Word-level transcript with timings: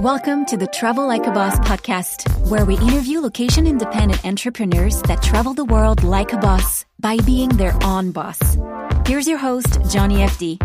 Welcome 0.00 0.44
to 0.46 0.56
the 0.56 0.66
Travel 0.66 1.06
Like 1.06 1.24
a 1.24 1.30
Boss 1.30 1.56
podcast, 1.60 2.26
where 2.50 2.64
we 2.64 2.76
interview 2.78 3.20
location 3.20 3.64
independent 3.64 4.24
entrepreneurs 4.24 5.00
that 5.02 5.22
travel 5.22 5.54
the 5.54 5.64
world 5.64 6.02
like 6.02 6.32
a 6.32 6.36
boss 6.36 6.84
by 6.98 7.16
being 7.18 7.48
their 7.50 7.72
own 7.84 8.10
boss. 8.10 8.58
Here's 9.06 9.28
your 9.28 9.38
host, 9.38 9.78
Johnny 9.88 10.16
FD. 10.16 10.58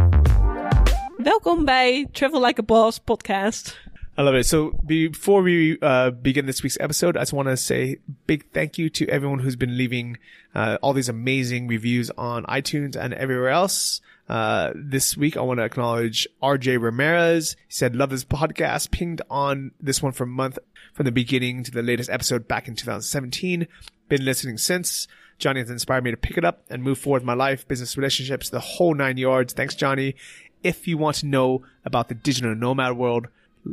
Welkom 1.24 1.66
bij 1.66 2.08
Travel 2.12 2.42
Like 2.42 2.60
a 2.60 2.64
Boss 2.64 3.00
podcast. 3.00 3.78
I 4.18 4.24
love 4.24 4.36
it. 4.36 4.46
So 4.46 4.72
before 4.86 5.44
we 5.44 5.78
uh, 5.80 6.10
begin 6.10 6.48
this 6.48 6.64
week's 6.64 6.78
episode, 6.80 7.16
I 7.16 7.20
just 7.22 7.34
want 7.34 7.50
to 7.50 7.56
say 7.56 8.00
big 8.26 8.52
thank 8.52 8.78
you 8.80 8.90
to 8.90 9.08
everyone 9.08 9.40
who's 9.40 9.56
been 9.56 9.78
leaving 9.78 10.18
uh, 10.56 10.78
all 10.82 10.94
these 10.94 11.08
amazing 11.08 11.68
reviews 11.68 12.10
on 12.18 12.46
iTunes 12.46 12.96
and 12.96 13.14
everywhere 13.14 13.50
else. 13.50 14.02
Uh, 14.30 14.72
this 14.76 15.18
week, 15.18 15.36
I 15.36 15.42
want 15.42 15.60
to 15.60 15.64
acknowledge 15.64 16.28
RJ 16.42 16.80
Ramirez. 16.80 17.56
He 17.68 17.74
said, 17.74 17.96
love 17.96 18.12
this 18.12 18.24
podcast, 18.24 18.92
pinged 18.92 19.24
on 19.30 19.72
this 19.82 20.04
one 20.04 20.12
for 20.12 20.26
a 20.26 20.28
month 20.28 20.60
from 20.94 21.06
the 21.06 21.12
beginning 21.12 21.64
to 21.64 21.72
the 21.72 21.82
latest 21.82 22.12
episode 22.12 22.48
back 22.48 22.68
in 22.68 22.76
2017. 22.76 23.68
Been 24.08 24.26
listening 24.26 24.60
since. 24.60 25.08
Johnny 25.40 25.62
has 25.62 25.72
inspired 25.72 26.04
me 26.04 26.12
to 26.12 26.18
pick 26.18 26.38
it 26.38 26.46
up 26.46 26.62
and 26.70 26.84
move 26.84 27.00
forward 27.00 27.24
my 27.24 27.34
life, 27.34 27.68
business 27.68 27.98
relationships, 27.98 28.50
the 28.50 28.60
whole 28.60 28.94
nine 28.94 29.18
yards. 29.18 29.54
Thanks, 29.54 29.74
Johnny. 29.74 30.16
If 30.62 30.88
you 30.88 30.98
want 30.98 31.18
to 31.18 31.26
know 31.26 31.64
about 31.84 32.10
the 32.10 32.16
digital 32.16 32.54
nomad 32.54 32.98
world, 32.98 33.28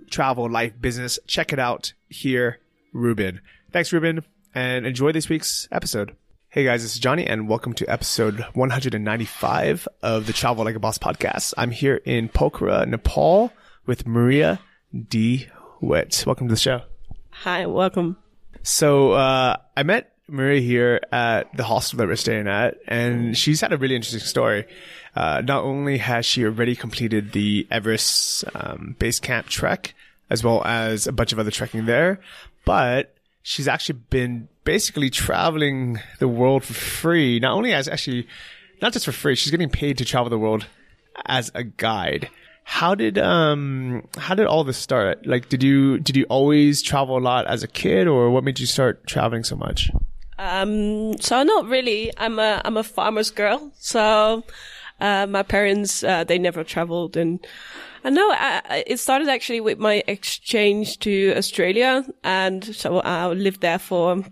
travel, 0.09 0.49
life, 0.49 0.73
business, 0.81 1.19
check 1.27 1.53
it 1.53 1.59
out 1.59 1.93
here, 2.09 2.61
Ruben. 2.93 3.41
Thanks, 3.73 3.93
Ruben, 3.93 4.25
and 4.55 4.87
enjoy 4.87 5.13
this 5.13 5.29
week's 5.29 5.69
episode. 5.71 6.17
Hey 6.57 6.65
guys, 6.65 6.81
this 6.81 6.95
is 6.95 6.99
Johnny 6.99 7.27
and 7.27 7.51
welcome 7.51 7.75
to 7.75 7.87
episode 7.87 8.41
195 8.55 9.89
of 10.01 10.27
the 10.27 10.33
Travel 10.33 10.65
Like 10.65 10.75
a 10.75 10.79
Boss 10.79 10.97
podcast. 10.97 11.53
I'm 11.59 11.71
here 11.71 12.01
in 12.07 12.31
Pokhara, 12.31 12.89
Nepal 12.89 13.53
with 13.85 14.07
Maria 14.07 14.59
D. 14.91 15.49
Witt. 15.83 16.25
Welcome 16.27 16.49
to 16.49 16.55
the 16.55 16.59
show. 16.59 16.81
Hi, 17.29 17.67
welcome. 17.67 18.17
So, 18.63 19.13
uh, 19.13 19.59
I 19.77 19.83
met 19.83 20.15
Maria 20.29 20.63
here 20.63 21.03
at 21.13 21.55
the 21.55 21.63
hostel 21.63 21.99
that 21.99 22.09
we're 22.09 22.17
staying 22.17 22.49
at 22.49 22.79
and 22.89 23.37
she's 23.37 23.61
had 23.61 23.75
a 23.75 23.77
really 23.77 23.95
interesting 23.95 24.21
story. 24.21 24.65
Uh, 25.15 25.43
not 25.45 25.63
only 25.63 25.99
has 25.99 26.25
she 26.25 26.43
already 26.47 26.75
completed 26.75 27.33
the 27.33 27.67
Everest, 27.71 28.47
um, 28.55 28.97
base 28.99 29.21
camp 29.21 29.49
trek 29.49 29.93
as 30.31 30.43
well 30.43 30.65
as 30.65 31.07
a 31.07 31.13
bunch 31.13 31.35
of 31.35 31.39
other 31.39 31.51
trekking 31.51 31.85
there, 31.85 32.19
but 32.65 33.15
she's 33.47 33.69
actually 33.69 34.01
been 34.11 34.49
basically 34.65 35.09
traveling 35.09 36.01
the 36.19 36.27
world 36.27 36.65
for 36.65 36.75
free. 36.75 37.39
Not 37.39 37.53
only 37.53 37.73
as 37.73 37.87
actually, 37.87 38.27
not 38.83 38.93
just 38.93 39.05
for 39.05 39.13
free, 39.13 39.37
she's 39.37 39.53
getting 39.53 39.71
paid 39.71 39.99
to 39.99 40.05
travel 40.05 40.29
the 40.29 40.39
world 40.39 40.67
as 41.27 41.53
a 41.55 41.63
guide. 41.63 42.29
How 42.65 42.97
did 42.97 43.19
um 43.19 44.09
how 44.19 44.35
did 44.35 44.47
all 44.47 44.65
this 44.65 44.77
start? 44.77 45.25
Like, 45.25 45.49
did 45.49 45.63
you 45.63 46.01
did 46.01 46.17
you 46.17 46.25
always 46.29 46.83
travel 46.83 47.17
a 47.17 47.21
lot 47.21 47.47
as 47.47 47.63
a 47.63 47.69
kid, 47.69 48.09
or 48.09 48.31
what 48.31 48.43
made 48.43 48.59
you 48.59 48.67
start 48.67 49.07
traveling 49.07 49.45
so 49.45 49.55
much? 49.55 49.93
Um, 50.39 51.17
so 51.19 51.45
not 51.45 51.67
really. 51.67 52.13
I'm 52.19 52.41
a 52.41 52.61
I'm 52.65 52.77
a 52.77 52.83
farmer's 52.83 53.31
girl. 53.31 53.71
So 53.79 54.43
uh, 55.01 55.27
my 55.29 55.45
parents 55.45 56.03
uh, 56.03 56.25
they 56.25 56.39
never 56.39 56.65
traveled, 56.65 57.17
and 57.17 57.39
I 58.07 58.11
know 58.11 58.31
I, 58.31 58.85
it 58.87 59.01
started 59.01 59.29
actually 59.29 59.61
with 59.61 59.81
my 59.81 60.05
exchange 60.07 61.01
to 61.01 61.35
Australia, 61.37 62.07
and 62.23 62.65
so 62.65 63.01
I 63.01 63.27
lived 63.27 63.63
there 63.63 63.81
for 63.81 64.23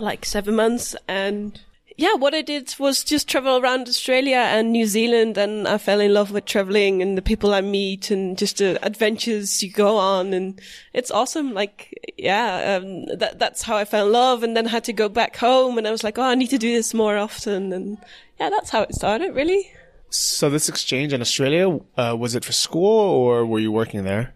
like 0.00 0.24
seven 0.24 0.56
months, 0.56 0.96
and 1.06 1.60
yeah, 1.98 2.14
what 2.14 2.32
I 2.32 2.40
did 2.40 2.74
was 2.78 3.04
just 3.04 3.28
travel 3.28 3.58
around 3.58 3.86
Australia 3.86 4.38
and 4.38 4.72
New 4.72 4.86
Zealand, 4.86 5.36
and 5.36 5.68
I 5.68 5.76
fell 5.76 6.00
in 6.00 6.14
love 6.14 6.30
with 6.30 6.46
traveling 6.46 7.02
and 7.02 7.18
the 7.18 7.20
people 7.20 7.52
I 7.52 7.60
meet 7.60 8.10
and 8.10 8.38
just 8.38 8.56
the 8.56 8.82
adventures 8.82 9.62
you 9.62 9.70
go 9.70 9.98
on, 9.98 10.32
and 10.32 10.58
it's 10.94 11.10
awesome. 11.10 11.52
Like, 11.52 12.14
yeah, 12.16 12.78
um, 12.80 13.04
that 13.18 13.38
that's 13.38 13.60
how 13.60 13.76
I 13.76 13.84
fell 13.84 14.06
in 14.06 14.12
love, 14.12 14.42
and 14.42 14.56
then 14.56 14.64
had 14.64 14.84
to 14.84 14.94
go 14.94 15.10
back 15.10 15.36
home, 15.36 15.76
and 15.76 15.86
I 15.86 15.90
was 15.90 16.02
like, 16.02 16.16
oh, 16.16 16.22
I 16.22 16.34
need 16.34 16.48
to 16.48 16.56
do 16.56 16.72
this 16.72 16.94
more 16.94 17.18
often, 17.18 17.74
and 17.74 17.98
yeah, 18.40 18.48
that's 18.48 18.70
how 18.70 18.80
it 18.80 18.94
started, 18.94 19.34
really. 19.34 19.70
So 20.12 20.50
this 20.50 20.68
exchange 20.68 21.14
in 21.14 21.22
Australia, 21.22 21.80
uh, 21.96 22.14
was 22.18 22.34
it 22.34 22.44
for 22.44 22.52
school 22.52 22.84
or 22.84 23.46
were 23.46 23.58
you 23.58 23.72
working 23.72 24.04
there? 24.04 24.34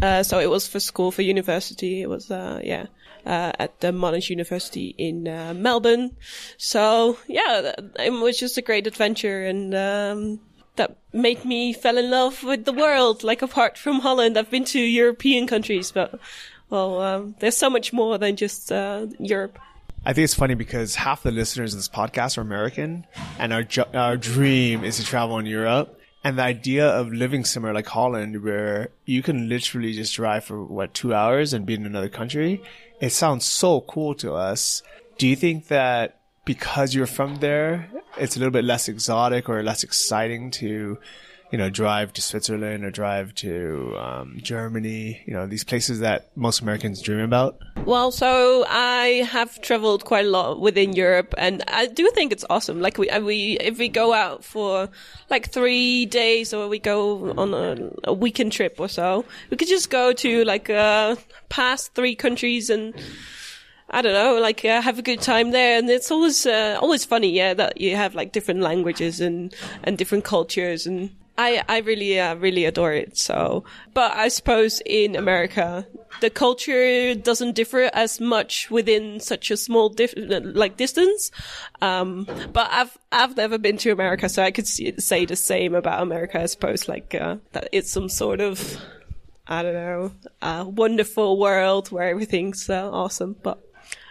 Uh, 0.00 0.22
so 0.22 0.38
it 0.38 0.48
was 0.48 0.68
for 0.68 0.78
school, 0.78 1.10
for 1.10 1.22
university. 1.22 2.02
It 2.02 2.08
was, 2.08 2.30
uh, 2.30 2.60
yeah, 2.62 2.86
uh, 3.24 3.50
at 3.58 3.80
the 3.80 3.88
Monash 3.88 4.30
University 4.30 4.94
in 4.96 5.26
uh, 5.26 5.54
Melbourne. 5.54 6.14
So 6.56 7.18
yeah, 7.26 7.72
it 7.98 8.12
was 8.12 8.38
just 8.38 8.58
a 8.58 8.62
great 8.62 8.86
adventure 8.86 9.44
and, 9.44 9.74
um, 9.74 10.40
that 10.76 10.98
made 11.12 11.44
me 11.44 11.72
fell 11.72 11.98
in 11.98 12.08
love 12.08 12.44
with 12.44 12.64
the 12.64 12.72
world. 12.72 13.24
Like 13.24 13.42
apart 13.42 13.76
from 13.76 14.00
Holland, 14.00 14.38
I've 14.38 14.50
been 14.50 14.66
to 14.66 14.80
European 14.80 15.48
countries, 15.48 15.90
but 15.90 16.20
well, 16.70 17.00
um, 17.00 17.34
there's 17.40 17.56
so 17.56 17.70
much 17.70 17.92
more 17.92 18.18
than 18.18 18.36
just, 18.36 18.70
uh, 18.70 19.06
Europe. 19.18 19.58
I 20.06 20.12
think 20.12 20.22
it's 20.22 20.34
funny 20.34 20.54
because 20.54 20.94
half 20.94 21.24
the 21.24 21.32
listeners 21.32 21.74
of 21.74 21.80
this 21.80 21.88
podcast 21.88 22.38
are 22.38 22.42
American, 22.42 23.08
and 23.40 23.52
our 23.52 23.64
ju- 23.64 23.92
our 23.92 24.16
dream 24.16 24.84
is 24.84 24.98
to 24.98 25.04
travel 25.04 25.36
in 25.40 25.46
Europe. 25.46 26.00
And 26.22 26.38
the 26.38 26.44
idea 26.44 26.86
of 26.86 27.12
living 27.12 27.44
somewhere 27.44 27.74
like 27.74 27.88
Holland, 27.88 28.44
where 28.44 28.90
you 29.04 29.20
can 29.20 29.48
literally 29.48 29.92
just 29.92 30.14
drive 30.14 30.44
for 30.44 30.62
what 30.62 30.94
two 30.94 31.12
hours 31.12 31.52
and 31.52 31.66
be 31.66 31.74
in 31.74 31.84
another 31.84 32.08
country, 32.08 32.62
it 33.00 33.10
sounds 33.10 33.44
so 33.44 33.80
cool 33.80 34.14
to 34.16 34.32
us. 34.32 34.80
Do 35.18 35.26
you 35.26 35.34
think 35.34 35.66
that 35.68 36.20
because 36.44 36.94
you're 36.94 37.08
from 37.08 37.38
there, 37.40 37.90
it's 38.16 38.36
a 38.36 38.38
little 38.38 38.52
bit 38.52 38.64
less 38.64 38.88
exotic 38.88 39.48
or 39.48 39.60
less 39.64 39.82
exciting 39.82 40.52
to 40.52 40.98
you 41.50 41.58
know, 41.58 41.70
drive 41.70 42.12
to 42.14 42.22
Switzerland 42.22 42.84
or 42.84 42.90
drive 42.90 43.34
to 43.36 43.96
um, 43.96 44.38
Germany, 44.42 45.22
you 45.26 45.32
know, 45.32 45.46
these 45.46 45.64
places 45.64 46.00
that 46.00 46.28
most 46.36 46.60
Americans 46.60 47.00
dream 47.00 47.20
about? 47.20 47.58
Well, 47.84 48.10
so 48.10 48.64
I 48.68 49.26
have 49.30 49.60
traveled 49.62 50.04
quite 50.04 50.26
a 50.26 50.28
lot 50.28 50.60
within 50.60 50.92
Europe, 50.92 51.34
and 51.38 51.62
I 51.68 51.86
do 51.86 52.10
think 52.10 52.32
it's 52.32 52.44
awesome. 52.50 52.80
Like 52.80 52.98
we, 52.98 53.08
we, 53.20 53.58
if 53.60 53.78
we 53.78 53.88
go 53.88 54.12
out 54.12 54.44
for 54.44 54.88
like 55.30 55.50
three 55.50 56.06
days, 56.06 56.52
or 56.52 56.68
we 56.68 56.80
go 56.80 57.32
on 57.38 57.54
a, 57.54 57.90
a 58.04 58.12
weekend 58.12 58.52
trip 58.52 58.80
or 58.80 58.88
so, 58.88 59.24
we 59.50 59.56
could 59.56 59.68
just 59.68 59.88
go 59.88 60.12
to 60.12 60.44
like 60.44 60.68
uh, 60.68 61.16
past 61.48 61.94
three 61.94 62.14
countries 62.14 62.70
and. 62.70 62.94
I 63.88 64.02
don't 64.02 64.14
know, 64.14 64.40
like 64.40 64.64
uh, 64.64 64.82
have 64.82 64.98
a 64.98 65.02
good 65.02 65.20
time 65.20 65.52
there, 65.52 65.78
and 65.78 65.88
it's 65.88 66.10
always 66.10 66.44
uh, 66.44 66.76
always 66.82 67.04
funny, 67.04 67.30
yeah, 67.30 67.54
that 67.54 67.80
you 67.80 67.94
have 67.94 68.16
like 68.16 68.32
different 68.32 68.58
languages 68.58 69.20
and 69.20 69.54
and 69.84 69.96
different 69.96 70.24
cultures, 70.24 70.88
and 70.88 71.10
I, 71.38 71.62
I 71.68 71.78
really, 71.78 72.18
uh, 72.18 72.34
really 72.36 72.64
adore 72.64 72.92
it. 72.92 73.16
So, 73.16 73.64
but 73.94 74.12
I 74.16 74.28
suppose 74.28 74.80
in 74.86 75.16
America, 75.16 75.86
the 76.20 76.30
culture 76.30 77.14
doesn't 77.14 77.54
differ 77.54 77.90
as 77.92 78.20
much 78.20 78.70
within 78.70 79.20
such 79.20 79.50
a 79.50 79.56
small 79.56 79.94
like 80.16 80.76
distance. 80.76 81.30
Um, 81.82 82.26
but 82.52 82.68
I've, 82.70 82.98
I've 83.12 83.36
never 83.36 83.58
been 83.58 83.76
to 83.78 83.90
America, 83.90 84.28
so 84.28 84.42
I 84.42 84.50
could 84.50 84.66
say 84.66 85.26
the 85.26 85.36
same 85.36 85.74
about 85.74 86.02
America, 86.02 86.40
I 86.40 86.46
suppose, 86.46 86.88
like, 86.88 87.14
uh, 87.14 87.36
that 87.52 87.68
it's 87.72 87.90
some 87.90 88.08
sort 88.08 88.40
of, 88.40 88.78
I 89.46 89.62
don't 89.62 89.74
know, 89.74 90.12
wonderful 90.64 91.38
world 91.38 91.90
where 91.90 92.08
everything's 92.08 92.70
uh, 92.70 92.90
awesome. 92.90 93.36
But 93.42 93.58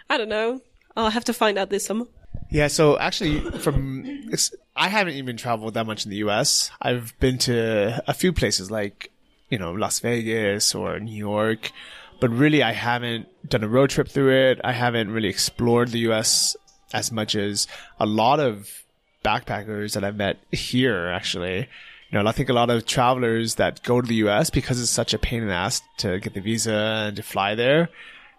I 0.08 0.16
don't 0.16 0.28
know. 0.28 0.60
I'll 0.96 1.10
have 1.10 1.24
to 1.24 1.32
find 1.32 1.58
out 1.58 1.70
this 1.70 1.86
summer. 1.86 2.06
Yeah, 2.50 2.68
so 2.68 2.98
actually, 2.98 3.40
from 3.58 4.30
I 4.76 4.88
haven't 4.88 5.14
even 5.14 5.36
traveled 5.36 5.74
that 5.74 5.86
much 5.86 6.04
in 6.04 6.10
the 6.10 6.18
U.S. 6.18 6.70
I've 6.80 7.18
been 7.18 7.38
to 7.38 8.02
a 8.06 8.14
few 8.14 8.32
places 8.32 8.70
like 8.70 9.10
you 9.50 9.58
know 9.58 9.72
Las 9.72 10.00
Vegas 10.00 10.74
or 10.74 11.00
New 11.00 11.16
York, 11.16 11.72
but 12.20 12.30
really 12.30 12.62
I 12.62 12.72
haven't 12.72 13.26
done 13.48 13.64
a 13.64 13.68
road 13.68 13.90
trip 13.90 14.08
through 14.08 14.32
it. 14.32 14.60
I 14.62 14.72
haven't 14.72 15.10
really 15.10 15.28
explored 15.28 15.88
the 15.88 16.00
U.S. 16.00 16.56
as 16.92 17.10
much 17.10 17.34
as 17.34 17.66
a 17.98 18.06
lot 18.06 18.38
of 18.38 18.84
backpackers 19.24 19.94
that 19.94 20.04
I've 20.04 20.16
met 20.16 20.38
here. 20.52 21.08
Actually, 21.08 21.68
you 22.10 22.18
know, 22.18 22.28
I 22.28 22.32
think 22.32 22.48
a 22.48 22.52
lot 22.54 22.70
of 22.70 22.86
travelers 22.86 23.56
that 23.56 23.82
go 23.82 24.00
to 24.00 24.06
the 24.06 24.16
U.S. 24.26 24.50
because 24.50 24.80
it's 24.80 24.90
such 24.90 25.14
a 25.14 25.18
pain 25.18 25.42
in 25.42 25.48
the 25.48 25.54
ass 25.54 25.82
to 25.98 26.20
get 26.20 26.34
the 26.34 26.40
visa 26.40 27.06
and 27.08 27.16
to 27.16 27.22
fly 27.22 27.54
there 27.54 27.88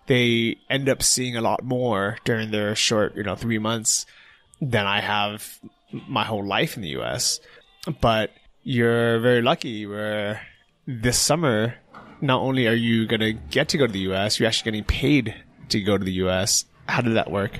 they 0.07 0.57
end 0.69 0.89
up 0.89 1.03
seeing 1.03 1.35
a 1.35 1.41
lot 1.41 1.63
more 1.63 2.17
during 2.25 2.51
their 2.51 2.75
short, 2.75 3.15
you 3.15 3.23
know, 3.23 3.35
three 3.35 3.59
months 3.59 4.05
than 4.61 4.85
I 4.85 5.01
have 5.01 5.59
my 6.07 6.23
whole 6.23 6.45
life 6.45 6.75
in 6.75 6.81
the 6.81 6.99
US. 6.99 7.39
But 8.01 8.31
you're 8.63 9.19
very 9.19 9.41
lucky 9.41 9.85
where 9.85 10.41
this 10.85 11.17
summer, 11.17 11.75
not 12.21 12.41
only 12.41 12.67
are 12.67 12.73
you 12.73 13.05
going 13.05 13.19
to 13.19 13.33
get 13.33 13.69
to 13.69 13.77
go 13.77 13.87
to 13.87 13.93
the 13.93 14.11
US, 14.11 14.39
you're 14.39 14.47
actually 14.47 14.71
getting 14.71 14.83
paid 14.85 15.35
to 15.69 15.81
go 15.81 15.97
to 15.97 16.03
the 16.03 16.13
US. 16.13 16.65
How 16.87 17.01
did 17.01 17.13
that 17.15 17.31
work? 17.31 17.59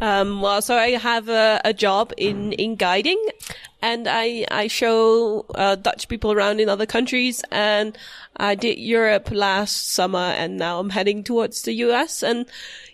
Um, 0.00 0.42
well, 0.42 0.60
so 0.60 0.76
I 0.76 0.90
have 0.90 1.28
a, 1.28 1.60
a 1.64 1.72
job 1.72 2.12
in, 2.18 2.52
in 2.52 2.76
guiding 2.76 3.22
and 3.82 4.08
I, 4.08 4.46
I 4.50 4.68
show 4.68 5.44
uh, 5.54 5.76
Dutch 5.76 6.08
people 6.08 6.32
around 6.32 6.60
in 6.60 6.68
other 6.68 6.86
countries. 6.86 7.42
And 7.50 7.96
I 8.36 8.54
did 8.54 8.78
Europe 8.78 9.30
last 9.30 9.90
summer 9.90 10.18
and 10.18 10.56
now 10.56 10.78
I'm 10.78 10.90
heading 10.90 11.22
towards 11.22 11.62
the 11.62 11.72
US 11.74 12.22
and 12.22 12.46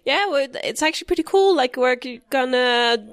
yeah, 0.05 0.26
it's 0.64 0.82
actually 0.82 1.06
pretty 1.06 1.23
cool. 1.23 1.55
Like 1.55 1.76
we're 1.76 1.96
gonna 2.31 3.06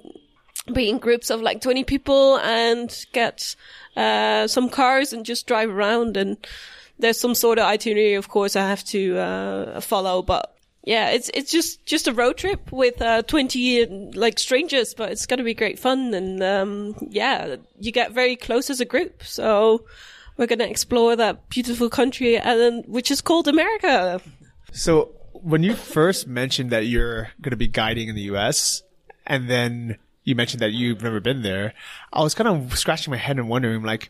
be 0.74 0.90
in 0.90 0.98
groups 0.98 1.30
of 1.30 1.42
like 1.42 1.62
20 1.62 1.84
people 1.84 2.38
and 2.38 3.06
get 3.14 3.56
uh, 3.96 4.48
some 4.48 4.70
cars 4.70 5.14
and 5.14 5.26
just 5.26 5.48
drive 5.48 5.70
around. 5.70 6.18
And 6.18 6.38
there's 6.98 7.20
some 7.20 7.36
sort 7.36 7.60
of 7.60 7.66
itinerary, 7.66 8.16
of 8.16 8.30
course, 8.30 8.56
I 8.56 8.68
have 8.68 8.84
to 8.86 9.18
uh, 9.18 9.82
follow, 9.82 10.22
but 10.22 10.59
yeah, 10.90 11.12
it's 11.12 11.30
it's 11.36 11.52
just 11.52 11.86
just 11.86 12.08
a 12.08 12.14
road 12.14 12.38
trip 12.38 12.72
with 12.72 13.00
uh, 13.00 13.22
twenty 13.22 13.86
like 13.86 14.40
strangers, 14.40 14.96
but 14.96 15.12
it's 15.12 15.28
gonna 15.28 15.44
be 15.44 15.54
great 15.54 15.78
fun, 15.78 16.16
and 16.16 16.42
um, 16.42 16.96
yeah, 17.12 17.58
you 17.80 17.92
get 17.92 18.12
very 18.12 18.36
close 18.36 18.72
as 18.72 18.82
a 18.82 18.86
group. 18.86 19.22
So 19.24 19.86
we're 20.36 20.48
gonna 20.48 20.64
explore 20.64 21.16
that 21.16 21.48
beautiful 21.50 21.92
country, 21.92 22.40
and 22.40 22.84
which 22.88 23.12
is 23.12 23.22
called 23.22 23.48
America. 23.48 24.20
So 24.72 25.12
when 25.34 25.62
you 25.62 25.76
first 25.76 26.26
mentioned 26.26 26.72
that 26.72 26.88
you're 26.88 27.30
to 27.44 27.56
be 27.56 27.68
guiding 27.68 28.10
in 28.10 28.16
the 28.16 28.24
U.S. 28.34 28.82
and 29.28 29.48
then 29.48 30.00
you 30.24 30.34
mentioned 30.34 30.62
that 30.62 30.72
you've 30.72 31.04
never 31.04 31.20
been 31.20 31.44
there, 31.44 31.76
I 32.12 32.24
was 32.24 32.34
kind 32.34 32.48
of 32.48 32.80
scratching 32.80 33.12
my 33.12 33.18
head 33.18 33.38
and 33.38 33.48
wondering, 33.48 33.84
like, 33.84 34.10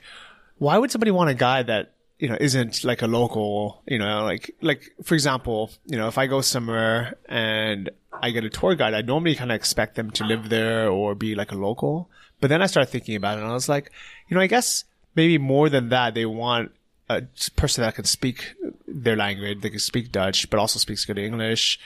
why 0.59 0.77
would 0.77 0.91
somebody 0.91 1.11
want 1.11 1.29
a 1.29 1.33
guide 1.33 1.67
that 1.67 1.91
you 2.19 2.27
know 2.27 2.37
isn't 2.39 2.83
like 2.83 3.01
a 3.01 3.07
local? 3.07 3.81
You 3.87 3.97
know, 3.97 4.23
like 4.23 4.55
like 4.61 4.91
for 5.03 5.15
example, 5.15 5.71
you 5.85 5.97
know, 5.97 6.07
if 6.07 6.17
I 6.17 6.27
go 6.27 6.41
somewhere 6.41 7.15
and 7.27 7.89
I 8.13 8.31
get 8.31 8.43
a 8.43 8.49
tour 8.49 8.75
guide, 8.75 8.93
I 8.93 9.01
normally 9.01 9.35
kind 9.35 9.51
of 9.51 9.55
expect 9.55 9.95
them 9.95 10.11
to 10.11 10.25
live 10.25 10.49
there 10.49 10.89
or 10.89 11.15
be 11.15 11.35
like 11.35 11.51
a 11.51 11.55
local. 11.55 12.09
But 12.41 12.49
then 12.49 12.61
I 12.61 12.67
started 12.67 12.91
thinking 12.91 13.15
about 13.15 13.37
it, 13.37 13.41
and 13.41 13.49
I 13.49 13.53
was 13.53 13.69
like, 13.69 13.91
you 14.27 14.35
know, 14.35 14.41
I 14.41 14.47
guess 14.47 14.85
maybe 15.15 15.37
more 15.37 15.69
than 15.69 15.89
that, 15.89 16.13
they 16.13 16.25
want 16.25 16.71
a 17.09 17.23
person 17.55 17.81
that 17.83 17.95
can 17.95 18.05
speak 18.05 18.55
their 18.87 19.15
language, 19.15 19.61
they 19.61 19.69
can 19.69 19.79
speak 19.79 20.11
Dutch, 20.11 20.49
but 20.49 20.59
also 20.59 20.79
speaks 20.79 21.05
good 21.05 21.17
English. 21.17 21.79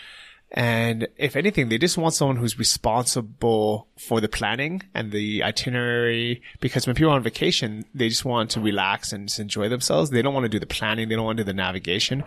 And 0.53 1.07
if 1.17 1.35
anything, 1.35 1.69
they 1.69 1.79
just 1.79 1.97
want 1.97 2.13
someone 2.13 2.37
who's 2.37 2.59
responsible 2.59 3.87
for 3.97 4.21
the 4.21 4.29
planning 4.29 4.83
and 4.93 5.11
the 5.11 5.43
itinerary. 5.43 6.43
Because 6.59 6.85
when 6.85 6.95
people 6.95 7.11
are 7.11 7.15
on 7.15 7.23
vacation, 7.23 7.85
they 7.95 8.07
just 8.07 8.23
want 8.23 8.51
to 8.51 8.61
relax 8.61 9.11
and 9.11 9.27
just 9.27 9.39
enjoy 9.39 9.67
themselves. 9.67 10.11
They 10.11 10.21
don't 10.21 10.33
want 10.33 10.43
to 10.43 10.49
do 10.49 10.59
the 10.59 10.67
planning. 10.67 11.09
They 11.09 11.15
don't 11.15 11.25
want 11.25 11.37
to 11.37 11.43
do 11.43 11.47
the 11.47 11.53
navigation. 11.53 12.23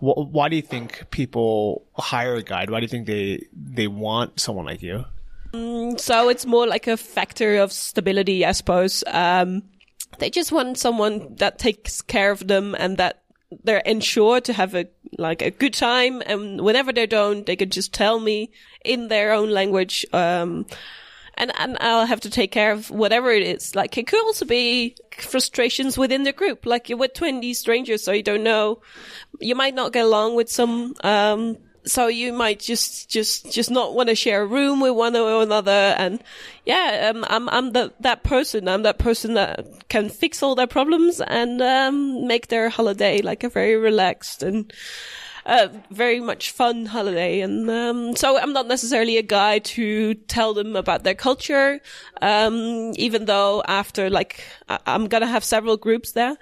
Why 0.00 0.48
do 0.48 0.56
you 0.56 0.62
think 0.62 1.10
people 1.10 1.84
hire 1.94 2.34
a 2.34 2.42
guide? 2.42 2.70
Why 2.70 2.80
do 2.80 2.84
you 2.84 2.88
think 2.88 3.06
they, 3.06 3.46
they 3.52 3.86
want 3.86 4.40
someone 4.40 4.64
like 4.64 4.82
you? 4.82 5.04
Mm, 5.52 6.00
so 6.00 6.28
it's 6.28 6.46
more 6.46 6.66
like 6.66 6.86
a 6.86 6.96
factor 6.96 7.58
of 7.58 7.70
stability, 7.70 8.44
I 8.44 8.52
suppose. 8.52 9.04
Um, 9.06 9.62
they 10.18 10.30
just 10.30 10.52
want 10.52 10.78
someone 10.78 11.36
that 11.36 11.58
takes 11.58 12.02
care 12.02 12.30
of 12.30 12.46
them 12.48 12.74
and 12.78 12.96
that 12.96 13.19
they're 13.64 13.78
ensured 13.78 14.44
to 14.44 14.52
have 14.52 14.74
a 14.74 14.86
like 15.18 15.42
a 15.42 15.50
good 15.50 15.74
time 15.74 16.22
and 16.24 16.60
whenever 16.60 16.92
they 16.92 17.06
don't 17.06 17.46
they 17.46 17.56
could 17.56 17.72
just 17.72 17.92
tell 17.92 18.20
me 18.20 18.50
in 18.84 19.08
their 19.08 19.32
own 19.32 19.50
language 19.50 20.06
um 20.12 20.64
and 21.40 21.52
and 21.58 21.76
I'll 21.80 22.06
have 22.06 22.20
to 22.20 22.30
take 22.30 22.52
care 22.52 22.70
of 22.70 22.90
whatever 22.90 23.30
it 23.30 23.42
is. 23.42 23.74
Like 23.74 23.96
it 23.96 24.06
could 24.06 24.22
also 24.22 24.44
be 24.44 24.94
frustrations 25.18 25.96
within 25.96 26.24
the 26.24 26.32
group. 26.32 26.66
Like 26.66 26.88
you're 26.88 26.98
with 26.98 27.14
20 27.14 27.54
strangers, 27.54 28.04
so 28.04 28.12
you 28.12 28.22
don't 28.22 28.42
know. 28.42 28.82
You 29.40 29.54
might 29.54 29.74
not 29.74 29.92
get 29.92 30.04
along 30.04 30.36
with 30.36 30.50
some 30.50 30.94
um 31.02 31.56
so 31.84 32.06
you 32.08 32.32
might 32.32 32.60
just 32.60 33.08
just 33.08 33.50
just 33.50 33.70
not 33.70 33.94
want 33.94 34.08
to 34.08 34.14
share 34.14 34.42
a 34.42 34.46
room 34.46 34.80
with 34.80 34.94
one 34.94 35.16
or 35.16 35.42
another 35.42 35.94
and 35.96 36.22
yeah 36.66 37.10
um, 37.14 37.24
i'm 37.28 37.48
i'm 37.48 37.72
the, 37.72 37.92
that 38.00 38.22
person. 38.22 38.68
I'm 38.68 38.82
that 38.82 38.98
person 38.98 39.34
that 39.34 39.88
can 39.88 40.08
fix 40.08 40.42
all 40.42 40.54
their 40.54 40.66
problems 40.66 41.20
and 41.20 41.60
um, 41.62 42.26
make 42.26 42.48
their 42.48 42.68
holiday 42.68 43.22
like 43.22 43.44
a 43.44 43.48
very 43.48 43.76
relaxed 43.76 44.42
and 44.42 44.72
uh, 45.46 45.68
very 45.90 46.20
much 46.20 46.50
fun 46.50 46.86
holiday. 46.86 47.40
And 47.40 47.68
um, 47.70 48.16
so 48.16 48.38
I'm 48.38 48.52
not 48.52 48.66
necessarily 48.66 49.16
a 49.16 49.22
guy 49.22 49.58
to 49.60 50.14
tell 50.14 50.54
them 50.54 50.76
about 50.76 51.04
their 51.04 51.14
culture, 51.14 51.80
um, 52.20 52.92
even 52.96 53.24
though 53.24 53.62
after 53.66 54.10
like 54.10 54.44
I- 54.68 54.80
am 54.86 55.08
gonna 55.08 55.26
have 55.26 55.44
several 55.44 55.76
groups 55.76 56.12
there. 56.12 56.36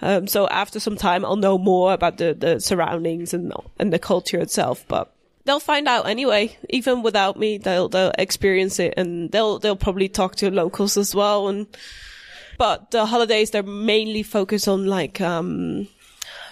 Um, 0.00 0.26
so 0.26 0.48
after 0.48 0.80
some 0.80 0.96
time, 0.96 1.24
I'll 1.24 1.36
know 1.36 1.58
more 1.58 1.92
about 1.92 2.18
the, 2.18 2.34
the 2.34 2.60
surroundings 2.60 3.34
and 3.34 3.52
and 3.78 3.92
the 3.92 3.98
culture 3.98 4.38
itself. 4.38 4.84
But 4.88 5.12
they'll 5.44 5.60
find 5.60 5.88
out 5.88 6.08
anyway. 6.08 6.56
Even 6.70 7.02
without 7.02 7.38
me, 7.38 7.58
they'll 7.58 7.88
they'll 7.88 8.12
experience 8.18 8.78
it, 8.78 8.94
and 8.96 9.30
they'll 9.30 9.58
they'll 9.58 9.76
probably 9.76 10.08
talk 10.08 10.36
to 10.36 10.50
locals 10.50 10.96
as 10.96 11.14
well. 11.14 11.48
And 11.48 11.66
but 12.58 12.90
the 12.90 13.06
holidays 13.06 13.50
they're 13.50 13.62
mainly 13.62 14.22
focused 14.22 14.68
on 14.68 14.86
like 14.86 15.20
um 15.20 15.88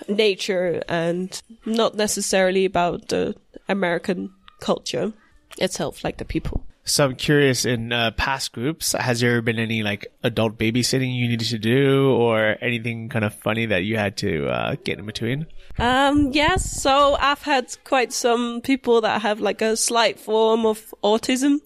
nature 0.08 0.82
and 0.88 1.42
not 1.64 1.94
necessarily 1.94 2.64
about 2.64 3.08
the 3.08 3.34
American 3.68 4.30
culture 4.60 5.12
itself, 5.58 6.04
like 6.04 6.18
the 6.18 6.24
people. 6.24 6.64
So 6.84 7.04
I'm 7.04 7.14
curious 7.14 7.64
in 7.64 7.92
uh, 7.92 8.10
past 8.12 8.52
groups, 8.52 8.92
has 8.92 9.20
there 9.20 9.40
been 9.40 9.58
any 9.58 9.84
like 9.84 10.08
adult 10.24 10.58
babysitting 10.58 11.14
you 11.14 11.28
needed 11.28 11.48
to 11.48 11.58
do 11.58 12.10
or 12.10 12.56
anything 12.60 13.08
kind 13.08 13.24
of 13.24 13.34
funny 13.34 13.66
that 13.66 13.84
you 13.84 13.96
had 13.96 14.16
to 14.18 14.48
uh, 14.48 14.76
get 14.82 14.98
in 14.98 15.06
between? 15.06 15.46
Um, 15.78 16.32
yes. 16.32 16.82
So 16.82 17.16
I've 17.20 17.42
had 17.42 17.76
quite 17.84 18.12
some 18.12 18.62
people 18.62 19.00
that 19.02 19.22
have 19.22 19.40
like 19.40 19.62
a 19.62 19.76
slight 19.76 20.18
form 20.18 20.66
of 20.66 20.92
autism. 21.04 21.60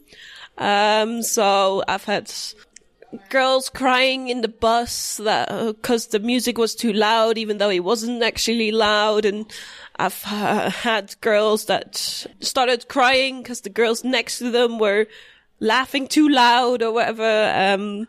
Um, 0.58 1.22
so 1.22 1.82
I've 1.88 2.04
had 2.04 2.30
girls 3.30 3.70
crying 3.70 4.28
in 4.28 4.40
the 4.40 4.48
bus 4.48 5.18
that 5.18 5.48
because 5.66 6.08
the 6.08 6.18
music 6.18 6.58
was 6.58 6.74
too 6.74 6.92
loud, 6.92 7.38
even 7.38 7.58
though 7.58 7.70
it 7.70 7.84
wasn't 7.84 8.22
actually 8.22 8.70
loud. 8.70 9.24
And 9.24 9.46
I've 9.96 10.22
uh, 10.26 10.70
had 10.70 11.14
girls 11.20 11.66
that 11.66 11.96
started 12.40 12.88
crying 12.88 13.42
because 13.42 13.62
the 13.62 13.70
girls 13.70 14.04
next 14.04 14.38
to 14.38 14.50
them 14.50 14.78
were 14.78 15.06
laughing 15.60 16.06
too 16.06 16.28
loud 16.28 16.82
or 16.82 16.92
whatever. 16.92 17.52
Um, 17.54 18.08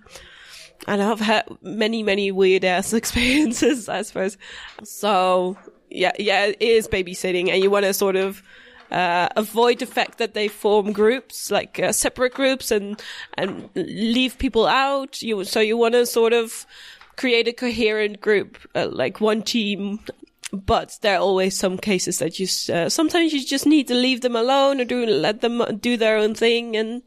and 0.87 1.01
I've 1.01 1.19
had 1.19 1.45
many, 1.61 2.03
many 2.03 2.31
weird 2.31 2.63
ass 2.65 2.93
experiences, 3.01 3.89
I 3.89 4.01
suppose. 4.03 4.37
So 4.83 5.57
yeah, 5.89 6.11
yeah, 6.19 6.45
it 6.45 6.61
is 6.61 6.87
babysitting 6.87 7.49
and 7.49 7.61
you 7.61 7.69
want 7.69 7.85
to 7.85 7.93
sort 7.93 8.15
of 8.15 8.43
uh, 8.91 9.29
avoid 9.35 9.79
the 9.79 9.85
fact 9.85 10.17
that 10.17 10.33
they 10.33 10.47
form 10.47 10.93
groups, 10.93 11.51
like 11.51 11.79
uh, 11.79 11.91
separate 11.91 12.33
groups, 12.33 12.71
and 12.71 13.01
and 13.37 13.69
leave 13.75 14.37
people 14.37 14.67
out. 14.67 15.21
You 15.21 15.43
so 15.43 15.59
you 15.59 15.77
want 15.77 15.93
to 15.93 16.05
sort 16.05 16.33
of 16.33 16.65
create 17.15 17.47
a 17.47 17.53
coherent 17.53 18.21
group, 18.21 18.57
uh, 18.75 18.87
like 18.91 19.19
one 19.21 19.41
team. 19.41 19.99
But 20.53 20.97
there 21.01 21.17
are 21.17 21.21
always 21.21 21.59
some 21.59 21.77
cases 21.77 22.19
that 22.19 22.39
you 22.39 22.47
uh, 22.73 22.87
sometimes 22.87 23.33
you 23.33 23.43
just 23.45 23.65
need 23.65 23.89
to 23.89 23.93
leave 23.93 24.21
them 24.21 24.35
alone 24.35 24.79
or 24.79 24.85
do 24.85 25.05
let 25.05 25.41
them 25.41 25.61
do 25.81 25.97
their 25.97 26.15
own 26.17 26.35
thing 26.35 26.77
and 26.77 27.01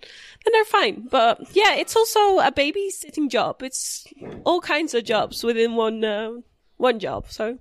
and 0.45 0.55
they're 0.55 0.65
fine. 0.65 1.09
But 1.11 1.41
yeah, 1.57 1.75
it's 1.75 1.97
also 1.97 2.39
a 2.41 2.53
babysitting 2.53 3.31
job. 3.31 3.63
It's 3.63 4.07
all 4.45 4.61
kinds 4.61 4.93
of 4.93 5.05
jobs 5.05 5.43
within 5.43 5.75
one 5.75 6.05
uh, 6.05 6.33
one 6.77 6.99
job. 6.99 7.31
So 7.31 7.59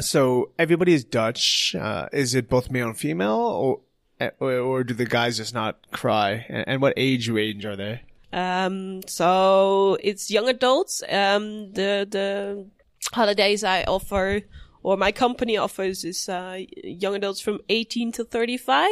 so 0.00 0.50
everybody 0.58 0.94
is 0.94 1.04
Dutch. 1.04 1.74
Uh, 1.74 2.08
is 2.12 2.34
it 2.34 2.48
both 2.48 2.70
male 2.70 2.88
and 2.88 2.98
female, 2.98 3.80
or, 4.20 4.32
or 4.40 4.84
do 4.84 4.94
the 4.94 5.06
guys 5.06 5.36
just 5.36 5.54
not 5.54 5.90
cry? 5.90 6.46
And, 6.48 6.80
what 6.80 6.94
age 6.96 7.28
range 7.28 7.64
are 7.64 7.76
they? 7.76 8.02
Um, 8.32 9.02
so 9.06 9.96
it's 10.02 10.30
young 10.30 10.48
adults. 10.48 11.02
Um, 11.08 11.72
the 11.72 12.06
the 12.08 12.66
holidays 13.12 13.64
I 13.64 13.84
offer, 13.84 14.42
or 14.82 14.96
my 14.96 15.12
company 15.12 15.56
offers, 15.56 16.04
is 16.04 16.28
uh, 16.28 16.60
young 16.84 17.14
adults 17.14 17.40
from 17.40 17.60
18 17.68 18.12
to 18.12 18.24
35. 18.24 18.88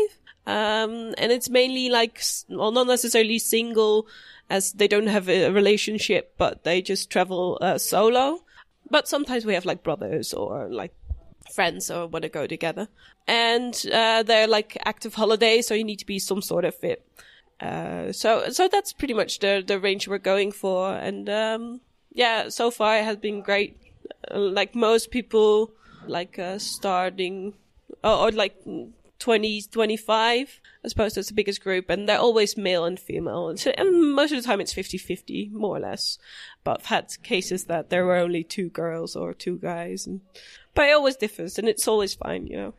Um, 0.46 1.14
and 1.18 1.32
it's 1.32 1.50
mainly 1.50 1.88
like, 1.88 2.22
well, 2.48 2.70
not 2.70 2.86
necessarily 2.86 3.40
single, 3.40 4.06
as 4.48 4.72
they 4.72 4.86
don't 4.86 5.08
have 5.08 5.28
a 5.28 5.50
relationship, 5.50 6.34
but 6.38 6.62
they 6.62 6.80
just 6.82 7.10
travel 7.10 7.58
uh, 7.60 7.78
solo. 7.78 8.42
But 8.90 9.08
sometimes 9.08 9.44
we 9.44 9.54
have 9.54 9.64
like 9.64 9.82
brothers 9.82 10.32
or 10.32 10.68
like 10.70 10.92
friends 11.52 11.90
or 11.90 12.06
want 12.06 12.22
to 12.22 12.28
go 12.28 12.46
together. 12.46 12.88
And 13.26 13.74
uh, 13.92 14.22
they're 14.22 14.46
like 14.46 14.76
active 14.84 15.14
holidays, 15.14 15.66
so 15.66 15.74
you 15.74 15.84
need 15.84 15.98
to 15.98 16.06
be 16.06 16.18
some 16.18 16.42
sort 16.42 16.64
of 16.64 16.74
fit. 16.74 17.04
Uh, 17.60 18.12
so 18.12 18.50
so 18.50 18.68
that's 18.68 18.92
pretty 18.92 19.14
much 19.14 19.38
the 19.38 19.64
the 19.66 19.80
range 19.80 20.06
we're 20.06 20.18
going 20.18 20.52
for. 20.52 20.94
And 20.94 21.28
um, 21.28 21.80
yeah, 22.12 22.48
so 22.48 22.70
far 22.70 22.98
it 22.98 23.04
has 23.04 23.16
been 23.16 23.40
great. 23.42 23.78
Uh, 24.30 24.38
like 24.38 24.74
most 24.74 25.10
people, 25.10 25.72
like 26.06 26.38
uh, 26.38 26.58
starting 26.58 27.54
or, 28.04 28.28
or 28.28 28.30
like 28.32 28.56
20, 29.18 29.62
25. 29.62 30.60
I 30.84 30.88
suppose 30.88 31.14
that's 31.14 31.28
the 31.28 31.34
biggest 31.34 31.62
group, 31.62 31.90
and 31.90 32.08
they're 32.08 32.18
always 32.18 32.56
male 32.56 32.84
and 32.84 32.98
female. 32.98 33.48
And, 33.48 33.58
so, 33.58 33.72
and 33.76 34.14
most 34.14 34.32
of 34.32 34.40
the 34.40 34.46
time 34.46 34.60
it's 34.60 34.74
50-50, 34.74 35.52
more 35.52 35.76
or 35.76 35.80
less. 35.80 36.18
But 36.66 36.80
I've 36.80 36.86
had 36.86 37.22
cases 37.22 37.64
that 37.66 37.90
there 37.90 38.04
were 38.04 38.16
only 38.16 38.42
two 38.42 38.70
girls 38.70 39.14
or 39.14 39.32
two 39.32 39.56
guys, 39.58 40.04
and 40.06 40.20
but 40.74 40.88
it 40.88 40.96
always 40.98 41.14
differs, 41.14 41.58
and 41.58 41.68
it's 41.68 41.86
always 41.86 42.14
fine, 42.14 42.48
you 42.48 42.56
know. 42.56 42.74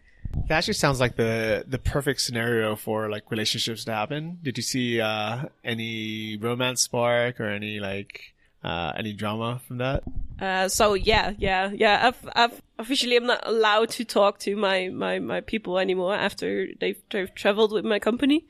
That 0.49 0.57
actually 0.57 0.73
sounds 0.73 0.99
like 0.99 1.15
the 1.15 1.63
the 1.65 1.79
perfect 1.79 2.19
scenario 2.19 2.75
for 2.75 3.09
like 3.09 3.31
relationships 3.31 3.85
to 3.85 3.93
happen. 3.93 4.39
Did 4.43 4.57
you 4.57 4.63
see 4.63 4.99
uh, 4.99 5.45
any 5.63 6.37
romance 6.37 6.81
spark 6.81 7.39
or 7.39 7.47
any 7.47 7.79
like 7.79 8.35
uh, 8.61 8.91
any 8.97 9.13
drama 9.13 9.61
from 9.65 9.77
that? 9.77 10.03
Uh, 10.39 10.67
so 10.67 10.93
yeah, 10.93 11.33
yeah, 11.37 11.71
yeah. 11.73 12.07
I've, 12.07 12.29
I've 12.35 12.61
officially 12.77 13.15
I'm 13.15 13.25
not 13.25 13.47
allowed 13.47 13.89
to 13.91 14.03
talk 14.03 14.39
to 14.39 14.55
my, 14.55 14.89
my, 14.89 15.19
my 15.19 15.41
people 15.41 15.79
anymore 15.79 16.13
after 16.13 16.67
they've, 16.79 17.01
they've 17.09 17.33
traveled 17.33 17.71
with 17.71 17.85
my 17.85 17.99
company. 17.99 18.45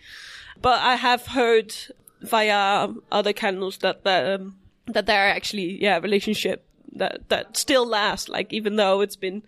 But 0.62 0.82
I 0.82 0.96
have 0.96 1.28
heard 1.28 1.74
via 2.22 2.90
other 3.12 3.34
channels 3.34 3.78
that, 3.78 4.04
that, 4.04 4.40
um, 4.42 4.56
that 4.88 5.06
there 5.06 5.28
are 5.28 5.30
actually, 5.30 5.82
yeah, 5.82 6.00
relationship 6.00 6.66
that 6.94 7.30
that 7.30 7.58
still 7.58 7.86
last. 7.86 8.30
Like 8.30 8.52
even 8.54 8.76
though 8.76 9.02
it's 9.02 9.16
been 9.16 9.44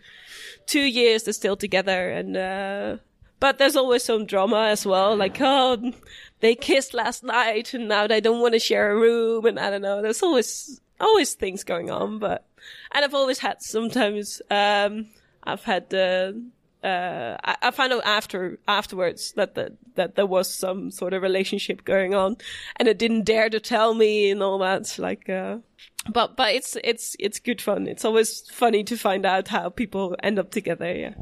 two 0.66 0.82
years, 0.82 1.24
they're 1.24 1.34
still 1.34 1.58
together, 1.58 2.12
and 2.12 2.38
uh, 2.38 2.98
but 3.40 3.58
there's 3.58 3.76
always 3.76 4.04
some 4.04 4.26
drama 4.26 4.68
as 4.68 4.86
well. 4.86 5.16
Like 5.16 5.38
oh, 5.40 5.92
they 6.40 6.56
kissed 6.56 6.94
last 6.94 7.24
night, 7.24 7.74
and 7.74 7.88
now 7.88 8.08
they 8.08 8.22
don't 8.22 8.42
want 8.42 8.54
to 8.54 8.60
share 8.60 8.92
a 8.92 8.96
room, 8.96 9.46
and 9.46 9.60
I 9.60 9.70
don't 9.70 9.82
know. 9.82 10.02
There's 10.02 10.24
always 10.24 10.82
always 11.00 11.34
things 11.34 11.64
going 11.64 11.90
on, 11.90 12.20
but 12.20 12.46
and 12.92 13.04
I've 13.04 13.14
always 13.16 13.40
had 13.40 13.62
sometimes 13.62 14.42
um 14.50 15.08
I've 15.44 15.64
had 15.64 15.90
the. 15.90 16.36
Uh, 16.36 16.40
I, 16.84 17.56
I 17.62 17.72
found 17.72 17.94
out 17.94 18.04
after 18.06 18.60
afterwards 18.68 19.34
that 19.34 19.56
the, 19.56 19.76
that 19.96 20.16
there 20.16 20.26
was 20.26 20.54
some 20.54 20.92
sort 20.92 21.14
of 21.14 21.22
relationship 21.22 21.84
going 21.84 22.14
on, 22.16 22.38
and 22.78 22.88
it 22.88 22.98
didn't 22.98 23.26
dare 23.26 23.50
to 23.50 23.60
tell 23.60 23.94
me 23.94 24.32
and 24.32 24.42
all 24.42 24.60
that. 24.60 24.98
Like, 24.98 25.30
uh, 25.30 25.58
but 26.12 26.36
but 26.36 26.56
it's 26.56 26.78
it's 26.84 27.16
it's 27.20 27.40
good 27.40 27.62
fun. 27.62 27.88
It's 27.88 28.06
always 28.06 28.50
funny 28.52 28.84
to 28.86 28.98
find 28.98 29.26
out 29.26 29.50
how 29.50 29.70
people 29.70 30.16
end 30.24 30.40
up 30.40 30.52
together. 30.52 30.94
Yeah. 30.94 31.14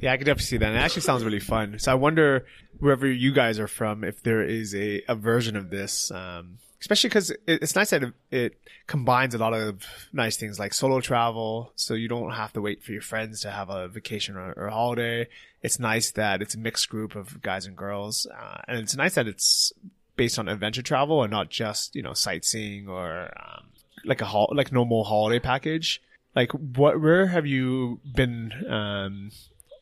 Yeah, 0.00 0.12
I 0.12 0.16
could 0.16 0.24
definitely 0.24 0.44
see 0.44 0.56
that. 0.58 0.68
And 0.68 0.76
it 0.76 0.80
actually 0.80 1.02
sounds 1.02 1.24
really 1.24 1.40
fun. 1.40 1.78
So 1.78 1.92
I 1.92 1.94
wonder 1.94 2.46
wherever 2.78 3.06
you 3.06 3.32
guys 3.32 3.58
are 3.58 3.68
from, 3.68 4.02
if 4.02 4.22
there 4.22 4.42
is 4.42 4.74
a, 4.74 5.02
a 5.08 5.14
version 5.14 5.56
of 5.56 5.68
this, 5.68 6.10
um, 6.10 6.56
especially 6.80 7.08
because 7.08 7.32
it's 7.46 7.76
nice 7.76 7.90
that 7.90 8.12
it, 8.30 8.54
combines 8.86 9.34
a 9.34 9.38
lot 9.38 9.54
of 9.54 9.84
nice 10.12 10.36
things 10.36 10.58
like 10.58 10.74
solo 10.74 11.00
travel. 11.00 11.72
So 11.76 11.94
you 11.94 12.08
don't 12.08 12.32
have 12.32 12.52
to 12.54 12.60
wait 12.60 12.82
for 12.82 12.90
your 12.90 13.02
friends 13.02 13.40
to 13.42 13.50
have 13.50 13.70
a 13.70 13.86
vacation 13.86 14.36
or, 14.36 14.52
or 14.52 14.66
a 14.66 14.72
holiday. 14.72 15.28
It's 15.62 15.78
nice 15.78 16.10
that 16.12 16.42
it's 16.42 16.56
a 16.56 16.58
mixed 16.58 16.88
group 16.88 17.14
of 17.14 17.40
guys 17.40 17.66
and 17.66 17.76
girls. 17.76 18.26
Uh, 18.26 18.62
and 18.66 18.78
it's 18.78 18.96
nice 18.96 19.14
that 19.14 19.28
it's 19.28 19.72
based 20.16 20.38
on 20.38 20.48
adventure 20.48 20.82
travel 20.82 21.22
and 21.22 21.30
not 21.30 21.50
just, 21.50 21.94
you 21.94 22.02
know, 22.02 22.14
sightseeing 22.14 22.88
or, 22.88 23.30
um, 23.36 23.66
like 24.04 24.20
a 24.20 24.24
hol- 24.24 24.52
like 24.52 24.72
normal 24.72 25.04
holiday 25.04 25.38
package. 25.38 26.02
Like 26.34 26.50
what, 26.52 27.00
where 27.00 27.26
have 27.26 27.46
you 27.46 28.00
been, 28.14 28.52
um, 28.68 29.30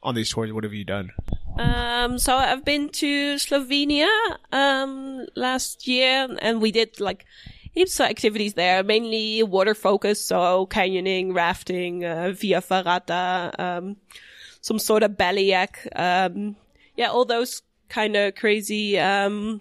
on 0.08 0.14
these 0.14 0.30
tours? 0.30 0.52
What 0.52 0.64
have 0.64 0.74
you 0.74 0.84
done? 0.84 1.10
Um, 1.58 2.18
so 2.18 2.34
I've 2.36 2.64
been 2.64 2.88
to 2.88 3.34
Slovenia 3.34 4.08
um, 4.52 5.26
last 5.36 5.86
year, 5.86 6.28
and 6.40 6.60
we 6.60 6.72
did 6.72 7.00
like 7.00 7.26
heaps 7.72 8.00
of 8.00 8.06
activities 8.06 8.54
there, 8.54 8.82
mainly 8.82 9.42
water 9.42 9.74
focused, 9.74 10.26
so 10.26 10.66
canyoning, 10.66 11.34
rafting, 11.34 12.04
uh, 12.04 12.32
via 12.32 12.60
ferrata, 12.60 13.52
um, 13.58 13.96
some 14.60 14.78
sort 14.78 15.02
of 15.02 15.12
baliak, 15.12 15.86
um, 15.94 16.56
yeah, 16.96 17.10
all 17.10 17.24
those 17.24 17.62
kind 17.88 18.16
of 18.16 18.34
crazy 18.34 18.98
um, 18.98 19.60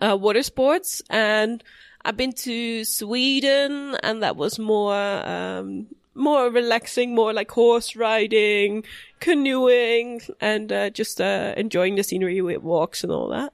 uh, 0.00 0.16
water 0.16 0.42
sports. 0.42 1.02
And 1.10 1.64
I've 2.04 2.16
been 2.16 2.32
to 2.32 2.84
Sweden, 2.84 3.96
and 4.02 4.22
that 4.22 4.36
was 4.36 4.58
more 4.58 4.94
um, 4.94 5.86
more 6.14 6.50
relaxing, 6.50 7.14
more 7.14 7.32
like 7.32 7.50
horse 7.50 7.96
riding, 7.96 8.84
canoeing, 9.20 10.20
and 10.40 10.72
uh, 10.72 10.90
just 10.90 11.20
uh, 11.20 11.54
enjoying 11.56 11.96
the 11.96 12.04
scenery 12.04 12.40
with 12.40 12.62
walks 12.62 13.02
and 13.02 13.12
all 13.12 13.28
that. 13.28 13.52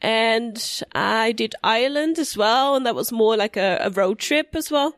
And 0.00 0.82
I 0.94 1.32
did 1.32 1.54
Ireland 1.64 2.18
as 2.18 2.36
well, 2.36 2.76
and 2.76 2.86
that 2.86 2.94
was 2.94 3.10
more 3.10 3.36
like 3.36 3.56
a, 3.56 3.78
a 3.82 3.90
road 3.90 4.18
trip 4.18 4.54
as 4.54 4.70
well. 4.70 4.94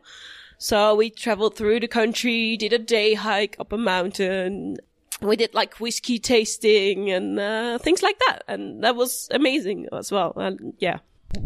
So 0.57 0.93
we 0.93 1.09
traveled 1.09 1.55
through 1.55 1.79
the 1.79 1.87
country, 1.87 2.55
did 2.55 2.71
a 2.71 2.77
day 2.77 3.15
hike 3.15 3.55
up 3.59 3.71
a 3.71 3.77
mountain. 3.77 4.77
We 5.19 5.35
did 5.35 5.55
like 5.55 5.79
whiskey 5.79 6.19
tasting 6.19 7.09
and 7.09 7.39
uh, 7.39 7.77
things 7.79 8.03
like 8.03 8.19
that, 8.27 8.43
and 8.47 8.83
that 8.83 8.95
was 8.95 9.27
amazing 9.31 9.87
as 9.91 10.11
well. 10.11 10.33
And 10.35 10.73
yeah, 10.77 10.99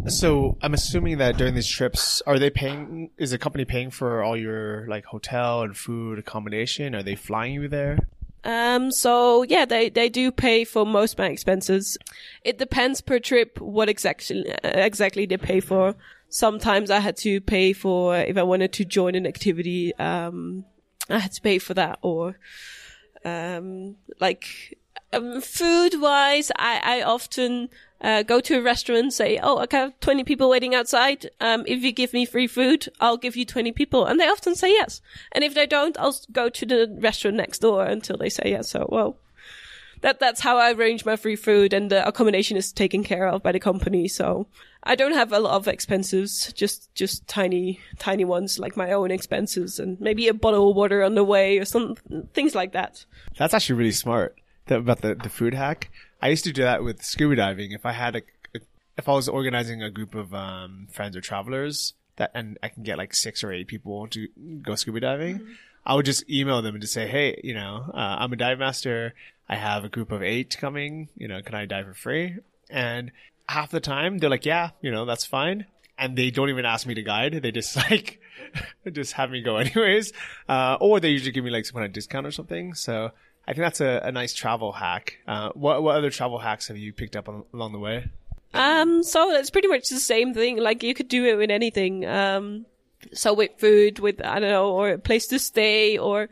so 0.08 0.56
I'm 0.62 0.74
assuming 0.74 1.18
that 1.18 1.36
during 1.36 1.54
these 1.54 1.68
trips, 1.68 2.22
are 2.26 2.38
they 2.38 2.50
paying? 2.50 3.10
Is 3.18 3.30
the 3.30 3.38
company 3.38 3.64
paying 3.64 3.90
for 3.90 4.22
all 4.22 4.36
your 4.36 4.86
like 4.88 5.04
hotel 5.04 5.62
and 5.62 5.76
food 5.76 6.18
accommodation? 6.18 6.94
Are 6.94 7.02
they 7.02 7.14
flying 7.14 7.54
you 7.54 7.68
there? 7.68 7.98
Um, 8.46 8.92
so 8.92 9.42
yeah, 9.42 9.64
they, 9.64 9.88
they 9.88 10.08
do 10.08 10.30
pay 10.30 10.64
for 10.64 10.86
most 10.86 11.14
of 11.14 11.18
my 11.18 11.26
expenses. 11.26 11.98
It 12.44 12.58
depends 12.58 13.00
per 13.00 13.18
trip 13.18 13.60
what 13.60 13.88
exactly, 13.88 14.54
exactly 14.62 15.26
they 15.26 15.36
pay 15.36 15.58
for. 15.58 15.96
Sometimes 16.28 16.90
I 16.90 17.00
had 17.00 17.16
to 17.18 17.40
pay 17.40 17.72
for, 17.72 18.16
if 18.16 18.36
I 18.36 18.44
wanted 18.44 18.72
to 18.74 18.84
join 18.84 19.16
an 19.16 19.26
activity, 19.26 19.94
um, 19.96 20.64
I 21.10 21.18
had 21.18 21.32
to 21.32 21.42
pay 21.42 21.58
for 21.58 21.74
that 21.74 21.98
or, 22.02 22.38
um, 23.24 23.96
like, 24.20 24.78
um, 25.12 25.40
food 25.40 26.00
wise, 26.00 26.52
I, 26.56 26.80
I 26.82 27.02
often, 27.02 27.68
uh, 28.00 28.22
go 28.22 28.40
to 28.40 28.58
a 28.58 28.62
restaurant 28.62 29.12
say, 29.12 29.38
Oh, 29.42 29.58
I 29.58 29.66
have 29.70 29.98
20 30.00 30.24
people 30.24 30.48
waiting 30.48 30.74
outside. 30.74 31.30
Um, 31.40 31.64
if 31.66 31.82
you 31.82 31.92
give 31.92 32.12
me 32.12 32.26
free 32.26 32.46
food, 32.46 32.88
I'll 33.00 33.16
give 33.16 33.36
you 33.36 33.44
20 33.44 33.72
people. 33.72 34.04
And 34.04 34.20
they 34.20 34.28
often 34.28 34.54
say 34.54 34.70
yes. 34.70 35.00
And 35.32 35.42
if 35.42 35.54
they 35.54 35.66
don't, 35.66 35.98
I'll 35.98 36.16
go 36.32 36.48
to 36.48 36.66
the 36.66 36.96
restaurant 37.00 37.36
next 37.36 37.60
door 37.60 37.84
until 37.84 38.16
they 38.16 38.28
say 38.28 38.44
yes. 38.46 38.68
So, 38.68 38.86
well, 38.90 39.16
that, 40.02 40.20
that's 40.20 40.40
how 40.40 40.58
I 40.58 40.72
arrange 40.72 41.04
my 41.04 41.16
free 41.16 41.36
food 41.36 41.72
and 41.72 41.90
the 41.90 42.06
accommodation 42.06 42.56
is 42.56 42.72
taken 42.72 43.02
care 43.02 43.26
of 43.26 43.42
by 43.42 43.52
the 43.52 43.60
company. 43.60 44.08
So 44.08 44.46
I 44.82 44.94
don't 44.94 45.14
have 45.14 45.32
a 45.32 45.40
lot 45.40 45.54
of 45.54 45.68
expenses, 45.68 46.52
just, 46.54 46.94
just 46.94 47.26
tiny, 47.26 47.80
tiny 47.98 48.24
ones 48.24 48.58
like 48.58 48.76
my 48.76 48.92
own 48.92 49.10
expenses 49.10 49.78
and 49.78 49.98
maybe 50.00 50.28
a 50.28 50.34
bottle 50.34 50.70
of 50.70 50.76
water 50.76 51.02
on 51.02 51.14
the 51.14 51.24
way 51.24 51.58
or 51.58 51.64
some 51.64 51.96
things 52.34 52.54
like 52.54 52.72
that. 52.72 53.04
That's 53.38 53.54
actually 53.54 53.78
really 53.78 53.92
smart 53.92 54.38
about 54.68 55.00
the, 55.00 55.14
the 55.14 55.28
food 55.28 55.54
hack. 55.54 55.90
I 56.20 56.28
used 56.28 56.44
to 56.44 56.52
do 56.52 56.62
that 56.62 56.82
with 56.82 57.02
scuba 57.02 57.36
diving. 57.36 57.72
If 57.72 57.84
I 57.84 57.92
had 57.92 58.16
a, 58.16 58.22
if 58.96 59.08
I 59.08 59.12
was 59.12 59.28
organizing 59.28 59.82
a 59.82 59.90
group 59.90 60.14
of 60.14 60.34
um, 60.34 60.88
friends 60.90 61.16
or 61.16 61.20
travelers 61.20 61.94
that, 62.16 62.30
and 62.34 62.58
I 62.62 62.68
can 62.68 62.82
get 62.82 62.98
like 62.98 63.14
six 63.14 63.44
or 63.44 63.52
eight 63.52 63.66
people 63.66 64.08
to 64.08 64.28
go 64.62 64.74
scuba 64.74 65.00
diving, 65.00 65.40
mm-hmm. 65.40 65.52
I 65.84 65.94
would 65.94 66.06
just 66.06 66.28
email 66.28 66.62
them 66.62 66.74
and 66.74 66.82
just 66.82 66.94
say, 66.94 67.06
hey, 67.06 67.40
you 67.44 67.54
know, 67.54 67.90
uh, 67.94 68.16
I'm 68.18 68.32
a 68.32 68.36
dive 68.36 68.58
master. 68.58 69.14
I 69.48 69.56
have 69.56 69.84
a 69.84 69.88
group 69.88 70.10
of 70.10 70.22
eight 70.22 70.56
coming. 70.58 71.08
You 71.16 71.28
know, 71.28 71.40
can 71.42 71.54
I 71.54 71.66
dive 71.66 71.86
for 71.86 71.94
free? 71.94 72.36
And 72.68 73.12
half 73.48 73.70
the 73.70 73.80
time 73.80 74.18
they're 74.18 74.30
like, 74.30 74.46
yeah, 74.46 74.70
you 74.80 74.90
know, 74.90 75.04
that's 75.04 75.24
fine. 75.24 75.66
And 75.98 76.16
they 76.16 76.30
don't 76.30 76.50
even 76.50 76.64
ask 76.64 76.86
me 76.86 76.94
to 76.94 77.02
guide. 77.02 77.40
They 77.42 77.52
just 77.52 77.76
like, 77.90 78.20
just 78.90 79.12
have 79.12 79.30
me 79.30 79.42
go 79.42 79.56
anyways. 79.58 80.12
Uh, 80.48 80.76
or 80.80 80.98
they 80.98 81.10
usually 81.10 81.32
give 81.32 81.44
me 81.44 81.50
like 81.50 81.66
some 81.66 81.74
kind 81.74 81.86
of 81.86 81.92
discount 81.92 82.26
or 82.26 82.32
something. 82.32 82.74
So 82.74 83.12
I 83.48 83.52
think 83.52 83.62
that's 83.62 83.80
a, 83.80 84.00
a 84.04 84.12
nice 84.12 84.32
travel 84.32 84.72
hack. 84.72 85.18
Uh, 85.26 85.50
what 85.54 85.82
what 85.82 85.96
other 85.96 86.10
travel 86.10 86.38
hacks 86.38 86.68
have 86.68 86.76
you 86.76 86.92
picked 86.92 87.14
up 87.16 87.28
on, 87.28 87.44
along 87.54 87.72
the 87.72 87.78
way? 87.78 88.08
Um, 88.54 89.02
so 89.02 89.30
it's 89.32 89.50
pretty 89.50 89.68
much 89.68 89.88
the 89.88 90.00
same 90.00 90.34
thing. 90.34 90.56
Like 90.56 90.82
you 90.82 90.94
could 90.94 91.08
do 91.08 91.24
it 91.26 91.36
with 91.36 91.50
anything. 91.50 92.06
Um, 92.06 92.66
so 93.12 93.34
with 93.34 93.52
food, 93.58 93.98
with 93.98 94.24
I 94.24 94.40
don't 94.40 94.50
know, 94.50 94.70
or 94.70 94.90
a 94.90 94.98
place 94.98 95.26
to 95.28 95.38
stay, 95.38 95.98
or 95.98 96.28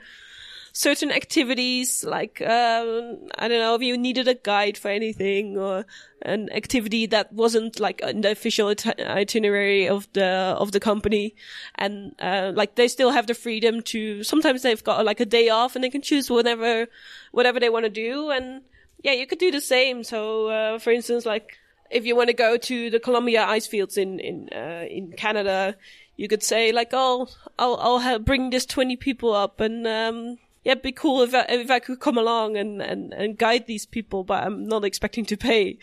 certain 0.76 1.12
activities 1.12 2.02
like 2.02 2.40
um, 2.42 3.18
I 3.38 3.46
don't 3.46 3.60
know 3.60 3.76
if 3.76 3.82
you 3.82 3.96
needed 3.96 4.26
a 4.26 4.34
guide 4.34 4.76
for 4.76 4.88
anything 4.88 5.56
or 5.56 5.86
an 6.22 6.50
activity 6.50 7.06
that 7.06 7.32
wasn't 7.32 7.78
like 7.78 8.00
in 8.00 8.22
the 8.22 8.32
official 8.32 8.68
it- 8.68 9.00
itinerary 9.00 9.88
of 9.88 10.12
the 10.14 10.26
of 10.58 10.72
the 10.72 10.80
company, 10.80 11.36
and 11.76 12.14
uh, 12.18 12.50
like 12.54 12.74
they 12.74 12.88
still 12.88 13.12
have 13.12 13.28
the 13.28 13.34
freedom 13.34 13.82
to. 13.82 14.24
Sometimes 14.24 14.62
they've 14.62 14.82
got 14.82 15.04
like 15.04 15.20
a 15.20 15.26
day 15.26 15.48
off 15.48 15.76
and 15.76 15.84
they 15.84 15.90
can 15.90 16.02
choose 16.02 16.28
whatever 16.28 16.88
whatever 17.30 17.60
they 17.60 17.70
want 17.70 17.84
to 17.84 17.90
do, 17.90 18.30
and 18.30 18.62
yeah, 19.04 19.12
you 19.12 19.26
could 19.28 19.38
do 19.38 19.52
the 19.52 19.60
same. 19.60 20.02
So 20.02 20.48
uh, 20.48 20.78
for 20.80 20.90
instance, 20.90 21.24
like 21.24 21.56
if 21.88 22.04
you 22.04 22.16
want 22.16 22.28
to 22.30 22.34
go 22.34 22.56
to 22.56 22.90
the 22.90 22.98
Columbia 22.98 23.44
ice 23.44 23.68
fields 23.68 23.96
in 23.96 24.18
in 24.18 24.48
uh, 24.52 24.86
in 24.90 25.12
Canada, 25.12 25.76
you 26.16 26.26
could 26.26 26.42
say 26.42 26.72
like, 26.72 26.90
"Oh, 26.92 27.28
I'll 27.60 27.76
I'll 27.76 28.18
bring 28.18 28.50
this 28.50 28.66
twenty 28.66 28.96
people 28.96 29.32
up, 29.32 29.60
and 29.60 29.86
um, 29.86 30.38
yeah, 30.64 30.72
it'd 30.72 30.82
be 30.82 30.92
cool 30.92 31.22
if 31.22 31.34
I, 31.34 31.44
if 31.48 31.70
I 31.70 31.78
could 31.78 32.00
come 32.00 32.16
along 32.16 32.56
and, 32.56 32.80
and, 32.80 33.12
and 33.12 33.38
guide 33.38 33.66
these 33.66 33.84
people, 33.84 34.24
but 34.24 34.42
I'm 34.42 34.66
not 34.66 34.84
expecting 34.84 35.26
to 35.26 35.36
pay. 35.36 35.78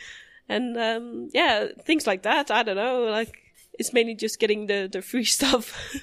And, 0.49 0.77
um, 0.77 1.29
yeah, 1.33 1.67
things 1.85 2.07
like 2.07 2.23
that. 2.23 2.51
I 2.51 2.63
don't 2.63 2.75
know. 2.75 3.03
Like, 3.03 3.37
it's 3.79 3.93
mainly 3.93 4.15
just 4.15 4.39
getting 4.39 4.65
the, 4.65 4.89
the 4.91 5.01
free 5.01 5.23
stuff. 5.37 5.93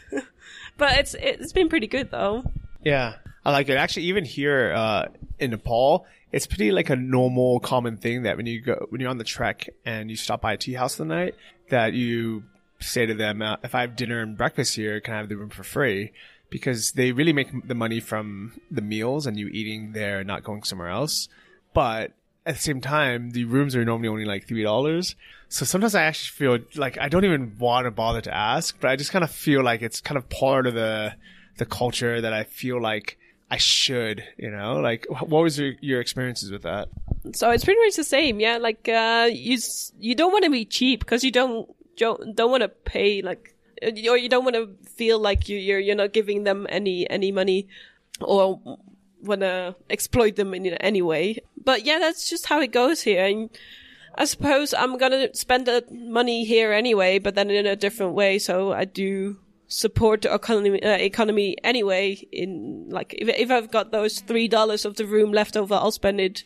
but 0.77 0.99
it's, 0.99 1.15
it's 1.19 1.53
been 1.53 1.69
pretty 1.69 1.89
good 1.89 2.11
though. 2.11 2.45
Yeah. 2.83 3.17
I 3.45 3.51
like 3.51 3.69
it. 3.69 3.77
Actually, 3.77 4.05
even 4.05 4.25
here, 4.25 4.73
uh, 4.73 5.07
in 5.39 5.51
Nepal, 5.51 6.07
it's 6.33 6.47
pretty 6.47 6.71
like 6.71 6.91
a 6.91 6.97
normal, 6.97 7.61
common 7.61 7.97
thing 7.97 8.25
that 8.25 8.37
when 8.37 8.47
you 8.47 8.61
go, 8.61 8.87
when 8.91 9.01
you're 9.01 9.11
on 9.11 9.19
the 9.19 9.25
trek 9.25 9.69
and 9.85 10.11
you 10.11 10.17
stop 10.17 10.41
by 10.41 10.53
a 10.53 10.57
tea 10.57 10.75
house 10.75 10.97
the 10.97 11.05
night, 11.05 11.35
that 11.71 11.95
you 11.95 12.45
say 12.81 13.07
to 13.07 13.15
them, 13.15 13.43
uh, 13.43 13.57
if 13.63 13.75
I 13.75 13.81
have 13.83 13.97
dinner 13.97 14.21
and 14.21 14.37
breakfast 14.37 14.77
here, 14.77 15.01
can 15.01 15.15
I 15.15 15.17
have 15.19 15.29
the 15.29 15.37
room 15.37 15.51
for 15.51 15.63
free? 15.65 16.13
Because 16.51 16.93
they 16.93 17.13
really 17.13 17.33
make 17.33 17.49
the 17.67 17.75
money 17.75 18.01
from 18.01 18.61
the 18.71 18.81
meals 18.81 19.27
and 19.27 19.39
you 19.39 19.49
eating 19.49 19.93
there, 19.93 20.25
not 20.25 20.45
going 20.45 20.63
somewhere 20.63 20.89
else. 20.89 21.29
But 21.75 22.13
at 22.47 22.55
the 22.55 22.61
same 22.61 22.81
time, 22.81 23.31
the 23.33 23.45
rooms 23.45 23.77
are 23.77 23.85
normally 23.85 24.09
only 24.09 24.25
like 24.25 24.49
three 24.49 24.63
dollars. 24.63 25.15
So 25.49 25.65
sometimes 25.65 25.95
I 25.95 26.05
actually 26.05 26.37
feel 26.37 26.59
like 26.77 26.99
I 26.99 27.09
don't 27.09 27.25
even 27.25 27.57
want 27.59 27.85
to 27.85 27.91
bother 27.91 28.21
to 28.23 28.35
ask, 28.35 28.79
but 28.81 28.91
I 28.91 28.97
just 28.97 29.13
kind 29.13 29.25
of 29.25 29.31
feel 29.31 29.63
like 29.63 29.83
it's 29.83 30.01
kind 30.01 30.17
of 30.17 30.29
part 30.29 30.67
of 30.67 30.75
the 30.75 31.15
the 31.59 31.67
culture 31.67 32.21
that 32.21 32.33
I 32.33 32.45
feel 32.45 32.81
like 32.81 33.19
I 33.51 33.57
should, 33.57 34.25
you 34.37 34.51
know, 34.51 34.75
like 34.75 35.07
what 35.09 35.43
was 35.43 35.59
your, 35.59 35.73
your 35.81 36.01
experiences 36.01 36.51
with 36.51 36.63
that? 36.63 36.89
So 37.35 37.51
it's 37.51 37.65
pretty 37.65 37.81
much 37.85 37.97
the 37.97 38.05
same, 38.05 38.41
yeah. 38.41 38.59
Like 38.59 38.89
uh, 38.89 39.29
you 39.31 39.59
you 39.99 40.15
don't 40.15 40.33
want 40.33 40.45
to 40.45 40.51
be 40.51 40.65
cheap 40.65 41.01
because 41.01 41.25
you 41.25 41.31
don't 41.31 41.69
don't 41.97 42.35
don't 42.35 42.51
want 42.51 42.63
to 42.63 42.69
pay 42.69 43.23
like 43.23 43.55
or 43.83 44.17
you 44.17 44.29
don't 44.29 44.45
want 44.45 44.57
to 44.57 44.71
feel 44.89 45.19
like 45.19 45.49
you, 45.49 45.59
you're 45.59 45.79
you're 45.79 45.97
not 45.97 46.13
giving 46.13 46.45
them 46.45 46.67
any 46.69 47.09
any 47.11 47.33
money 47.33 47.69
or 48.21 48.61
want 49.23 49.41
to 49.41 49.75
exploit 49.91 50.37
them 50.37 50.55
in 50.55 50.67
any 50.67 51.03
way. 51.03 51.39
But 51.63 51.85
yeah, 51.85 51.99
that's 51.99 52.29
just 52.29 52.47
how 52.47 52.61
it 52.61 52.73
goes 52.73 53.03
here. 53.03 53.25
And 53.25 53.51
I 54.15 54.25
suppose 54.25 54.75
I'm 54.75 54.99
gonna 54.99 55.35
spend 55.35 55.67
the 55.67 55.85
money 55.91 56.45
here 56.45 56.73
anyway, 56.73 57.19
but 57.19 57.35
then 57.35 57.51
in 57.51 57.67
a 57.67 57.77
different 57.77 58.15
way. 58.15 58.39
So 58.39 58.73
I 58.73 58.85
do 58.85 59.39
support 59.69 60.23
the 60.23 60.33
economy 60.35 60.83
uh, 60.83 60.97
economy 60.97 61.57
anyway. 61.63 62.27
In 62.33 62.87
like 62.89 63.15
if 63.19 63.29
if 63.29 63.51
I've 63.51 63.71
got 63.71 63.93
those 63.93 64.21
three 64.21 64.49
dollars 64.49 64.85
of 64.85 64.97
the 64.97 65.07
room 65.07 65.33
left 65.33 65.57
over, 65.57 65.75
I'll 65.75 65.93
spend 65.93 66.21
it. 66.21 66.45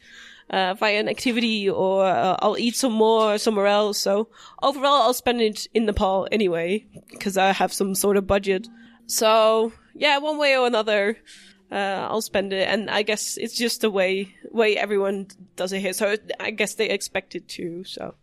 Uh, 0.53 0.75
via 0.75 1.01
an 1.01 1.09
activity 1.09 1.67
or 1.71 2.05
uh, 2.05 2.37
I'll 2.41 2.59
eat 2.59 2.77
some 2.77 2.93
more 2.93 3.39
somewhere 3.39 3.67
else. 3.67 3.97
So 3.97 4.29
overall, 4.63 5.01
I'll 5.05 5.15
spend 5.15 5.41
it 5.41 5.67
in 5.73 5.87
Nepal 5.87 6.29
anyway 6.31 6.85
because 7.09 7.39
I 7.39 7.53
have 7.53 7.73
some 7.73 7.95
sort 7.95 8.19
of 8.19 8.27
budget. 8.27 8.69
So 9.07 9.73
yeah, 9.95 10.19
one 10.19 10.37
way 10.37 10.55
or 10.55 10.67
another, 10.67 11.17
uh, 11.71 12.07
I'll 12.11 12.21
spend 12.21 12.53
it. 12.53 12.69
And 12.69 12.91
I 12.91 13.03
guess 13.03 13.39
it's 13.39 13.57
just 13.57 13.81
the 13.81 13.89
way 13.89 14.35
way 14.51 14.77
everyone 14.77 15.29
does 15.57 15.73
it 15.73 15.81
here. 15.81 15.95
So 15.95 16.17
I 16.39 16.51
guess 16.51 16.75
they 16.75 16.91
expect 16.91 17.35
it 17.35 17.49
too. 17.49 17.85
So 17.85 18.15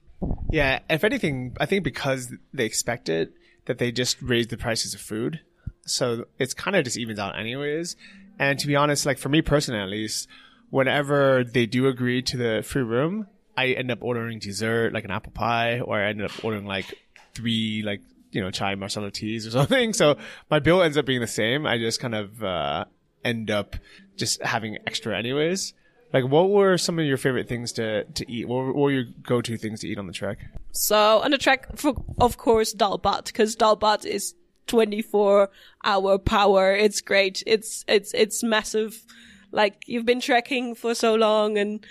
Yeah, 0.51 0.79
if 0.87 1.03
anything, 1.03 1.57
I 1.59 1.65
think 1.65 1.83
because 1.83 2.31
they 2.53 2.65
expect 2.65 3.09
it, 3.09 3.33
that 3.65 3.79
they 3.79 3.91
just 3.91 4.21
raise 4.21 4.47
the 4.47 4.57
prices 4.57 4.93
of 4.93 5.01
food. 5.01 5.41
So 5.85 6.25
it's 6.37 6.53
kind 6.53 6.75
of 6.75 6.83
just 6.83 6.97
evens 6.97 7.17
out 7.17 7.39
anyways. 7.39 7.95
And 8.37 8.59
to 8.59 8.67
be 8.67 8.75
honest, 8.75 9.05
like 9.05 9.17
for 9.17 9.29
me 9.29 9.41
personally 9.41 9.81
at 9.81 9.89
least, 9.89 10.27
whenever 10.69 11.43
they 11.43 11.65
do 11.65 11.87
agree 11.87 12.21
to 12.23 12.37
the 12.37 12.63
free 12.65 12.83
room, 12.83 13.27
I 13.57 13.67
end 13.67 13.91
up 13.91 13.99
ordering 14.01 14.39
dessert, 14.39 14.93
like 14.93 15.03
an 15.03 15.11
apple 15.11 15.31
pie, 15.31 15.79
or 15.79 15.99
I 15.99 16.09
end 16.09 16.21
up 16.21 16.31
ordering 16.43 16.65
like 16.65 16.93
three, 17.33 17.83
like, 17.83 18.01
you 18.31 18.41
know, 18.41 18.51
chai 18.51 18.75
masala 18.75 19.11
teas 19.11 19.47
or 19.47 19.51
something. 19.59 19.93
So 19.93 20.17
my 20.49 20.59
bill 20.59 20.81
ends 20.81 20.97
up 20.97 21.05
being 21.05 21.21
the 21.21 21.27
same. 21.27 21.65
I 21.65 21.77
just 21.77 21.99
kind 21.99 22.15
of, 22.15 22.43
uh, 22.43 22.85
end 23.23 23.51
up 23.51 23.75
just 24.15 24.41
having 24.41 24.77
extra 24.87 25.17
anyways. 25.17 25.73
Like, 26.13 26.25
what 26.25 26.49
were 26.49 26.77
some 26.77 26.97
of 26.97 27.05
your 27.05 27.17
favorite 27.17 27.47
things 27.47 27.73
to, 27.73 28.03
to 28.03 28.31
eat? 28.31 28.47
What 28.47 28.55
were, 28.55 28.73
what 28.73 28.81
were 28.83 28.91
your 28.91 29.05
go-to 29.21 29.57
things 29.57 29.81
to 29.81 29.87
eat 29.87 29.99
on 29.99 30.07
the 30.07 30.13
trek? 30.13 30.39
So 30.71 31.19
on 31.19 31.31
the 31.31 31.37
track, 31.37 31.77
for, 31.77 31.93
of 32.19 32.37
course, 32.37 32.73
dal 32.73 32.97
bhat, 32.97 33.25
because 33.25 33.55
dal 33.55 33.77
bhat 33.77 34.05
is 34.05 34.33
24 34.67 35.49
hour 35.83 36.17
power. 36.17 36.71
It's 36.73 37.01
great. 37.01 37.43
It's, 37.45 37.85
it's, 37.87 38.13
it's 38.13 38.41
massive. 38.41 39.03
Like 39.51 39.83
you've 39.87 40.05
been 40.05 40.21
trekking 40.21 40.75
for 40.75 40.93
so 40.95 41.15
long 41.15 41.57
and 41.57 41.85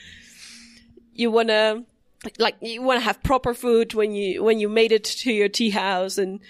you 1.13 1.31
want 1.31 1.49
to, 1.49 1.85
like, 2.39 2.57
you 2.61 2.83
want 2.83 3.01
to 3.01 3.05
have 3.05 3.23
proper 3.23 3.55
food 3.55 3.95
when 3.95 4.13
you, 4.13 4.43
when 4.43 4.59
you 4.59 4.69
made 4.69 4.93
it 4.93 5.05
to 5.05 5.33
your 5.33 5.49
tea 5.49 5.71
house 5.71 6.19
and, 6.19 6.41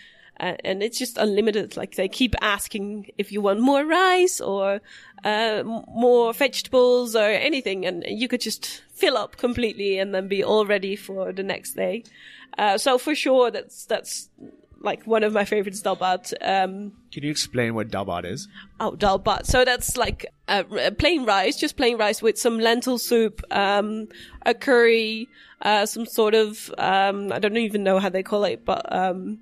uh, 0.40 0.54
and 0.64 0.82
it's 0.82 0.98
just 0.98 1.18
unlimited. 1.18 1.76
Like 1.76 1.96
they 1.96 2.08
keep 2.08 2.34
asking 2.40 3.10
if 3.18 3.32
you 3.32 3.40
want 3.40 3.60
more 3.60 3.84
rice 3.84 4.40
or 4.40 4.80
uh, 5.24 5.62
more 5.64 6.32
vegetables 6.32 7.16
or 7.16 7.24
anything, 7.24 7.84
and 7.84 8.04
you 8.06 8.28
could 8.28 8.40
just 8.40 8.82
fill 8.92 9.16
up 9.16 9.36
completely 9.36 9.98
and 9.98 10.14
then 10.14 10.28
be 10.28 10.44
all 10.44 10.64
ready 10.64 10.94
for 10.94 11.32
the 11.32 11.42
next 11.42 11.74
day. 11.74 12.04
Uh, 12.56 12.78
so 12.78 12.98
for 12.98 13.14
sure, 13.14 13.50
that's 13.50 13.84
that's 13.86 14.28
like 14.80 15.06
one 15.06 15.24
of 15.24 15.32
my 15.32 15.44
favorites, 15.44 15.80
dal 15.80 15.96
bhat. 15.96 16.32
Um, 16.40 16.92
Can 17.12 17.24
you 17.24 17.30
explain 17.30 17.74
what 17.74 17.90
dal 17.90 18.06
bhat 18.06 18.24
is? 18.24 18.48
Oh, 18.80 18.94
dal 18.94 19.18
bhat. 19.18 19.46
So 19.46 19.64
that's 19.64 19.96
like 19.96 20.26
uh, 20.46 20.64
plain 20.98 21.24
rice, 21.24 21.56
just 21.56 21.76
plain 21.76 21.98
rice 21.98 22.22
with 22.22 22.38
some 22.38 22.58
lentil 22.58 22.98
soup, 22.98 23.42
um, 23.50 24.08
a 24.46 24.54
curry, 24.54 25.28
uh, 25.62 25.86
some 25.86 26.06
sort 26.06 26.34
of 26.34 26.72
um, 26.78 27.32
I 27.32 27.38
don't 27.38 27.56
even 27.56 27.82
know 27.82 27.98
how 27.98 28.08
they 28.08 28.22
call 28.22 28.44
it, 28.44 28.64
but 28.64 28.90
um, 28.94 29.38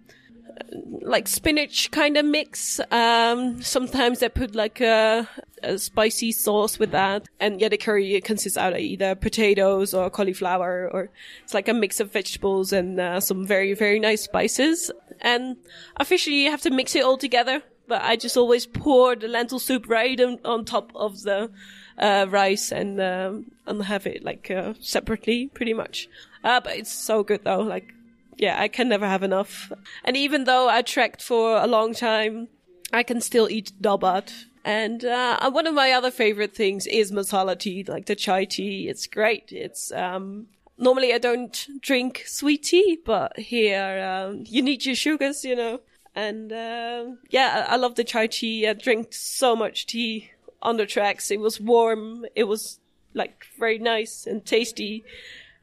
like 1.02 1.28
spinach 1.28 1.90
kind 1.90 2.16
of 2.16 2.24
mix. 2.24 2.80
Um, 2.90 3.62
sometimes 3.62 4.20
they 4.20 4.28
put 4.28 4.54
like 4.54 4.80
a, 4.80 5.28
a, 5.62 5.78
spicy 5.78 6.32
sauce 6.32 6.78
with 6.78 6.90
that. 6.92 7.26
And 7.40 7.60
yeah, 7.60 7.68
the 7.68 7.76
curry 7.76 8.20
consists 8.20 8.58
out 8.58 8.72
of 8.72 8.78
either 8.78 9.14
potatoes 9.14 9.94
or 9.94 10.10
cauliflower 10.10 10.88
or 10.92 11.10
it's 11.42 11.54
like 11.54 11.68
a 11.68 11.74
mix 11.74 12.00
of 12.00 12.12
vegetables 12.12 12.72
and 12.72 12.98
uh, 13.00 13.20
some 13.20 13.46
very, 13.46 13.74
very 13.74 14.00
nice 14.00 14.22
spices. 14.22 14.90
And 15.20 15.56
officially 15.96 16.44
you 16.44 16.50
have 16.50 16.62
to 16.62 16.70
mix 16.70 16.94
it 16.94 17.04
all 17.04 17.18
together. 17.18 17.62
But 17.88 18.02
I 18.02 18.16
just 18.16 18.36
always 18.36 18.66
pour 18.66 19.14
the 19.14 19.28
lentil 19.28 19.60
soup 19.60 19.88
right 19.88 20.20
on, 20.20 20.40
on 20.44 20.64
top 20.64 20.90
of 20.96 21.22
the 21.22 21.50
uh, 21.98 22.26
rice 22.28 22.72
and 22.72 23.00
um, 23.00 23.52
and 23.66 23.82
have 23.84 24.06
it 24.06 24.24
like 24.24 24.50
uh, 24.50 24.74
separately, 24.80 25.48
pretty 25.54 25.72
much. 25.72 26.08
Uh, 26.42 26.60
but 26.60 26.76
it's 26.76 26.92
so 26.92 27.22
good 27.22 27.44
though. 27.44 27.60
Like 27.60 27.94
yeah, 28.36 28.60
I 28.60 28.68
can 28.68 28.88
never 28.88 29.06
have 29.06 29.22
enough. 29.22 29.72
And 30.04 30.16
even 30.16 30.44
though 30.44 30.68
I 30.68 30.82
trekked 30.82 31.22
for 31.22 31.56
a 31.56 31.66
long 31.66 31.94
time, 31.94 32.48
I 32.92 33.02
can 33.02 33.20
still 33.20 33.48
eat 33.48 33.72
dal 33.80 33.98
bhat. 33.98 34.32
And 34.66 35.04
uh, 35.04 35.48
one 35.52 35.68
of 35.68 35.74
my 35.74 35.92
other 35.92 36.10
favorite 36.10 36.52
things 36.52 36.88
is 36.88 37.12
masala 37.12 37.56
tea, 37.56 37.84
like 37.84 38.06
the 38.06 38.16
chai 38.16 38.44
tea. 38.44 38.88
It's 38.88 39.06
great. 39.06 39.52
It's 39.52 39.92
um, 39.92 40.48
normally 40.76 41.14
I 41.14 41.18
don't 41.18 41.68
drink 41.80 42.24
sweet 42.26 42.64
tea, 42.64 42.98
but 43.06 43.38
here 43.38 44.02
um, 44.02 44.42
you 44.44 44.62
need 44.62 44.84
your 44.84 44.96
sugars, 44.96 45.44
you 45.44 45.54
know. 45.54 45.82
And 46.16 46.52
uh, 46.52 47.04
yeah, 47.30 47.64
I 47.68 47.76
love 47.76 47.94
the 47.94 48.02
chai 48.02 48.26
tea. 48.26 48.66
I 48.66 48.72
drink 48.72 49.12
so 49.12 49.54
much 49.54 49.86
tea 49.86 50.32
on 50.60 50.78
the 50.78 50.86
tracks. 50.86 51.30
It 51.30 51.38
was 51.38 51.60
warm. 51.60 52.26
It 52.34 52.44
was 52.44 52.80
like 53.14 53.46
very 53.60 53.78
nice 53.78 54.26
and 54.26 54.44
tasty. 54.44 55.04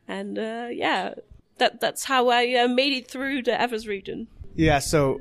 And 0.08 0.40
uh, 0.40 0.70
yeah, 0.72 1.16
that 1.58 1.82
that's 1.82 2.06
how 2.06 2.30
I 2.30 2.54
uh, 2.54 2.70
made 2.70 2.94
it 2.94 3.12
through 3.12 3.44
the 3.44 3.60
Everest 3.60 3.86
region. 3.86 4.28
Yeah, 4.56 4.80
so 4.80 5.20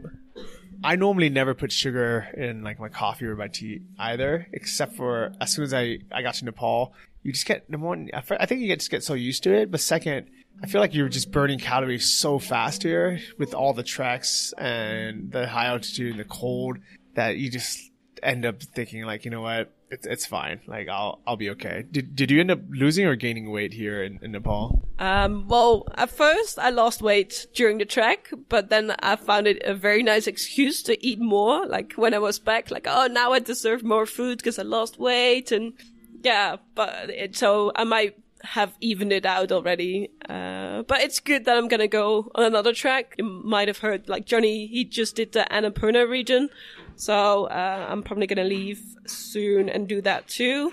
I 0.85 0.97
normally 0.97 1.29
never 1.29 1.55
put 1.55 1.71
sugar 1.73 2.29
in 2.37 2.63
like 2.63 2.81
my 2.81 2.89
coffee 2.89 3.27
or 3.27 3.37
my 3.37 3.49
tea 3.49 3.83
either, 3.99 4.49
except 4.53 4.97
for 4.97 5.33
as 5.41 5.53
soon 5.53 5.65
as 5.65 5.75
I 5.75 5.99
I 6.11 6.23
got 6.23 6.35
to 6.35 6.45
Nepal, 6.45 6.95
you 7.23 7.33
just 7.33 7.47
get 7.47 7.71
number 7.71 7.87
one. 7.87 8.11
I 8.13 8.47
think 8.47 8.61
you 8.61 8.67
get 8.67 8.81
just 8.81 8.91
get 8.91 9.05
so 9.05 9.15
used 9.15 9.43
to 9.45 9.55
it, 9.55 9.71
but 9.71 9.81
second, 9.81 10.29
I 10.63 10.67
feel 10.67 10.81
like 10.81 10.95
you're 10.95 11.09
just 11.09 11.31
burning 11.31 11.59
calories 11.59 12.19
so 12.19 12.39
fast 12.39 12.83
here 12.83 13.21
with 13.39 13.55
all 13.55 13.73
the 13.73 13.83
treks 13.83 14.53
and 14.59 15.31
the 15.31 15.47
high 15.47 15.67
altitude 15.67 16.13
and 16.13 16.21
the 16.21 16.25
cold 16.25 16.79
that 17.15 17.37
you 17.37 17.51
just 17.51 17.91
end 18.23 18.45
up 18.45 18.63
thinking 18.63 19.05
like, 19.05 19.25
you 19.25 19.31
know 19.31 19.43
what, 19.43 19.73
it's 19.93 20.07
it's 20.07 20.25
fine. 20.25 20.61
Like 20.67 20.89
I'll 20.89 21.21
I'll 21.27 21.37
be 21.37 21.51
okay. 21.51 21.85
Did 21.89 22.17
did 22.17 22.31
you 22.31 22.41
end 22.41 22.51
up 22.51 22.61
losing 22.71 23.07
or 23.07 23.15
gaining 23.15 23.53
weight 23.53 23.75
here 23.75 24.03
in, 24.03 24.19
in 24.23 24.33
Nepal? 24.33 24.89
Um, 24.99 25.47
well, 25.49 25.87
at 25.95 26.11
first 26.11 26.59
I 26.59 26.71
lost 26.71 27.03
weight 27.03 27.47
during 27.55 27.77
the 27.77 27.85
trek, 27.85 28.31
but 28.49 28.71
then 28.71 28.95
I 29.01 29.17
found 29.17 29.47
it 29.47 29.63
a 29.65 29.75
very 29.75 30.03
nice 30.03 30.27
excuse 30.27 30.83
to 30.85 31.07
eat 31.07 31.21
more. 31.21 31.67
Like 31.67 31.93
when 31.95 32.15
I 32.15 32.19
was 32.19 32.39
back, 32.39 32.71
like 32.71 32.87
oh 32.89 33.07
now 33.07 33.33
I 33.33 33.39
deserve 33.39 33.85
more 33.85 34.07
food 34.07 34.39
because 34.39 34.59
I 34.59 34.63
lost 34.63 34.99
weight 34.99 35.53
and 35.53 35.75
yeah. 36.23 36.57
But 36.75 37.11
it, 37.11 37.37
so 37.37 37.71
I 37.77 37.85
might 37.85 38.17
have 38.45 38.75
evened 38.81 39.13
it 39.13 39.27
out 39.27 39.53
already. 39.53 40.11
Uh, 40.29 40.83
but 40.83 41.03
it's 41.03 41.21
good 41.21 41.45
that 41.45 41.57
I'm 41.57 41.69
gonna 41.69 41.87
go 41.87 42.31
on 42.35 42.45
another 42.45 42.73
track. 42.73 43.15
You 43.19 43.25
might 43.25 43.69
have 43.69 43.79
heard 43.79 44.09
like 44.09 44.25
Johnny, 44.25 44.67
he 44.67 44.85
just 44.85 45.17
did 45.17 45.33
the 45.33 45.47
Annapurna 45.51 46.09
region. 46.09 46.49
So 46.97 47.47
uh, 47.47 47.87
I'm 47.89 48.03
probably 48.03 48.27
gonna 48.27 48.45
leave 48.45 48.83
soon 49.07 49.69
and 49.69 49.89
do 49.89 50.01
that 50.03 50.29
too. 50.29 50.73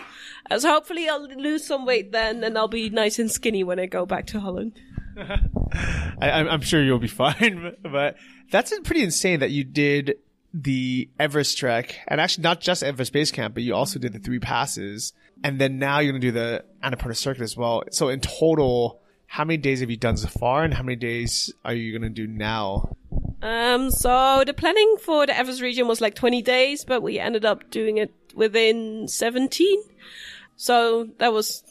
Uh, 0.49 0.60
so 0.60 0.71
hopefully 0.71 1.08
I'll 1.10 1.27
lose 1.27 1.65
some 1.65 1.86
weight 1.86 2.12
then, 2.12 2.43
and 2.43 2.58
I'll 2.58 2.67
be 2.67 2.89
nice 2.89 3.19
and 3.19 3.32
skinny 3.32 3.63
when 3.63 3.79
I 3.79 3.86
go 3.86 4.05
back 4.05 4.27
to 4.27 4.39
Holland. 4.39 4.79
I, 6.21 6.32
I'm 6.32 6.62
sure 6.62 6.84
you'll 6.84 6.99
be 6.99 7.08
fine, 7.08 7.75
but 7.84 8.15
that's 8.51 8.77
pretty 8.79 9.03
insane 9.03 9.39
that 9.41 9.51
you 9.51 9.63
did 9.63 10.15
the 10.53 11.10
Everest 11.19 11.58
trek, 11.58 11.99
and 12.08 12.19
actually 12.19 12.43
not 12.43 12.60
just 12.62 12.84
Everest 12.84 13.13
Base 13.13 13.32
Camp, 13.32 13.53
but 13.53 13.63
you 13.63 13.75
also 13.75 13.99
did 13.99 14.13
the 14.13 14.19
three 14.19 14.39
passes, 14.39 15.13
and 15.43 15.60
then 15.60 15.77
now 15.77 15.99
you're 15.99 16.12
gonna 16.12 16.21
do 16.21 16.32
the 16.32 16.65
Annapurna 16.84 17.15
Circuit 17.15 17.43
as 17.43 17.55
well. 17.55 17.84
So 17.91 18.10
in 18.10 18.19
total, 18.19 19.01
how 19.27 19.45
many 19.45 19.58
days 19.58 19.82
have 19.82 19.91
you 19.91 19.97
done 19.97 20.17
so 20.17 20.27
far, 20.27 20.63
and 20.63 20.73
how 20.73 20.84
many 20.84 20.95
days 20.95 21.53
are 21.63 21.73
you 21.73 21.97
gonna 21.97 22.10
do 22.10 22.25
now? 22.25 22.95
Um, 23.41 23.89
so 23.89 24.43
the 24.45 24.54
planning 24.54 24.97
for 25.02 25.25
the 25.25 25.38
Everest 25.38 25.62
region 25.62 25.88
was 25.88 26.02
like 26.02 26.15
20 26.15 26.41
days, 26.41 26.84
but 26.84 27.02
we 27.02 27.19
ended 27.19 27.45
up 27.45 27.69
doing 27.69 27.97
it 27.97 28.13
within 28.36 29.08
17. 29.08 29.82
So 30.58 31.10
that 31.19 31.32
was 31.32 31.63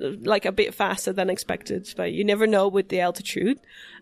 uh, 0.00 0.10
like 0.20 0.44
a 0.44 0.52
bit 0.52 0.74
faster 0.74 1.12
than 1.12 1.28
expected, 1.28 1.92
but 1.96 2.12
you 2.12 2.24
never 2.24 2.46
know 2.46 2.68
with 2.68 2.88
the 2.88 3.00
altitude. 3.00 3.58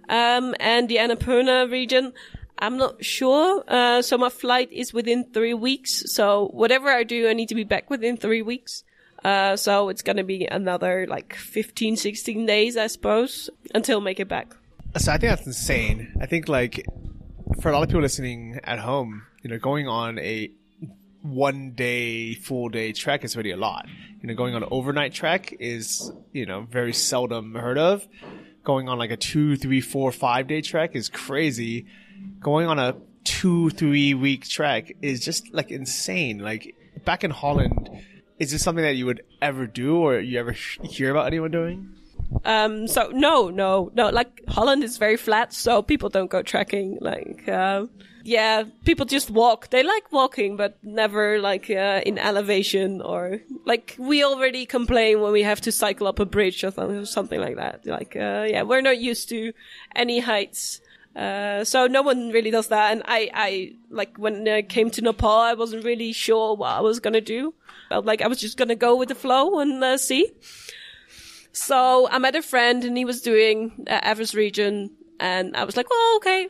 Um, 0.08 0.54
and 0.60 0.88
the 0.88 0.96
Annapurna 0.96 1.70
region, 1.70 2.12
I'm 2.58 2.76
not 2.76 3.04
sure. 3.04 3.64
Uh, 3.66 4.02
so 4.02 4.18
my 4.18 4.28
flight 4.28 4.70
is 4.72 4.92
within 4.92 5.24
three 5.32 5.54
weeks. 5.54 6.04
So 6.12 6.48
whatever 6.52 6.90
I 6.90 7.02
do, 7.02 7.28
I 7.28 7.32
need 7.32 7.48
to 7.48 7.54
be 7.54 7.64
back 7.64 7.88
within 7.90 8.16
three 8.16 8.42
weeks. 8.42 8.84
Uh, 9.24 9.56
so 9.56 9.88
it's 9.88 10.02
going 10.02 10.18
to 10.18 10.24
be 10.24 10.44
another 10.46 11.06
like 11.08 11.34
15, 11.34 11.96
16 11.96 12.46
days, 12.46 12.76
I 12.76 12.86
suppose, 12.86 13.50
until 13.74 14.00
make 14.00 14.20
it 14.20 14.28
back. 14.28 14.54
So 14.98 15.12
I 15.12 15.18
think 15.18 15.30
that's 15.30 15.46
insane. 15.46 16.14
I 16.20 16.26
think 16.26 16.48
like 16.48 16.86
for 17.60 17.70
a 17.70 17.72
lot 17.72 17.82
of 17.82 17.88
people 17.88 18.02
listening 18.02 18.60
at 18.64 18.78
home, 18.78 19.22
you 19.42 19.50
know, 19.50 19.58
going 19.58 19.88
on 19.88 20.18
a 20.18 20.50
one 21.22 21.72
day, 21.72 22.34
full 22.34 22.68
day 22.68 22.92
trek 22.92 23.24
is 23.24 23.34
already 23.34 23.50
a 23.50 23.56
lot. 23.56 23.86
You 24.20 24.28
know, 24.28 24.34
going 24.34 24.54
on 24.54 24.62
an 24.62 24.68
overnight 24.70 25.12
trek 25.12 25.54
is, 25.58 26.12
you 26.32 26.46
know, 26.46 26.62
very 26.62 26.92
seldom 26.92 27.54
heard 27.54 27.78
of. 27.78 28.06
Going 28.64 28.88
on 28.88 28.98
like 28.98 29.10
a 29.10 29.16
two, 29.16 29.56
three, 29.56 29.80
four, 29.80 30.10
five 30.12 30.46
day 30.46 30.60
trek 30.60 30.96
is 30.96 31.08
crazy. 31.08 31.86
Going 32.40 32.66
on 32.66 32.78
a 32.78 32.96
two, 33.24 33.70
three 33.70 34.14
week 34.14 34.48
trek 34.48 34.96
is 35.02 35.20
just 35.20 35.52
like 35.52 35.70
insane. 35.70 36.38
Like 36.38 36.74
back 37.04 37.24
in 37.24 37.30
Holland, 37.30 37.90
is 38.38 38.50
this 38.52 38.62
something 38.62 38.84
that 38.84 38.96
you 38.96 39.06
would 39.06 39.22
ever 39.40 39.66
do 39.66 39.98
or 39.98 40.18
you 40.18 40.38
ever 40.38 40.52
hear 40.52 41.10
about 41.10 41.26
anyone 41.26 41.50
doing? 41.50 41.94
Um, 42.44 42.88
so 42.88 43.10
no, 43.12 43.50
no, 43.50 43.90
no. 43.94 44.10
Like 44.10 44.42
Holland 44.48 44.84
is 44.84 44.98
very 44.98 45.16
flat, 45.16 45.52
so 45.52 45.82
people 45.82 46.08
don't 46.08 46.30
go 46.30 46.42
trekking. 46.42 46.98
Like, 47.00 47.48
uh, 47.48 47.86
yeah, 48.26 48.64
people 48.84 49.06
just 49.06 49.30
walk. 49.30 49.70
They 49.70 49.82
like 49.82 50.10
walking, 50.10 50.56
but 50.56 50.78
never 50.82 51.38
like 51.40 51.70
uh, 51.70 52.02
in 52.04 52.18
elevation 52.18 53.00
or 53.00 53.40
like 53.64 53.94
we 53.98 54.24
already 54.24 54.66
complain 54.66 55.20
when 55.20 55.32
we 55.32 55.42
have 55.42 55.60
to 55.62 55.72
cycle 55.72 56.06
up 56.06 56.18
a 56.18 56.26
bridge 56.26 56.64
or 56.64 56.72
something 57.04 57.40
like 57.40 57.56
that. 57.56 57.86
Like, 57.86 58.16
uh, 58.16 58.46
yeah, 58.48 58.62
we're 58.62 58.80
not 58.80 58.98
used 58.98 59.28
to 59.28 59.52
any 59.94 60.20
heights. 60.20 60.80
Uh, 61.14 61.64
so 61.64 61.86
no 61.86 62.02
one 62.02 62.30
really 62.30 62.50
does 62.50 62.68
that. 62.68 62.92
And 62.92 63.02
I, 63.06 63.30
I, 63.32 63.72
like 63.90 64.16
when 64.18 64.46
I 64.46 64.62
came 64.62 64.90
to 64.90 65.00
Nepal, 65.00 65.30
I 65.30 65.54
wasn't 65.54 65.84
really 65.84 66.12
sure 66.12 66.54
what 66.54 66.72
I 66.72 66.80
was 66.80 67.00
gonna 67.00 67.22
do. 67.22 67.54
Felt 67.88 68.04
like 68.04 68.20
I 68.20 68.26
was 68.26 68.38
just 68.38 68.58
gonna 68.58 68.74
go 68.74 68.96
with 68.96 69.08
the 69.08 69.14
flow 69.14 69.60
and 69.60 69.82
uh, 69.82 69.96
see. 69.96 70.32
So 71.56 72.06
I 72.10 72.18
met 72.18 72.36
a 72.36 72.42
friend 72.42 72.84
and 72.84 72.98
he 72.98 73.06
was 73.06 73.22
doing 73.22 73.86
uh, 73.88 73.98
Everest 74.02 74.34
region 74.34 74.90
and 75.18 75.56
I 75.56 75.64
was 75.64 75.74
like, 75.74 75.88
well, 75.88 76.16
okay, 76.16 76.48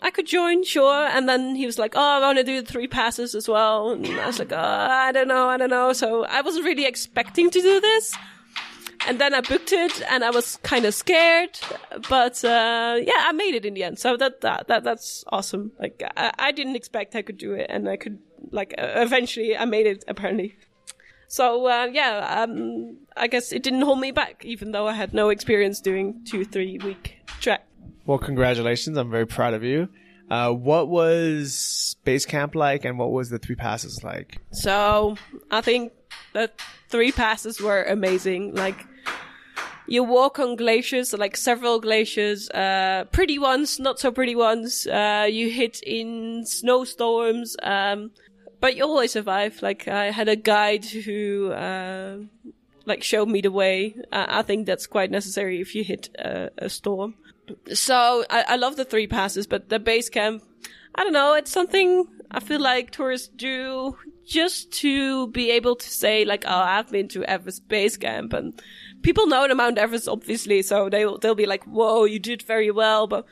I 0.00 0.10
could 0.10 0.26
join, 0.26 0.62
sure. 0.62 1.08
And 1.08 1.28
then 1.28 1.56
he 1.56 1.66
was 1.66 1.80
like, 1.80 1.94
oh, 1.96 2.00
I 2.00 2.20
want 2.20 2.38
to 2.38 2.44
do 2.44 2.62
the 2.62 2.66
three 2.66 2.86
passes 2.86 3.34
as 3.34 3.48
well. 3.48 3.90
And 3.90 4.06
I 4.06 4.26
was 4.26 4.38
like, 4.38 4.52
oh, 4.52 4.56
I 4.56 5.10
don't 5.10 5.26
know, 5.26 5.48
I 5.48 5.56
don't 5.56 5.70
know. 5.70 5.92
So 5.92 6.24
I 6.26 6.42
wasn't 6.42 6.64
really 6.64 6.86
expecting 6.86 7.50
to 7.50 7.60
do 7.60 7.80
this. 7.80 8.14
And 9.08 9.20
then 9.20 9.34
I 9.34 9.40
booked 9.40 9.72
it 9.72 10.00
and 10.08 10.22
I 10.22 10.30
was 10.30 10.58
kind 10.62 10.84
of 10.84 10.94
scared, 10.94 11.58
but, 12.08 12.44
uh, 12.44 12.98
yeah, 13.02 13.18
I 13.18 13.32
made 13.32 13.56
it 13.56 13.64
in 13.64 13.74
the 13.74 13.82
end. 13.82 13.98
So 13.98 14.16
that, 14.16 14.42
that, 14.42 14.68
that 14.68 14.84
that's 14.84 15.24
awesome. 15.28 15.72
Like, 15.80 16.04
I, 16.16 16.32
I 16.38 16.52
didn't 16.52 16.76
expect 16.76 17.16
I 17.16 17.22
could 17.22 17.36
do 17.36 17.52
it 17.54 17.66
and 17.68 17.88
I 17.88 17.96
could, 17.96 18.20
like, 18.52 18.74
uh, 18.78 18.94
eventually 18.96 19.56
I 19.56 19.64
made 19.64 19.88
it 19.88 20.04
apparently. 20.06 20.56
So 21.28 21.66
uh, 21.66 21.88
yeah, 21.92 22.42
um, 22.42 22.98
I 23.16 23.26
guess 23.26 23.52
it 23.52 23.62
didn't 23.62 23.82
hold 23.82 24.00
me 24.00 24.10
back, 24.10 24.44
even 24.44 24.72
though 24.72 24.86
I 24.86 24.92
had 24.92 25.12
no 25.12 25.28
experience 25.30 25.80
doing 25.80 26.22
two, 26.24 26.44
three 26.44 26.78
week 26.78 27.18
trek. 27.40 27.66
Well, 28.04 28.18
congratulations! 28.18 28.96
I'm 28.96 29.10
very 29.10 29.26
proud 29.26 29.54
of 29.54 29.64
you. 29.64 29.88
Uh, 30.30 30.50
what 30.50 30.88
was 30.88 31.96
base 32.04 32.26
camp 32.26 32.54
like, 32.54 32.84
and 32.84 32.98
what 32.98 33.12
was 33.12 33.30
the 33.30 33.38
three 33.38 33.54
passes 33.54 34.02
like? 34.02 34.38
So 34.52 35.16
I 35.50 35.60
think 35.60 35.92
the 36.32 36.50
three 36.88 37.12
passes 37.12 37.60
were 37.60 37.84
amazing. 37.84 38.54
Like 38.54 38.86
you 39.86 40.02
walk 40.02 40.38
on 40.38 40.56
glaciers, 40.56 41.12
like 41.12 41.36
several 41.36 41.80
glaciers, 41.80 42.50
uh, 42.50 43.04
pretty 43.12 43.38
ones, 43.38 43.78
not 43.78 43.98
so 44.00 44.10
pretty 44.10 44.34
ones. 44.34 44.86
Uh, 44.86 45.26
you 45.30 45.50
hit 45.50 45.80
in 45.84 46.44
snowstorms. 46.44 47.56
Um, 47.62 48.10
but 48.60 48.76
you 48.76 48.84
always 48.84 49.12
survive. 49.12 49.62
Like 49.62 49.88
I 49.88 50.10
had 50.10 50.28
a 50.28 50.36
guide 50.36 50.84
who 50.84 51.52
uh, 51.52 52.18
like 52.84 53.02
showed 53.02 53.28
me 53.28 53.40
the 53.40 53.50
way. 53.50 53.96
I 54.12 54.42
think 54.42 54.66
that's 54.66 54.86
quite 54.86 55.10
necessary 55.10 55.60
if 55.60 55.74
you 55.74 55.84
hit 55.84 56.08
a, 56.18 56.50
a 56.58 56.68
storm. 56.68 57.14
So 57.72 58.24
I, 58.30 58.44
I 58.48 58.56
love 58.56 58.76
the 58.76 58.84
three 58.84 59.06
passes, 59.06 59.46
but 59.46 59.68
the 59.68 59.78
base 59.78 60.08
camp, 60.08 60.42
I 60.94 61.04
don't 61.04 61.12
know. 61.12 61.34
It's 61.34 61.52
something 61.52 62.06
I 62.30 62.40
feel 62.40 62.60
like 62.60 62.90
tourists 62.90 63.28
do 63.28 63.96
just 64.26 64.72
to 64.72 65.28
be 65.28 65.50
able 65.52 65.76
to 65.76 65.88
say 65.88 66.24
like, 66.24 66.44
oh, 66.46 66.50
I've 66.50 66.90
been 66.90 67.08
to 67.08 67.24
Everest 67.24 67.68
base 67.68 67.96
camp 67.96 68.32
and 68.32 68.60
people 69.02 69.28
know 69.28 69.46
the 69.46 69.54
Mount 69.54 69.78
Everest 69.78 70.08
obviously, 70.08 70.62
so 70.62 70.88
they'll 70.88 71.18
they'll 71.18 71.36
be 71.36 71.46
like, 71.46 71.64
whoa, 71.64 72.04
you 72.04 72.18
did 72.18 72.42
very 72.42 72.70
well, 72.70 73.06
but 73.06 73.24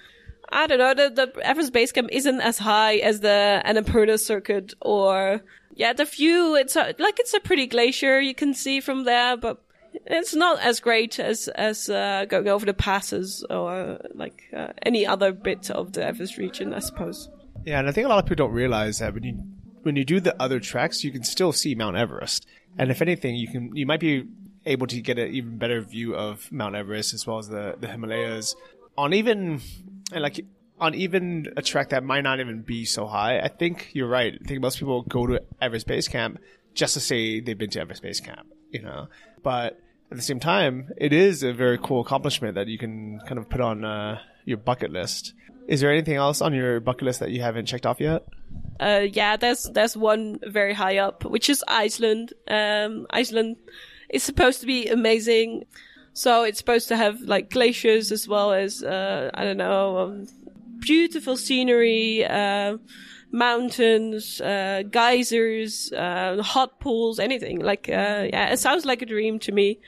I 0.50 0.66
don't 0.66 0.78
know, 0.78 0.94
the, 0.94 1.10
the 1.10 1.46
Everest 1.46 1.72
Base 1.72 1.92
Camp 1.92 2.08
isn't 2.12 2.40
as 2.40 2.58
high 2.58 2.96
as 2.96 3.20
the 3.20 3.62
Annapurna 3.64 4.18
circuit 4.18 4.74
or, 4.80 5.42
yeah, 5.74 5.92
the 5.92 6.04
view, 6.04 6.54
it's 6.56 6.76
a, 6.76 6.94
like, 6.98 7.18
it's 7.18 7.34
a 7.34 7.40
pretty 7.40 7.66
glacier 7.66 8.20
you 8.20 8.34
can 8.34 8.54
see 8.54 8.80
from 8.80 9.04
there, 9.04 9.36
but 9.36 9.62
it's 10.06 10.34
not 10.34 10.60
as 10.60 10.80
great 10.80 11.18
as, 11.18 11.48
as, 11.48 11.88
uh, 11.88 12.26
going 12.28 12.48
over 12.48 12.66
the 12.66 12.74
passes 12.74 13.44
or, 13.48 14.00
like, 14.14 14.42
uh, 14.56 14.68
any 14.82 15.06
other 15.06 15.32
bit 15.32 15.70
of 15.70 15.92
the 15.92 16.04
Everest 16.04 16.36
region, 16.36 16.74
I 16.74 16.80
suppose. 16.80 17.28
Yeah, 17.64 17.78
and 17.78 17.88
I 17.88 17.92
think 17.92 18.06
a 18.06 18.08
lot 18.08 18.18
of 18.18 18.24
people 18.24 18.46
don't 18.46 18.54
realize 18.54 18.98
that 18.98 19.14
when 19.14 19.22
you, 19.22 19.42
when 19.82 19.96
you 19.96 20.04
do 20.04 20.20
the 20.20 20.40
other 20.42 20.60
tracks, 20.60 21.04
you 21.04 21.10
can 21.10 21.24
still 21.24 21.52
see 21.52 21.74
Mount 21.74 21.96
Everest. 21.96 22.46
And 22.78 22.90
if 22.90 23.00
anything, 23.00 23.36
you 23.36 23.48
can, 23.48 23.74
you 23.74 23.86
might 23.86 24.00
be 24.00 24.26
able 24.66 24.86
to 24.88 25.00
get 25.00 25.18
an 25.18 25.32
even 25.32 25.58
better 25.58 25.80
view 25.80 26.14
of 26.14 26.50
Mount 26.50 26.74
Everest 26.74 27.14
as 27.14 27.26
well 27.26 27.38
as 27.38 27.48
the, 27.48 27.76
the 27.78 27.86
Himalayas 27.86 28.56
on 28.96 29.12
even 29.12 29.60
and 30.14 30.22
like 30.22 30.44
on 30.78 30.94
even 30.94 31.52
a 31.56 31.62
track 31.62 31.90
that 31.90 32.02
might 32.02 32.22
not 32.22 32.40
even 32.40 32.62
be 32.62 32.84
so 32.84 33.06
high, 33.06 33.38
I 33.38 33.48
think 33.48 33.90
you're 33.92 34.08
right. 34.08 34.38
I 34.40 34.46
think 34.46 34.60
most 34.60 34.78
people 34.78 35.02
go 35.02 35.26
to 35.26 35.42
Everest 35.60 35.86
Base 35.86 36.08
Camp 36.08 36.38
just 36.74 36.94
to 36.94 37.00
say 37.00 37.40
they've 37.40 37.56
been 37.56 37.70
to 37.70 37.80
Everest 37.80 38.02
Base 38.02 38.20
Camp, 38.20 38.46
you 38.70 38.82
know. 38.82 39.08
But 39.42 39.80
at 40.10 40.16
the 40.16 40.22
same 40.22 40.40
time, 40.40 40.90
it 40.96 41.12
is 41.12 41.42
a 41.42 41.52
very 41.52 41.78
cool 41.78 42.00
accomplishment 42.00 42.54
that 42.56 42.68
you 42.68 42.78
can 42.78 43.20
kind 43.20 43.38
of 43.38 43.48
put 43.48 43.60
on 43.60 43.84
uh, 43.84 44.20
your 44.44 44.58
bucket 44.58 44.90
list. 44.90 45.34
Is 45.68 45.80
there 45.80 45.90
anything 45.90 46.16
else 46.16 46.40
on 46.40 46.52
your 46.52 46.80
bucket 46.80 47.02
list 47.02 47.20
that 47.20 47.30
you 47.30 47.42
haven't 47.42 47.66
checked 47.66 47.86
off 47.86 48.00
yet? 48.00 48.24
Uh, 48.80 49.06
yeah, 49.10 49.36
there's 49.36 49.64
there's 49.64 49.96
one 49.96 50.40
very 50.46 50.74
high 50.74 50.98
up, 50.98 51.24
which 51.24 51.48
is 51.48 51.64
Iceland. 51.68 52.32
Um, 52.48 53.06
Iceland 53.10 53.56
is 54.10 54.22
supposed 54.22 54.60
to 54.60 54.66
be 54.66 54.88
amazing. 54.88 55.64
So 56.14 56.44
it's 56.44 56.58
supposed 56.58 56.86
to 56.88 56.96
have 56.96 57.20
like 57.22 57.50
glaciers 57.50 58.12
as 58.12 58.28
well 58.28 58.52
as, 58.52 58.84
uh, 58.84 59.30
I 59.34 59.42
don't 59.42 59.56
know, 59.56 59.98
um, 59.98 60.28
beautiful 60.78 61.36
scenery, 61.36 62.24
uh, 62.24 62.78
mountains, 63.32 64.40
uh, 64.40 64.84
geysers, 64.88 65.92
uh, 65.92 66.40
hot 66.40 66.78
pools, 66.78 67.18
anything. 67.18 67.58
Like, 67.58 67.88
uh, 67.88 68.30
yeah, 68.32 68.52
it 68.52 68.60
sounds 68.60 68.84
like 68.84 69.02
a 69.02 69.06
dream 69.06 69.40
to 69.40 69.50
me. 69.50 69.80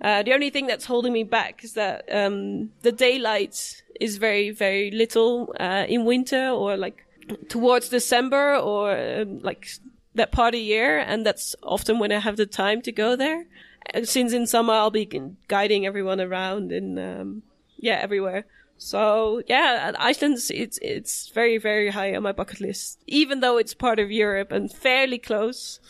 Uh, 0.00 0.22
the 0.22 0.32
only 0.32 0.48
thing 0.48 0.66
that's 0.66 0.86
holding 0.86 1.12
me 1.12 1.24
back 1.24 1.62
is 1.62 1.74
that, 1.74 2.08
um, 2.10 2.70
the 2.80 2.92
daylight 2.92 3.82
is 4.00 4.16
very, 4.16 4.50
very 4.50 4.90
little, 4.90 5.52
in 5.60 6.06
winter 6.06 6.48
or 6.48 6.78
like 6.78 7.04
towards 7.50 7.90
December 7.90 8.56
or 8.56 8.96
um, 8.96 9.40
like 9.40 9.68
that 10.14 10.32
part 10.32 10.54
of 10.54 10.60
year. 10.60 10.98
And 10.98 11.26
that's 11.26 11.54
often 11.62 11.98
when 11.98 12.12
I 12.12 12.20
have 12.20 12.38
the 12.38 12.46
time 12.46 12.80
to 12.82 12.92
go 12.92 13.14
there 13.14 13.44
since 14.04 14.32
in 14.32 14.46
summer 14.46 14.72
I'll 14.72 14.90
be 14.90 15.08
guiding 15.48 15.86
everyone 15.86 16.20
around 16.20 16.72
in 16.72 16.98
um, 16.98 17.42
yeah 17.78 17.98
everywhere. 18.00 18.44
So 18.78 19.42
yeah, 19.46 19.92
Iceland's 19.98 20.50
it's 20.50 20.78
it's 20.82 21.28
very 21.28 21.58
very 21.58 21.90
high 21.90 22.14
on 22.14 22.22
my 22.22 22.32
bucket 22.32 22.60
list, 22.60 23.00
even 23.06 23.40
though 23.40 23.56
it's 23.56 23.74
part 23.74 23.98
of 23.98 24.10
Europe 24.10 24.52
and 24.52 24.70
fairly 24.70 25.18
close, 25.18 25.80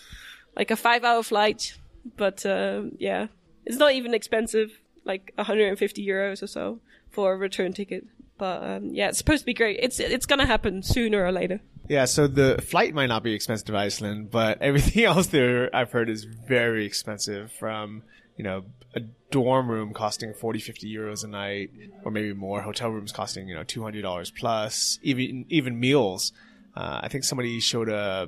like 0.57 0.71
a 0.71 0.77
five 0.77 1.05
hour 1.05 1.23
flight. 1.23 1.75
But 2.17 2.47
um, 2.47 2.93
yeah, 2.99 3.27
it's 3.65 3.79
not 3.79 3.93
even 3.93 4.15
expensive, 4.15 4.79
like 5.05 5.33
150 5.35 6.07
euros 6.07 6.43
or 6.43 6.47
so 6.47 6.81
for 7.11 7.33
a 7.33 7.37
return 7.37 7.73
ticket. 7.73 8.07
But 8.39 8.63
um, 8.63 8.95
yeah, 8.95 9.09
it's 9.09 9.19
supposed 9.19 9.43
to 9.43 9.47
be 9.47 9.55
great. 9.55 9.81
It's 9.83 9.99
it's 9.99 10.27
gonna 10.27 10.47
happen 10.47 10.83
sooner 10.83 11.25
or 11.25 11.33
later. 11.33 11.61
Yeah, 11.88 12.05
so 12.07 12.27
the 12.27 12.61
flight 12.62 12.94
might 12.94 13.07
not 13.07 13.22
be 13.22 13.33
expensive 13.33 13.66
to 13.68 13.77
Iceland, 13.77 14.31
but 14.31 14.59
everything 14.61 15.05
else 15.05 15.29
there 15.29 15.75
I've 15.75 15.92
heard 15.92 16.09
is 16.09 16.25
very 16.25 16.85
expensive 16.85 17.53
from, 17.53 18.03
you 18.37 18.44
know, 18.44 18.64
a 18.94 19.01
dorm 19.31 19.70
room 19.70 19.92
costing 19.92 20.35
40, 20.35 20.59
50 20.59 20.92
euros 20.92 21.25
a 21.25 21.29
night, 21.29 21.70
or 22.05 22.11
maybe 22.11 22.33
more, 22.33 22.62
hotel 22.62 22.90
rooms 22.90 23.12
costing, 23.12 23.49
you 23.49 23.55
know, 23.55 23.62
$200 23.62 24.35
plus, 24.35 24.99
even, 25.03 25.44
even 25.49 25.79
meals. 25.79 26.33
Uh, 26.75 27.01
I 27.03 27.09
think 27.09 27.25
somebody 27.25 27.61
showed 27.61 27.88
a, 27.88 28.27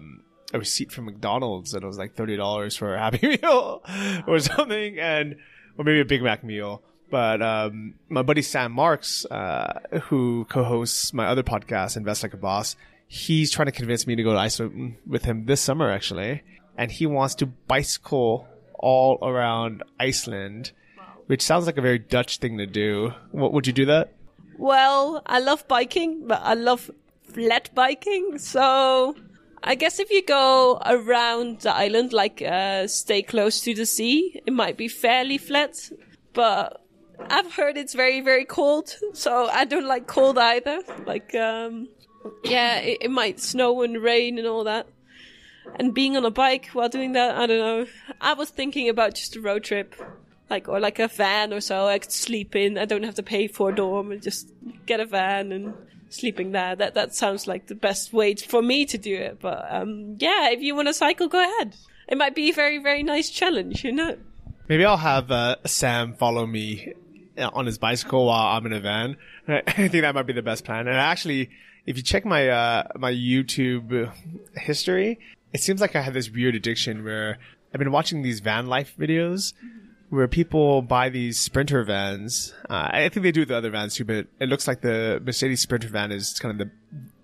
a 0.53 0.59
receipt 0.59 0.93
from 0.93 1.07
McDonald's 1.07 1.75
and 1.75 1.83
it 1.83 1.87
was 1.87 1.99
like 1.99 2.15
$30 2.15 2.79
for 2.79 2.95
a 2.95 2.99
Happy 3.11 3.39
Meal 3.43 3.83
or 4.27 4.39
something, 4.39 4.99
and, 4.99 5.37
or 5.77 5.85
maybe 5.85 6.01
a 6.01 6.05
Big 6.05 6.23
Mac 6.23 6.45
meal. 6.45 6.83
But 7.11 7.41
um, 7.41 7.95
my 8.09 8.23
buddy 8.23 8.43
Sam 8.43 8.73
Marks, 8.73 9.25
uh, 9.27 9.81
who 10.05 10.45
co-hosts 10.51 11.15
my 11.15 11.27
other 11.27 11.43
podcast, 11.43 11.97
Invest 11.97 12.23
Like 12.23 12.35
a 12.35 12.37
Boss, 12.37 12.77
he's 13.09 13.51
trying 13.51 13.67
to 13.67 13.73
convince 13.73 14.07
me 14.07 14.15
to 14.15 14.23
go 14.23 14.33
to 14.33 14.39
Iceland 14.39 14.97
with 15.07 15.25
him 15.25 15.47
this 15.47 15.61
summer, 15.61 15.91
actually. 15.91 16.43
And 16.77 16.93
he 16.93 17.07
wants 17.07 17.35
to 17.37 17.47
bicycle 17.47 18.47
all 18.79 19.19
around 19.23 19.83
Iceland, 19.99 20.71
which 21.27 21.43
sounds 21.43 21.67
like 21.67 21.79
a 21.79 21.83
very 21.83 21.99
Dutch 21.99 22.39
thing 22.39 22.59
to 22.59 22.67
do. 22.67 23.15
What, 23.33 23.53
would 23.53 23.67
you 23.67 23.73
do 23.73 23.87
that? 23.87 24.13
Well, 24.59 25.23
I 25.27 25.41
love 25.41 25.67
biking, 25.67 26.29
but 26.29 26.41
I 26.45 26.55
love 26.55 26.91
flat 27.23 27.71
biking. 27.75 28.39
So 28.39 29.17
I 29.65 29.75
guess 29.75 29.99
if 29.99 30.11
you 30.11 30.23
go 30.25 30.81
around 30.85 31.61
the 31.61 31.75
island, 31.75 32.13
like 32.13 32.43
uh, 32.43 32.87
stay 32.87 33.23
close 33.23 33.61
to 33.63 33.75
the 33.75 33.87
sea, 33.87 34.41
it 34.47 34.53
might 34.53 34.77
be 34.77 34.87
fairly 34.87 35.39
flat. 35.39 35.91
But 36.35 36.85
I've 37.19 37.53
heard 37.55 37.77
it's 37.77 37.95
very, 37.95 38.21
very 38.21 38.45
cold. 38.45 38.95
So 39.15 39.47
I 39.47 39.65
don't 39.65 39.87
like 39.87 40.07
cold 40.07 40.39
either. 40.39 40.83
Like, 41.07 41.35
um, 41.35 41.89
yeah, 42.45 42.79
it, 42.79 42.99
it 43.03 43.11
might 43.11 43.41
snow 43.41 43.83
and 43.83 44.03
rain 44.03 44.39
and 44.39 44.47
all 44.47 44.65
that. 44.65 44.87
And 45.77 45.93
being 45.93 46.17
on 46.17 46.25
a 46.25 46.31
bike 46.31 46.71
while 46.73 46.89
doing 46.89 47.13
that, 47.13 47.37
I 47.37 47.47
don't 47.47 47.59
know. 47.59 47.87
I 48.21 48.35
was 48.35 48.51
thinking 48.51 48.89
about 48.89 49.15
just 49.15 49.37
a 49.37 49.41
road 49.41 49.65
trip, 49.65 49.95
like 50.49 50.69
or 50.69 50.81
like 50.81 50.99
a 50.99 51.09
van 51.09 51.53
or 51.53 51.61
so. 51.61 51.87
I 51.87 51.99
could 51.99 52.13
sleep 52.13 52.57
in. 52.57 52.79
I 52.79 52.85
don't 52.85 53.03
have 53.03 53.17
to 53.17 53.23
pay 53.23 53.49
for 53.49 53.71
a 53.71 53.75
dorm 53.75 54.13
and 54.13 54.23
just 54.23 54.51
get 54.87 55.01
a 55.01 55.05
van 55.05 55.53
and 55.53 55.75
sleeping 56.09 56.53
there. 56.53 56.75
That 56.75 56.95
that 56.95 57.15
sounds 57.15 57.47
like 57.47 57.67
the 57.67 57.75
best 57.75 58.13
way 58.13 58.35
for 58.35 58.63
me 58.63 58.87
to 58.87 58.99
do 58.99 59.15
it. 59.15 59.41
But 59.41 59.67
um, 59.69 60.17
yeah, 60.19 60.51
if 60.51 60.61
you 60.61 60.75
want 60.75 60.89
to 60.89 60.95
cycle, 60.95 61.29
go 61.29 61.43
ahead. 61.43 61.77
It 62.09 62.17
might 62.17 62.35
be 62.35 62.51
a 62.51 62.55
very 62.55 62.79
very 62.79 63.03
nice 63.03 63.29
challenge, 63.31 63.85
you 63.85 63.93
know. 63.93 64.17
Maybe 64.69 64.85
I'll 64.85 64.97
have 64.97 65.31
uh, 65.31 65.57
Sam 65.67 66.15
follow 66.15 66.47
me 66.47 66.95
uh, 67.39 67.51
on 67.53 67.67
his 67.67 67.79
bicycle 67.79 68.27
while 68.27 68.57
I'm 68.57 68.67
in 68.67 68.73
a 68.73 68.81
van. 68.81 69.17
I 69.49 69.63
think 69.63 69.93
that 69.93 70.15
might 70.15 70.27
be 70.27 70.33
the 70.33 70.43
best 70.43 70.65
plan. 70.65 70.89
And 70.89 70.97
actually, 70.97 71.51
if 71.89 71.97
you 71.97 72.03
check 72.03 72.27
my 72.27 72.51
uh, 72.51 72.85
my 72.97 73.11
YouTube 73.11 74.13
history, 74.55 75.19
it 75.55 75.63
seems 75.63 75.81
like 75.81 75.97
I 75.97 76.03
have 76.03 76.13
this 76.13 76.31
weird 76.31 76.55
addiction 76.55 77.03
where 77.03 77.39
I've 77.73 77.79
been 77.79 77.93
watching 77.93 78.21
these 78.21 78.41
van 78.41 78.67
life 78.67 78.95
videos 78.99 79.55
where 80.11 80.29
people 80.29 80.83
buy 80.83 81.09
these 81.09 81.39
Sprinter 81.39 81.83
vans. 81.85 82.53
Uh, 82.69 82.89
I 82.93 83.09
think 83.09 83.25
they 83.25 83.33
do 83.33 83.47
the 83.47 83.57
other 83.57 83.71
vans 83.71 83.95
too, 83.95 84.05
but 84.05 84.27
it 84.39 84.51
looks 84.51 84.69
like 84.69 84.83
the 84.83 85.23
Mercedes 85.25 85.63
Sprinter 85.63 85.89
van 85.89 86.13
is 86.13 86.39
kind 86.39 86.61
of 86.61 86.69
the 86.69 86.73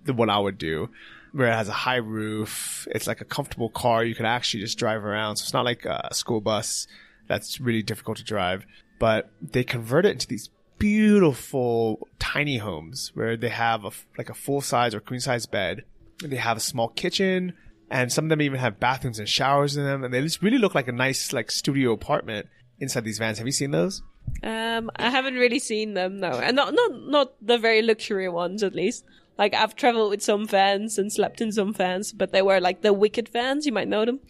the 0.06 0.14
one 0.14 0.30
I 0.30 0.38
would 0.38 0.56
do, 0.56 0.88
where 1.32 1.48
it 1.48 1.54
has 1.54 1.68
a 1.68 1.72
high 1.72 1.96
roof. 1.96 2.88
It's 2.90 3.06
like 3.06 3.20
a 3.20 3.26
comfortable 3.26 3.68
car 3.68 4.02
you 4.02 4.14
can 4.14 4.24
actually 4.24 4.62
just 4.62 4.78
drive 4.78 5.04
around. 5.04 5.36
So 5.36 5.42
it's 5.42 5.52
not 5.52 5.66
like 5.66 5.84
a 5.84 6.08
school 6.14 6.40
bus 6.40 6.86
that's 7.28 7.60
really 7.60 7.82
difficult 7.82 8.16
to 8.16 8.24
drive. 8.24 8.64
But 8.98 9.30
they 9.42 9.62
convert 9.62 10.06
it 10.06 10.12
into 10.12 10.26
these 10.26 10.48
beautiful 10.78 12.08
tiny 12.18 12.58
homes 12.58 13.12
where 13.14 13.36
they 13.36 13.48
have 13.48 13.84
a, 13.84 13.90
like 14.18 14.30
a 14.30 14.34
full 14.34 14.60
size 14.60 14.94
or 14.94 15.00
queen 15.00 15.20
size 15.20 15.46
bed. 15.46 15.84
They 16.22 16.36
have 16.36 16.56
a 16.56 16.60
small 16.60 16.88
kitchen 16.88 17.54
and 17.90 18.12
some 18.12 18.26
of 18.26 18.28
them 18.28 18.42
even 18.42 18.60
have 18.60 18.80
bathrooms 18.80 19.18
and 19.18 19.28
showers 19.28 19.76
in 19.76 19.84
them. 19.84 20.04
And 20.04 20.12
they 20.12 20.20
just 20.20 20.42
really 20.42 20.58
look 20.58 20.74
like 20.74 20.88
a 20.88 20.92
nice 20.92 21.32
like 21.32 21.50
studio 21.50 21.92
apartment 21.92 22.48
inside 22.80 23.04
these 23.04 23.18
vans. 23.18 23.38
Have 23.38 23.46
you 23.46 23.52
seen 23.52 23.70
those? 23.70 24.02
Um, 24.42 24.90
I 24.96 25.10
haven't 25.10 25.34
really 25.34 25.58
seen 25.58 25.94
them, 25.94 26.18
no, 26.18 26.30
and 26.30 26.56
not 26.56 26.74
not 26.74 26.90
not 26.92 27.46
the 27.46 27.58
very 27.58 27.82
luxury 27.82 28.28
ones, 28.28 28.62
at 28.62 28.74
least. 28.74 29.04
Like 29.38 29.54
I've 29.54 29.76
traveled 29.76 30.10
with 30.10 30.22
some 30.22 30.46
vans 30.46 30.98
and 30.98 31.12
slept 31.12 31.40
in 31.40 31.52
some 31.52 31.72
vans, 31.72 32.12
but 32.12 32.32
they 32.32 32.42
were 32.42 32.60
like 32.60 32.82
the 32.82 32.92
wicked 32.92 33.28
vans. 33.28 33.66
You 33.66 33.72
might 33.72 33.88
know 33.88 34.04
them, 34.04 34.20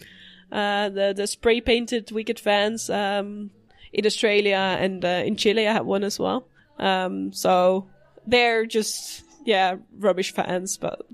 uh, 0.51 0.89
the 0.89 1.15
the 1.17 1.27
spray 1.27 1.61
painted 1.61 2.11
wicked 2.11 2.41
vans. 2.41 2.91
Um, 2.91 3.51
in 3.95 4.05
Australia 4.07 4.77
and 4.79 5.05
uh, 5.05 5.23
in 5.25 5.37
Chile, 5.37 5.67
I 5.67 5.73
had 5.73 5.87
one 5.87 6.05
as 6.05 6.19
well. 6.19 6.47
Um, 6.79 7.33
so 7.33 7.89
they're 8.27 8.67
just 8.67 9.23
yeah 9.45 9.77
rubbish 9.99 10.33
fans, 10.33 10.77
but 10.77 11.07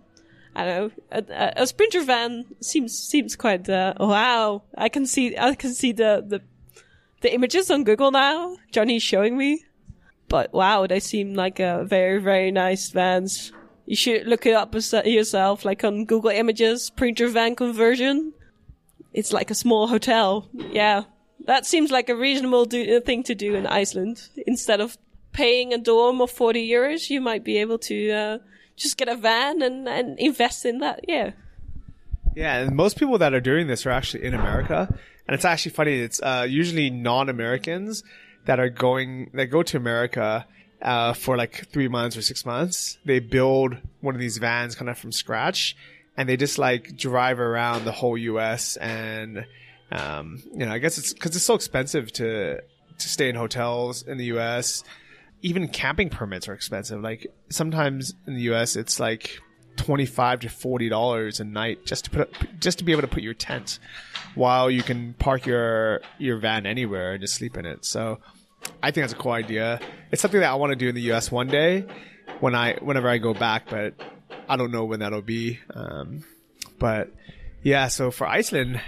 I 0.56 0.64
don't 0.64 0.76
know. 1.12 1.24
A, 1.30 1.52
a, 1.56 1.66
sprinter 1.66 2.02
van 2.02 2.46
seems 2.60 2.98
seems 2.98 3.36
quite 3.36 3.68
uh, 3.68 3.94
wow. 4.00 4.62
I 4.76 4.88
can 4.88 5.06
see 5.06 5.36
I 5.36 5.54
can 5.54 5.74
see 5.74 5.92
the 5.92 6.24
the 6.26 6.40
the 7.20 7.32
images 7.32 7.70
on 7.70 7.84
Google 7.84 8.10
now. 8.10 8.56
Johnny's 8.72 9.02
showing 9.02 9.36
me, 9.36 9.64
but 10.28 10.52
wow, 10.52 10.86
they 10.86 11.00
seem 11.00 11.34
like 11.34 11.60
a 11.60 11.84
very 11.84 12.18
very 12.18 12.50
nice 12.50 12.90
vans. 12.90 13.52
You 13.86 13.96
should 13.96 14.26
look 14.26 14.46
it 14.46 14.54
up 14.54 14.74
yourself, 14.74 15.64
like 15.64 15.84
on 15.84 16.04
Google 16.04 16.30
Images, 16.30 16.84
sprinter 16.84 17.28
van 17.28 17.56
conversion. 17.56 18.32
It's 19.12 19.32
like 19.32 19.50
a 19.50 19.54
small 19.54 19.88
hotel. 19.88 20.48
Yeah, 20.70 21.04
that 21.46 21.66
seems 21.66 21.90
like 21.90 22.08
a 22.08 22.16
reasonable 22.16 22.64
do- 22.64 22.96
uh, 22.96 23.00
thing 23.00 23.22
to 23.24 23.34
do 23.34 23.54
in 23.54 23.66
Iceland. 23.66 24.28
Instead 24.46 24.80
of 24.80 24.98
paying 25.32 25.72
a 25.72 25.78
dorm 25.78 26.20
of 26.20 26.30
40 26.30 26.68
euros, 26.68 27.10
you 27.10 27.20
might 27.20 27.44
be 27.44 27.58
able 27.58 27.78
to 27.78 28.10
uh, 28.10 28.38
just 28.76 28.96
get 28.96 29.08
a 29.08 29.16
van 29.16 29.62
and, 29.62 29.88
and 29.88 30.18
invest 30.18 30.64
in 30.64 30.78
that. 30.78 31.04
Yeah. 31.08 31.32
Yeah, 32.36 32.58
and 32.58 32.76
most 32.76 32.96
people 32.96 33.18
that 33.18 33.34
are 33.34 33.40
doing 33.40 33.66
this 33.66 33.86
are 33.86 33.90
actually 33.90 34.24
in 34.24 34.34
America. 34.34 34.88
And 35.26 35.34
it's 35.34 35.44
actually 35.44 35.72
funny. 35.72 36.00
It's 36.00 36.20
uh, 36.22 36.46
usually 36.48 36.90
non-Americans 36.90 38.02
that 38.46 38.58
are 38.58 38.68
going, 38.68 39.30
that 39.34 39.46
go 39.46 39.62
to 39.62 39.76
America 39.76 40.46
uh, 40.82 41.12
for 41.12 41.36
like 41.36 41.68
three 41.72 41.88
months 41.88 42.16
or 42.16 42.22
six 42.22 42.44
months. 42.44 42.98
They 43.04 43.20
build 43.20 43.76
one 44.00 44.14
of 44.14 44.20
these 44.20 44.38
vans 44.38 44.74
kind 44.74 44.88
of 44.88 44.98
from 44.98 45.12
scratch 45.12 45.76
and 46.16 46.28
they 46.28 46.36
just 46.36 46.58
like 46.58 46.96
drive 46.96 47.40
around 47.40 47.84
the 47.84 47.92
whole 47.92 48.16
U.S. 48.16 48.76
and 48.76 49.46
um, 49.92 50.42
you 50.52 50.66
know, 50.66 50.72
I 50.72 50.78
guess 50.78 50.98
it's 50.98 51.12
because 51.12 51.34
it's 51.34 51.44
so 51.44 51.54
expensive 51.54 52.12
to 52.14 52.60
to 52.60 53.08
stay 53.08 53.28
in 53.28 53.34
hotels 53.34 54.02
in 54.02 54.18
the 54.18 54.26
U.S. 54.26 54.84
Even 55.42 55.68
camping 55.68 56.10
permits 56.10 56.48
are 56.48 56.52
expensive. 56.52 57.00
Like 57.00 57.26
sometimes 57.48 58.14
in 58.26 58.34
the 58.34 58.42
U.S., 58.42 58.76
it's 58.76 59.00
like 59.00 59.38
twenty 59.76 60.06
five 60.06 60.40
to 60.40 60.48
forty 60.48 60.88
dollars 60.88 61.40
a 61.40 61.44
night 61.44 61.86
just 61.86 62.04
to 62.04 62.10
put 62.10 62.20
up, 62.20 62.28
just 62.60 62.78
to 62.78 62.84
be 62.84 62.92
able 62.92 63.02
to 63.02 63.08
put 63.08 63.22
your 63.22 63.34
tent, 63.34 63.78
while 64.34 64.70
you 64.70 64.82
can 64.82 65.14
park 65.14 65.46
your 65.46 66.02
your 66.18 66.38
van 66.38 66.66
anywhere 66.66 67.12
and 67.12 67.20
just 67.20 67.34
sleep 67.34 67.56
in 67.56 67.66
it. 67.66 67.84
So, 67.84 68.20
I 68.82 68.90
think 68.90 69.04
that's 69.04 69.12
a 69.12 69.16
cool 69.16 69.32
idea. 69.32 69.80
It's 70.12 70.22
something 70.22 70.40
that 70.40 70.50
I 70.50 70.54
want 70.54 70.70
to 70.70 70.76
do 70.76 70.88
in 70.88 70.94
the 70.94 71.02
U.S. 71.02 71.32
one 71.32 71.48
day 71.48 71.86
when 72.40 72.54
I 72.54 72.74
whenever 72.74 73.08
I 73.08 73.18
go 73.18 73.34
back, 73.34 73.68
but 73.68 73.94
I 74.48 74.56
don't 74.56 74.70
know 74.70 74.84
when 74.84 75.00
that'll 75.00 75.22
be. 75.22 75.58
Um, 75.74 76.24
but 76.78 77.10
yeah, 77.62 77.88
so 77.88 78.10
for 78.10 78.26
Iceland, 78.26 78.80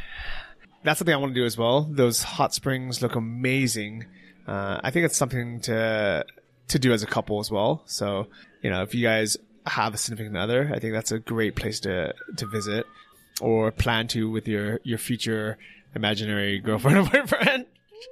that's 0.84 0.98
something 0.98 1.14
I 1.14 1.18
want 1.18 1.34
to 1.34 1.40
do 1.40 1.46
as 1.46 1.56
well. 1.56 1.82
Those 1.90 2.22
hot 2.22 2.54
springs 2.54 3.02
look 3.02 3.14
amazing. 3.14 4.06
Uh, 4.46 4.80
I 4.82 4.90
think 4.90 5.06
it's 5.06 5.16
something 5.16 5.60
to 5.62 6.24
to 6.68 6.78
do 6.78 6.92
as 6.92 7.02
a 7.02 7.06
couple 7.06 7.40
as 7.40 7.50
well. 7.50 7.82
So 7.86 8.26
you 8.62 8.70
know, 8.70 8.82
if 8.82 8.94
you 8.94 9.02
guys 9.02 9.36
have 9.66 9.94
a 9.94 9.98
significant 9.98 10.36
other, 10.36 10.70
I 10.74 10.78
think 10.78 10.92
that's 10.92 11.12
a 11.12 11.18
great 11.18 11.56
place 11.56 11.80
to 11.80 12.14
to 12.36 12.46
visit 12.46 12.86
or 13.40 13.70
plan 13.70 14.08
to 14.08 14.30
with 14.30 14.48
your 14.48 14.80
your 14.82 14.98
future 14.98 15.58
imaginary 15.94 16.58
girlfriend 16.64 16.98
or 16.98 17.10
boyfriend. 17.10 17.66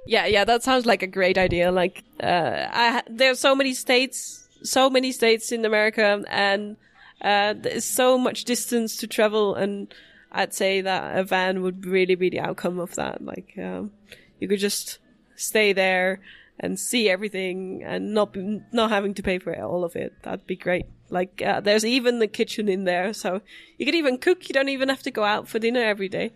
Yeah, 0.05 0.25
yeah, 0.25 0.45
that 0.45 0.63
sounds 0.63 0.85
like 0.85 1.03
a 1.03 1.07
great 1.07 1.37
idea. 1.37 1.71
Like, 1.71 2.03
uh, 2.21 2.67
I 2.71 3.03
there's 3.09 3.39
so 3.39 3.55
many 3.55 3.73
states, 3.73 4.47
so 4.63 4.89
many 4.89 5.11
states 5.11 5.51
in 5.51 5.65
America, 5.65 6.23
and 6.29 6.77
uh, 7.21 7.53
there's 7.57 7.85
so 7.85 8.17
much 8.17 8.45
distance 8.45 8.97
to 8.97 9.07
travel 9.07 9.55
and 9.55 9.93
I'd 10.31 10.53
say 10.53 10.81
that 10.81 11.17
a 11.17 11.23
van 11.23 11.61
would 11.61 11.85
really 11.85 12.15
be 12.15 12.29
the 12.29 12.39
outcome 12.39 12.79
of 12.79 12.95
that. 12.95 13.23
Like, 13.23 13.53
um, 13.57 13.91
you 14.39 14.47
could 14.47 14.59
just 14.59 14.99
stay 15.35 15.73
there 15.73 16.21
and 16.59 16.79
see 16.79 17.09
everything 17.09 17.83
and 17.83 18.13
not 18.13 18.33
be, 18.33 18.61
not 18.71 18.91
having 18.91 19.13
to 19.15 19.23
pay 19.23 19.39
for 19.39 19.53
all 19.61 19.83
of 19.83 19.95
it. 19.95 20.13
That'd 20.23 20.47
be 20.47 20.55
great. 20.55 20.85
Like, 21.09 21.41
uh, 21.45 21.59
there's 21.59 21.83
even 21.83 22.19
the 22.19 22.27
kitchen 22.27 22.69
in 22.69 22.85
there, 22.85 23.13
so 23.13 23.41
you 23.77 23.85
could 23.85 23.95
even 23.95 24.17
cook. 24.17 24.47
You 24.47 24.53
don't 24.53 24.69
even 24.69 24.87
have 24.87 25.03
to 25.03 25.11
go 25.11 25.25
out 25.25 25.49
for 25.49 25.59
dinner 25.59 25.81
every 25.81 26.07
day. 26.07 26.31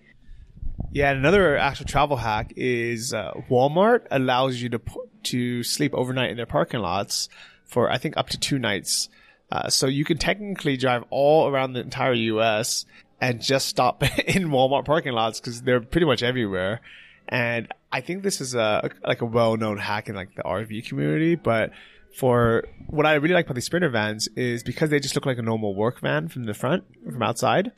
Yeah, 0.91 1.11
another 1.11 1.55
actual 1.57 1.85
travel 1.85 2.17
hack 2.17 2.53
is 2.57 3.13
uh, 3.13 3.33
Walmart 3.49 4.07
allows 4.11 4.61
you 4.61 4.69
to 4.69 4.81
to 5.23 5.63
sleep 5.63 5.93
overnight 5.93 6.29
in 6.29 6.37
their 6.37 6.45
parking 6.45 6.81
lots 6.81 7.29
for 7.65 7.89
I 7.89 7.97
think 7.97 8.17
up 8.17 8.29
to 8.29 8.39
two 8.39 8.59
nights. 8.59 9.09
Uh, 9.51 9.69
so 9.69 9.87
you 9.87 10.03
can 10.03 10.17
technically 10.17 10.75
drive 10.75 11.03
all 11.09 11.47
around 11.47 11.73
the 11.73 11.79
entire 11.79 12.13
U.S 12.13 12.85
and 13.21 13.41
just 13.41 13.67
stop 13.67 14.03
in 14.27 14.49
Walmart 14.49 14.85
parking 14.85 15.13
lots 15.13 15.39
because 15.39 15.61
they're 15.61 15.81
pretty 15.81 16.05
much 16.05 16.23
everywhere. 16.23 16.81
And 17.27 17.67
I 17.91 18.01
think 18.01 18.23
this 18.23 18.41
is 18.41 18.53
a 18.55 18.89
like 19.03 19.21
a 19.21 19.25
well 19.25 19.57
known 19.57 19.77
hack 19.77 20.09
in 20.09 20.15
like 20.15 20.35
the 20.35 20.43
RV 20.43 20.87
community, 20.87 21.35
but 21.35 21.71
for 22.15 22.65
what 22.87 23.05
I 23.05 23.15
really 23.15 23.33
like 23.33 23.45
about 23.45 23.55
these 23.55 23.65
sprinter 23.65 23.89
vans 23.89 24.27
is 24.35 24.63
because 24.63 24.89
they 24.89 24.99
just 24.99 25.15
look 25.15 25.25
like 25.25 25.37
a 25.37 25.41
normal 25.41 25.75
work 25.75 25.99
van 25.99 26.29
from 26.29 26.45
the 26.45 26.53
front, 26.53 26.83
from 27.03 27.21
outside, 27.21 27.71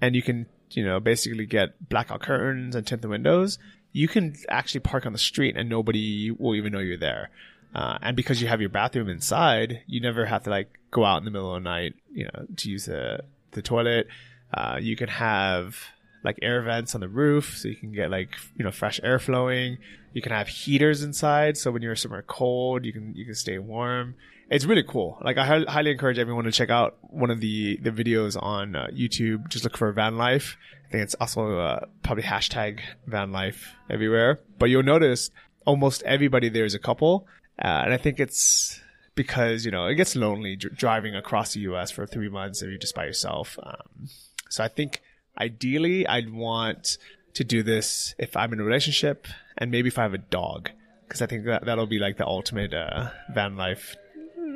and 0.00 0.14
you 0.14 0.22
can 0.22 0.46
you 0.70 0.84
know 0.84 1.00
basically 1.00 1.46
get 1.46 1.88
blackout 1.88 2.20
curtains 2.20 2.74
and 2.74 2.86
tint 2.86 3.02
the 3.02 3.08
windows. 3.08 3.58
You 3.92 4.08
can 4.08 4.36
actually 4.48 4.80
park 4.80 5.04
on 5.04 5.12
the 5.12 5.18
street 5.18 5.56
and 5.56 5.68
nobody 5.68 6.30
will 6.30 6.54
even 6.54 6.72
know 6.72 6.78
you're 6.78 6.96
there. 6.96 7.30
Uh, 7.74 7.98
and 8.02 8.16
because 8.16 8.40
you 8.40 8.48
have 8.48 8.60
your 8.60 8.70
bathroom 8.70 9.08
inside, 9.08 9.82
you 9.86 10.00
never 10.00 10.26
have 10.26 10.44
to 10.44 10.50
like 10.50 10.78
go 10.90 11.04
out 11.04 11.18
in 11.18 11.24
the 11.24 11.30
middle 11.30 11.54
of 11.54 11.62
the 11.62 11.68
night, 11.68 11.94
you 12.12 12.24
know, 12.24 12.46
to 12.56 12.70
use 12.70 12.86
the 12.86 13.20
the 13.52 13.62
toilet. 13.62 14.06
Uh, 14.54 14.78
you 14.80 14.96
can 14.96 15.08
have 15.08 15.76
like 16.24 16.38
air 16.42 16.62
vents 16.62 16.94
on 16.94 17.00
the 17.00 17.08
roof 17.08 17.56
so 17.58 17.68
you 17.68 17.76
can 17.76 17.92
get 17.92 18.10
like 18.10 18.36
you 18.56 18.64
know 18.64 18.70
fresh 18.70 19.00
air 19.02 19.18
flowing. 19.18 19.78
You 20.12 20.22
can 20.22 20.32
have 20.32 20.48
heaters 20.48 21.02
inside 21.02 21.56
so 21.56 21.70
when 21.70 21.82
you're 21.82 21.96
somewhere 21.96 22.22
cold 22.22 22.84
you 22.84 22.92
can 22.92 23.14
you 23.14 23.24
can 23.24 23.34
stay 23.34 23.58
warm. 23.58 24.14
It's 24.50 24.66
really 24.66 24.82
cool. 24.82 25.18
Like 25.22 25.38
i 25.38 25.56
h- 25.56 25.66
highly 25.66 25.90
encourage 25.90 26.18
everyone 26.18 26.44
to 26.44 26.52
check 26.52 26.70
out 26.70 26.96
one 27.02 27.30
of 27.30 27.40
the 27.40 27.78
the 27.78 27.90
videos 27.90 28.40
on 28.40 28.76
uh, 28.76 28.88
youtube. 28.92 29.48
Just 29.48 29.64
look 29.64 29.76
for 29.76 29.90
van 29.92 30.16
life. 30.16 30.56
I 30.86 30.92
think 30.92 31.04
it's 31.04 31.14
also 31.14 31.58
uh, 31.58 31.86
probably 32.02 32.24
hashtag 32.24 32.80
van 33.06 33.32
life 33.32 33.74
everywhere. 33.88 34.40
But 34.58 34.66
you'll 34.66 34.82
notice 34.82 35.30
almost 35.64 36.02
everybody 36.02 36.48
there 36.50 36.66
is 36.66 36.74
a 36.74 36.78
couple. 36.78 37.26
Uh, 37.58 37.82
and 37.84 37.92
i 37.94 37.96
think 37.98 38.18
it's 38.18 38.80
because 39.14 39.64
you 39.64 39.70
know 39.70 39.86
it 39.86 39.94
gets 39.94 40.16
lonely 40.16 40.56
dr- 40.56 40.74
driving 40.76 41.14
across 41.14 41.52
the 41.52 41.60
us 41.60 41.90
for 41.90 42.06
three 42.06 42.28
months 42.28 42.62
if 42.62 42.68
you're 42.68 42.78
just 42.78 42.94
by 42.94 43.04
yourself. 43.04 43.58
Um, 43.62 44.08
so 44.52 44.62
I 44.62 44.68
think 44.68 45.00
ideally 45.38 46.06
I'd 46.06 46.30
want 46.30 46.98
to 47.34 47.44
do 47.44 47.62
this 47.62 48.14
if 48.18 48.36
I'm 48.36 48.52
in 48.52 48.60
a 48.60 48.64
relationship 48.64 49.26
and 49.56 49.70
maybe 49.70 49.88
if 49.88 49.98
I 49.98 50.02
have 50.02 50.12
a 50.12 50.18
dog 50.18 50.70
because 51.08 51.22
I 51.22 51.26
think 51.26 51.46
that 51.46 51.64
that'll 51.64 51.86
be 51.86 51.98
like 51.98 52.18
the 52.18 52.26
ultimate 52.26 52.74
uh, 52.74 53.10
van 53.32 53.56
life 53.56 53.96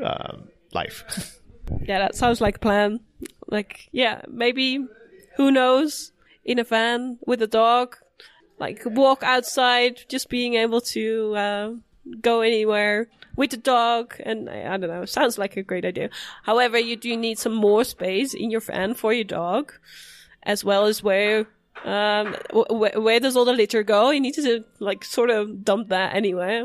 um, 0.02 0.48
life. 0.72 1.40
yeah, 1.82 1.98
that 1.98 2.14
sounds 2.14 2.40
like 2.40 2.56
a 2.56 2.58
plan. 2.58 3.00
Like, 3.46 3.88
yeah, 3.92 4.20
maybe 4.28 4.86
who 5.36 5.50
knows 5.50 6.12
in 6.44 6.58
a 6.58 6.64
van 6.64 7.18
with 7.26 7.40
a 7.40 7.46
dog, 7.46 7.96
like 8.58 8.82
walk 8.84 9.22
outside, 9.22 10.04
just 10.08 10.28
being 10.28 10.54
able 10.54 10.80
to 10.82 11.34
uh, 11.36 11.72
go 12.20 12.42
anywhere 12.42 13.08
with 13.36 13.50
the 13.50 13.56
dog, 13.58 14.14
and 14.24 14.48
I, 14.50 14.74
I 14.74 14.76
don't 14.76 14.90
know, 14.90 15.04
sounds 15.04 15.38
like 15.38 15.56
a 15.56 15.62
great 15.62 15.84
idea. 15.84 16.10
However, 16.44 16.78
you 16.78 16.96
do 16.96 17.16
need 17.16 17.38
some 17.38 17.54
more 17.54 17.84
space 17.84 18.34
in 18.34 18.50
your 18.50 18.60
van 18.60 18.94
for 18.94 19.12
your 19.12 19.24
dog, 19.24 19.72
as 20.42 20.64
well 20.64 20.86
as 20.86 21.02
where 21.02 21.46
um 21.84 22.34
wh- 22.52 22.96
where 22.96 23.20
does 23.20 23.36
all 23.36 23.44
the 23.44 23.52
litter 23.52 23.82
go? 23.82 24.10
You 24.10 24.20
need 24.20 24.34
to 24.34 24.64
like 24.80 25.04
sort 25.04 25.30
of 25.30 25.64
dump 25.64 25.88
that 25.90 26.14
anywhere, 26.14 26.62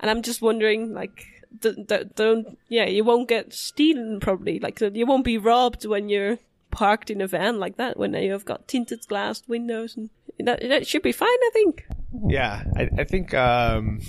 and 0.00 0.10
I'm 0.10 0.22
just 0.22 0.42
wondering 0.42 0.92
like. 0.94 1.26
d- 1.60 1.84
d- 1.86 2.08
don't 2.16 2.58
yeah 2.68 2.86
you 2.88 3.04
won't 3.04 3.28
get 3.28 3.52
stolen 3.52 4.20
probably 4.20 4.58
like 4.58 4.80
you 4.80 5.04
won't 5.06 5.24
be 5.24 5.36
robbed 5.36 5.84
when 5.84 6.08
you're 6.08 6.38
parked 6.70 7.10
in 7.10 7.20
a 7.20 7.26
van 7.26 7.60
like 7.60 7.76
that 7.76 7.98
when 7.98 8.14
you've 8.14 8.46
got 8.46 8.66
tinted 8.66 9.06
glass 9.06 9.42
windows 9.46 9.94
and 9.94 10.08
that, 10.40 10.60
that 10.66 10.86
should 10.86 11.02
be 11.02 11.12
fine 11.12 11.28
i 11.48 11.50
think 11.52 11.84
Yeah, 12.26 12.64
I, 12.74 12.88
I 13.02 13.04
think 13.04 13.34
um, 13.34 14.00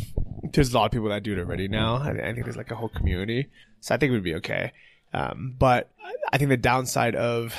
there's 0.51 0.73
a 0.73 0.77
lot 0.77 0.85
of 0.85 0.91
people 0.91 1.09
that 1.09 1.23
do 1.23 1.33
it 1.33 1.39
already 1.39 1.67
now. 1.67 1.95
I, 1.95 2.11
I 2.11 2.33
think 2.33 2.43
there's 2.43 2.57
like 2.57 2.71
a 2.71 2.75
whole 2.75 2.89
community, 2.89 3.49
so 3.79 3.95
I 3.95 3.97
think 3.97 4.11
it 4.11 4.13
would 4.13 4.23
be 4.23 4.35
okay. 4.35 4.71
Um, 5.13 5.55
but 5.57 5.89
I 6.31 6.37
think 6.37 6.49
the 6.49 6.57
downside 6.57 7.15
of 7.15 7.55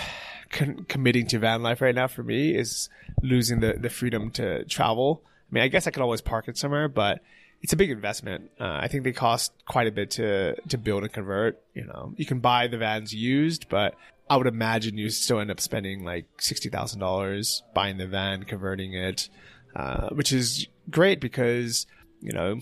con- 0.50 0.84
committing 0.88 1.26
to 1.28 1.38
van 1.38 1.62
life 1.62 1.80
right 1.80 1.94
now 1.94 2.08
for 2.08 2.22
me 2.22 2.54
is 2.54 2.88
losing 3.22 3.60
the 3.60 3.74
the 3.74 3.90
freedom 3.90 4.30
to 4.32 4.64
travel. 4.64 5.22
I 5.24 5.54
mean, 5.54 5.64
I 5.64 5.68
guess 5.68 5.86
I 5.86 5.90
could 5.90 6.02
always 6.02 6.20
park 6.20 6.48
it 6.48 6.58
somewhere, 6.58 6.88
but 6.88 7.20
it's 7.62 7.72
a 7.72 7.76
big 7.76 7.90
investment. 7.90 8.50
Uh, 8.60 8.78
I 8.82 8.88
think 8.88 9.04
they 9.04 9.12
cost 9.12 9.52
quite 9.66 9.86
a 9.86 9.92
bit 9.92 10.10
to 10.12 10.56
to 10.68 10.78
build 10.78 11.02
and 11.02 11.12
convert. 11.12 11.62
You 11.74 11.84
know, 11.84 12.12
you 12.16 12.26
can 12.26 12.40
buy 12.40 12.66
the 12.66 12.78
vans 12.78 13.14
used, 13.14 13.68
but 13.68 13.94
I 14.28 14.36
would 14.36 14.46
imagine 14.46 14.98
you 14.98 15.10
still 15.10 15.40
end 15.40 15.50
up 15.50 15.60
spending 15.60 16.04
like 16.04 16.26
sixty 16.38 16.68
thousand 16.68 17.00
dollars 17.00 17.62
buying 17.74 17.98
the 17.98 18.06
van, 18.06 18.44
converting 18.44 18.94
it, 18.94 19.28
uh, 19.76 20.08
which 20.10 20.32
is 20.32 20.66
great 20.90 21.20
because 21.20 21.86
you 22.24 22.32
know 22.32 22.58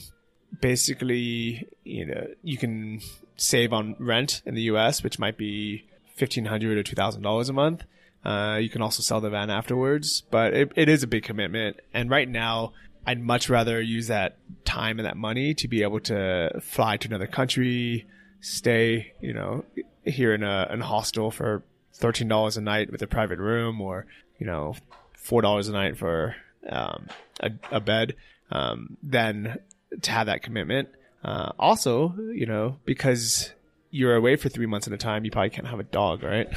basically 0.61 1.67
you 1.85 2.05
know 2.05 2.27
you 2.43 2.59
can 2.59 3.01
save 3.37 3.73
on 3.73 3.97
rent 3.99 4.43
in 4.45 4.55
the 4.55 4.63
U.S., 4.63 5.03
which 5.03 5.19
might 5.19 5.39
be 5.39 5.87
fifteen 6.15 6.45
hundred 6.47 6.77
or 6.77 6.83
two 6.83 6.97
thousand 6.97 7.23
dollars 7.23 7.49
a 7.49 7.53
month. 7.53 7.85
Uh, 8.25 8.59
you 8.61 8.69
can 8.69 8.83
also 8.83 9.03
sell 9.03 9.21
the 9.21 9.31
van 9.31 9.51
afterwards, 9.51 10.23
but 10.31 10.55
it, 10.55 10.73
it 10.77 10.89
is 10.89 11.03
a 11.03 11.09
big 11.09 11.25
commitment. 11.25 11.81
And 11.93 12.09
right 12.09 12.29
now, 12.29 12.73
I'd 13.05 13.21
much 13.21 13.49
rather 13.49 13.81
use 13.81 14.07
that 14.07 14.37
time 14.65 15.01
and 15.01 15.07
that 15.07 15.17
money 15.17 15.55
to 15.55 15.67
be 15.67 15.83
able 15.83 15.99
to 16.01 16.61
fly 16.63 16.97
to 16.99 17.09
another 17.09 17.27
country, 17.27 18.07
stay, 18.41 19.13
you 19.21 19.35
know, 19.35 19.65
here 20.05 20.35
in 20.35 20.45
a, 20.45 20.69
in 20.71 20.83
a 20.83 20.87
hostel 20.87 21.31
for 21.31 21.65
thirteen 21.95 22.29
dollars 22.29 22.57
a 22.57 22.61
night 22.61 22.93
with 22.93 23.03
a 23.03 23.07
private 23.07 23.39
room, 23.39 23.81
or 23.81 24.07
you 24.39 24.47
know, 24.47 24.77
four 25.17 25.43
dollars 25.43 25.69
a 25.69 25.73
night 25.73 25.97
for 25.97 26.37
um, 26.69 27.09
a, 27.41 27.51
a 27.73 27.81
bed, 27.81 28.15
um, 28.53 28.97
than 29.03 29.59
to 30.03 30.11
have 30.11 30.27
that 30.27 30.43
commitment. 30.43 30.89
Uh, 31.25 31.53
also, 31.59 32.15
you 32.33 32.47
know, 32.47 32.77
because 32.85 33.53
you're 33.91 34.15
away 34.15 34.37
for 34.37 34.49
three 34.49 34.67
months 34.67 34.87
at 34.87 34.93
a 34.93 34.97
time, 34.99 35.25
you 35.25 35.31
probably 35.31 35.51
can't 35.51 35.67
have 35.67 35.81
a 35.81 35.85
dog, 35.85 36.23
right? 36.23 36.49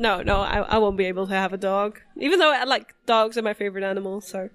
no 0.00 0.22
no 0.22 0.40
I, 0.40 0.60
I 0.60 0.78
won't 0.78 0.96
be 0.96 1.04
able 1.04 1.26
to 1.26 1.34
have 1.34 1.52
a 1.52 1.58
dog 1.58 2.00
even 2.16 2.38
though 2.38 2.50
i 2.50 2.64
like 2.64 2.94
dogs 3.04 3.36
are 3.36 3.42
my 3.42 3.52
favorite 3.52 3.84
animal 3.84 4.20
so 4.22 4.48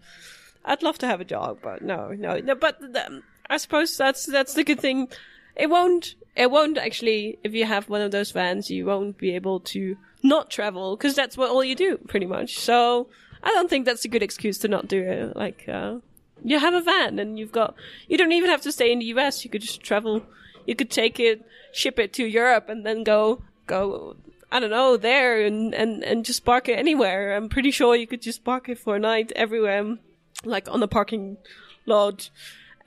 i'd 0.66 0.82
love 0.82 0.98
to 1.00 1.08
have 1.08 1.22
a 1.22 1.26
dog 1.26 1.60
but 1.62 1.84
no 1.84 2.10
no 2.10 2.40
no 2.40 2.56
but 2.56 2.82
i 3.50 3.58
suppose 3.58 3.96
that's 3.96 4.26
that's 4.26 4.56
the 4.56 4.64
good 4.64 4.80
thing 4.80 5.08
it 5.56 5.70
won't 5.70 6.16
it 6.36 6.50
won't 6.50 6.80
actually 6.80 7.38
if 7.44 7.54
you 7.54 7.66
have 7.66 7.88
one 7.90 8.02
of 8.02 8.12
those 8.12 8.32
vans 8.32 8.72
you 8.72 8.86
won't 8.86 9.18
be 9.20 9.36
able 9.36 9.60
to 9.60 9.96
not 10.24 10.50
travel 10.50 10.98
because 10.98 11.14
that's 11.14 11.38
what 11.38 11.52
all 11.52 11.64
you 11.64 11.76
do 11.76 11.98
pretty 12.08 12.26
much 12.26 12.58
so 12.58 13.08
i 13.44 13.50
don't 13.52 13.70
think 13.70 13.86
that's 13.86 14.04
a 14.04 14.10
good 14.10 14.24
excuse 14.24 14.58
to 14.58 14.68
not 14.68 14.88
do 14.88 15.02
it 15.04 15.36
like 15.36 15.70
uh 15.70 15.98
you 16.46 16.60
have 16.60 16.76
a 16.76 16.82
van 16.82 17.18
and 17.18 17.40
you've 17.40 17.52
got 17.52 17.76
you 18.08 18.18
don't 18.18 18.32
even 18.32 18.50
have 18.50 18.62
to 18.62 18.72
stay 18.72 18.92
in 18.92 19.00
the 19.00 19.06
us 19.06 19.44
you 19.44 19.50
could 19.50 19.62
just 19.62 19.82
travel 19.82 20.22
you 20.66 20.76
could 20.76 20.92
take 20.92 21.20
it 21.20 21.44
ship 21.74 21.98
it 22.00 22.14
to 22.14 22.24
europe 22.26 22.70
and 22.70 22.86
then 22.86 23.04
go 23.04 23.42
go 23.66 24.16
i 24.52 24.60
don't 24.60 24.70
know 24.70 24.96
there 24.96 25.42
and 25.42 25.74
and 25.74 26.04
and 26.04 26.24
just 26.24 26.46
park 26.46 26.70
it 26.70 26.78
anywhere. 26.78 27.36
I'm 27.36 27.50
pretty 27.50 27.72
sure 27.72 27.96
you 27.96 28.08
could 28.08 28.22
just 28.22 28.44
park 28.44 28.70
it 28.70 28.78
for 28.78 28.96
a 28.96 29.00
night 29.00 29.32
everywhere 29.36 29.98
like 30.44 30.70
on 30.70 30.80
the 30.80 30.88
parking 30.88 31.38
lot 31.86 32.30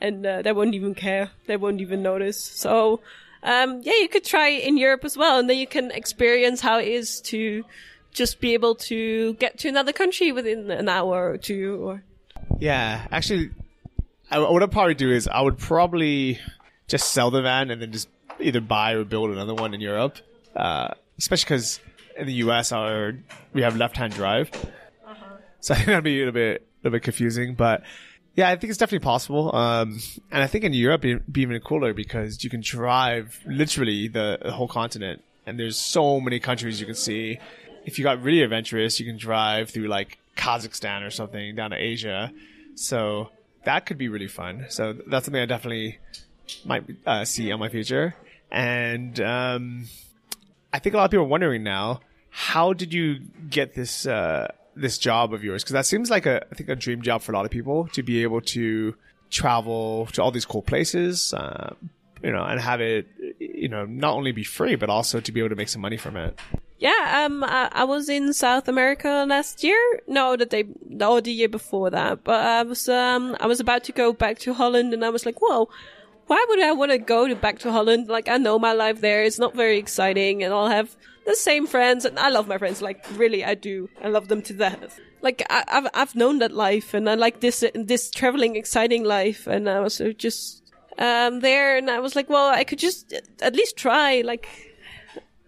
and 0.00 0.24
uh, 0.24 0.42
they 0.42 0.52
won't 0.52 0.74
even 0.74 0.94
care. 0.94 1.30
They 1.46 1.56
won't 1.56 1.80
even 1.80 2.02
notice. 2.02 2.40
So 2.40 3.00
um 3.42 3.80
yeah 3.82 3.98
you 4.00 4.08
could 4.08 4.24
try 4.24 4.48
in 4.48 4.76
europe 4.76 5.04
as 5.04 5.16
well 5.16 5.38
and 5.38 5.48
then 5.48 5.58
you 5.58 5.66
can 5.66 5.90
experience 5.90 6.60
how 6.60 6.78
it 6.78 6.88
is 6.88 7.20
to 7.20 7.64
just 8.12 8.40
be 8.40 8.54
able 8.54 8.74
to 8.74 9.34
get 9.34 9.58
to 9.58 9.68
another 9.68 9.92
country 9.92 10.32
within 10.32 10.70
an 10.70 10.88
hour 10.88 11.30
or 11.30 11.38
two 11.38 11.80
or 11.86 12.02
Yeah, 12.58 13.06
actually, 13.10 13.50
I, 14.30 14.38
what 14.38 14.62
I'd 14.62 14.72
probably 14.72 14.94
do 14.94 15.10
is 15.10 15.28
I 15.28 15.40
would 15.40 15.58
probably 15.58 16.38
just 16.86 17.12
sell 17.12 17.30
the 17.30 17.42
van 17.42 17.70
and 17.70 17.80
then 17.80 17.92
just 17.92 18.08
either 18.40 18.60
buy 18.60 18.92
or 18.92 19.04
build 19.04 19.30
another 19.30 19.54
one 19.54 19.74
in 19.74 19.80
Europe. 19.80 20.16
Uh, 20.56 20.88
especially 21.18 21.44
because 21.44 21.80
in 22.16 22.26
the 22.26 22.34
US, 22.34 22.72
our 22.72 23.14
we 23.52 23.62
have 23.62 23.76
left-hand 23.76 24.14
drive, 24.14 24.50
so 25.60 25.74
I 25.74 25.76
think 25.76 25.86
that'd 25.86 26.04
be 26.04 26.16
a 26.16 26.18
little 26.18 26.32
bit, 26.32 26.62
a 26.62 26.86
little 26.86 26.96
bit 26.96 27.02
confusing. 27.02 27.54
But 27.54 27.82
yeah, 28.34 28.48
I 28.50 28.56
think 28.56 28.70
it's 28.70 28.78
definitely 28.78 29.04
possible. 29.04 29.54
Um, 29.54 30.00
and 30.30 30.42
I 30.42 30.46
think 30.46 30.64
in 30.64 30.72
Europe 30.72 31.04
it'd 31.04 31.32
be 31.32 31.42
even 31.42 31.60
cooler 31.60 31.92
because 31.92 32.42
you 32.44 32.50
can 32.50 32.60
drive 32.60 33.40
literally 33.46 34.08
the, 34.08 34.38
the 34.42 34.52
whole 34.52 34.68
continent, 34.68 35.22
and 35.46 35.58
there's 35.58 35.78
so 35.78 36.20
many 36.20 36.40
countries 36.40 36.80
you 36.80 36.86
can 36.86 36.94
see. 36.94 37.38
If 37.88 37.98
you 37.98 38.04
got 38.04 38.22
really 38.22 38.42
adventurous, 38.42 39.00
you 39.00 39.06
can 39.06 39.16
drive 39.16 39.70
through 39.70 39.88
like 39.88 40.18
Kazakhstan 40.36 41.06
or 41.06 41.10
something 41.10 41.54
down 41.54 41.70
to 41.70 41.76
Asia. 41.76 42.30
So 42.74 43.30
that 43.64 43.86
could 43.86 43.96
be 43.96 44.08
really 44.08 44.28
fun. 44.28 44.66
So 44.68 44.92
that's 44.92 45.24
something 45.24 45.40
I 45.40 45.46
definitely 45.46 45.98
might 46.66 46.84
uh, 47.06 47.24
see 47.24 47.50
on 47.50 47.58
my 47.58 47.70
future. 47.70 48.14
And 48.50 49.18
um, 49.20 49.88
I 50.70 50.78
think 50.80 50.94
a 50.94 50.98
lot 50.98 51.06
of 51.06 51.10
people 51.10 51.24
are 51.24 51.28
wondering 51.28 51.62
now, 51.62 52.00
how 52.28 52.74
did 52.74 52.92
you 52.92 53.20
get 53.48 53.74
this 53.74 54.06
uh, 54.06 54.52
this 54.76 54.98
job 54.98 55.32
of 55.32 55.42
yours? 55.42 55.62
Because 55.62 55.72
that 55.72 55.86
seems 55.86 56.10
like 56.10 56.26
a 56.26 56.46
I 56.52 56.54
think 56.54 56.68
a 56.68 56.76
dream 56.76 57.00
job 57.00 57.22
for 57.22 57.32
a 57.32 57.34
lot 57.34 57.46
of 57.46 57.50
people 57.50 57.88
to 57.94 58.02
be 58.02 58.22
able 58.22 58.42
to 58.42 58.94
travel 59.30 60.06
to 60.12 60.22
all 60.22 60.30
these 60.30 60.44
cool 60.44 60.62
places, 60.62 61.32
uh, 61.32 61.74
you 62.22 62.32
know, 62.32 62.44
and 62.44 62.60
have 62.60 62.82
it, 62.82 63.08
you 63.38 63.68
know, 63.68 63.86
not 63.86 64.12
only 64.12 64.32
be 64.32 64.44
free 64.44 64.76
but 64.76 64.90
also 64.90 65.20
to 65.20 65.32
be 65.32 65.40
able 65.40 65.48
to 65.48 65.56
make 65.56 65.70
some 65.70 65.82
money 65.82 65.96
from 65.96 66.16
it. 66.16 66.38
Yeah, 66.78 67.24
um, 67.26 67.42
I, 67.42 67.68
I 67.72 67.84
was 67.84 68.08
in 68.08 68.32
South 68.32 68.68
America 68.68 69.24
last 69.28 69.64
year. 69.64 70.00
No, 70.06 70.36
the 70.36 70.46
day, 70.46 70.64
or 71.00 71.20
the 71.20 71.32
year 71.32 71.48
before 71.48 71.90
that. 71.90 72.22
But 72.22 72.40
I 72.44 72.62
was, 72.62 72.88
um, 72.88 73.36
I 73.40 73.46
was 73.46 73.58
about 73.58 73.82
to 73.84 73.92
go 73.92 74.12
back 74.12 74.38
to 74.40 74.54
Holland, 74.54 74.94
and 74.94 75.04
I 75.04 75.10
was 75.10 75.26
like, 75.26 75.40
"Whoa, 75.40 75.68
why 76.28 76.44
would 76.48 76.62
I 76.62 76.72
want 76.72 76.92
to 76.92 76.98
go 76.98 77.26
to 77.26 77.34
back 77.34 77.58
to 77.60 77.72
Holland? 77.72 78.08
Like, 78.08 78.28
I 78.28 78.36
know 78.36 78.58
my 78.60 78.72
life 78.72 79.00
there; 79.00 79.24
it's 79.24 79.40
not 79.40 79.56
very 79.56 79.76
exciting, 79.76 80.44
and 80.44 80.54
I'll 80.54 80.68
have 80.68 80.96
the 81.26 81.34
same 81.34 81.66
friends, 81.66 82.04
and 82.04 82.16
I 82.16 82.28
love 82.28 82.46
my 82.46 82.58
friends. 82.58 82.80
Like, 82.80 83.04
really, 83.16 83.44
I 83.44 83.54
do. 83.54 83.88
I 84.00 84.08
love 84.08 84.28
them 84.28 84.42
to 84.42 84.52
death. 84.52 85.00
Like, 85.20 85.42
I, 85.50 85.64
I've 85.66 85.88
I've 85.94 86.14
known 86.14 86.38
that 86.38 86.52
life, 86.52 86.94
and 86.94 87.10
I 87.10 87.14
like 87.14 87.40
this 87.40 87.64
this 87.74 88.08
traveling, 88.08 88.54
exciting 88.54 89.02
life, 89.02 89.48
and 89.48 89.68
I 89.68 89.80
was 89.80 90.00
just 90.16 90.62
um 90.96 91.40
there, 91.40 91.76
and 91.76 91.90
I 91.90 91.98
was 91.98 92.14
like, 92.14 92.30
well, 92.30 92.50
I 92.50 92.62
could 92.62 92.78
just 92.78 93.12
at 93.42 93.56
least 93.56 93.76
try, 93.76 94.20
like." 94.24 94.67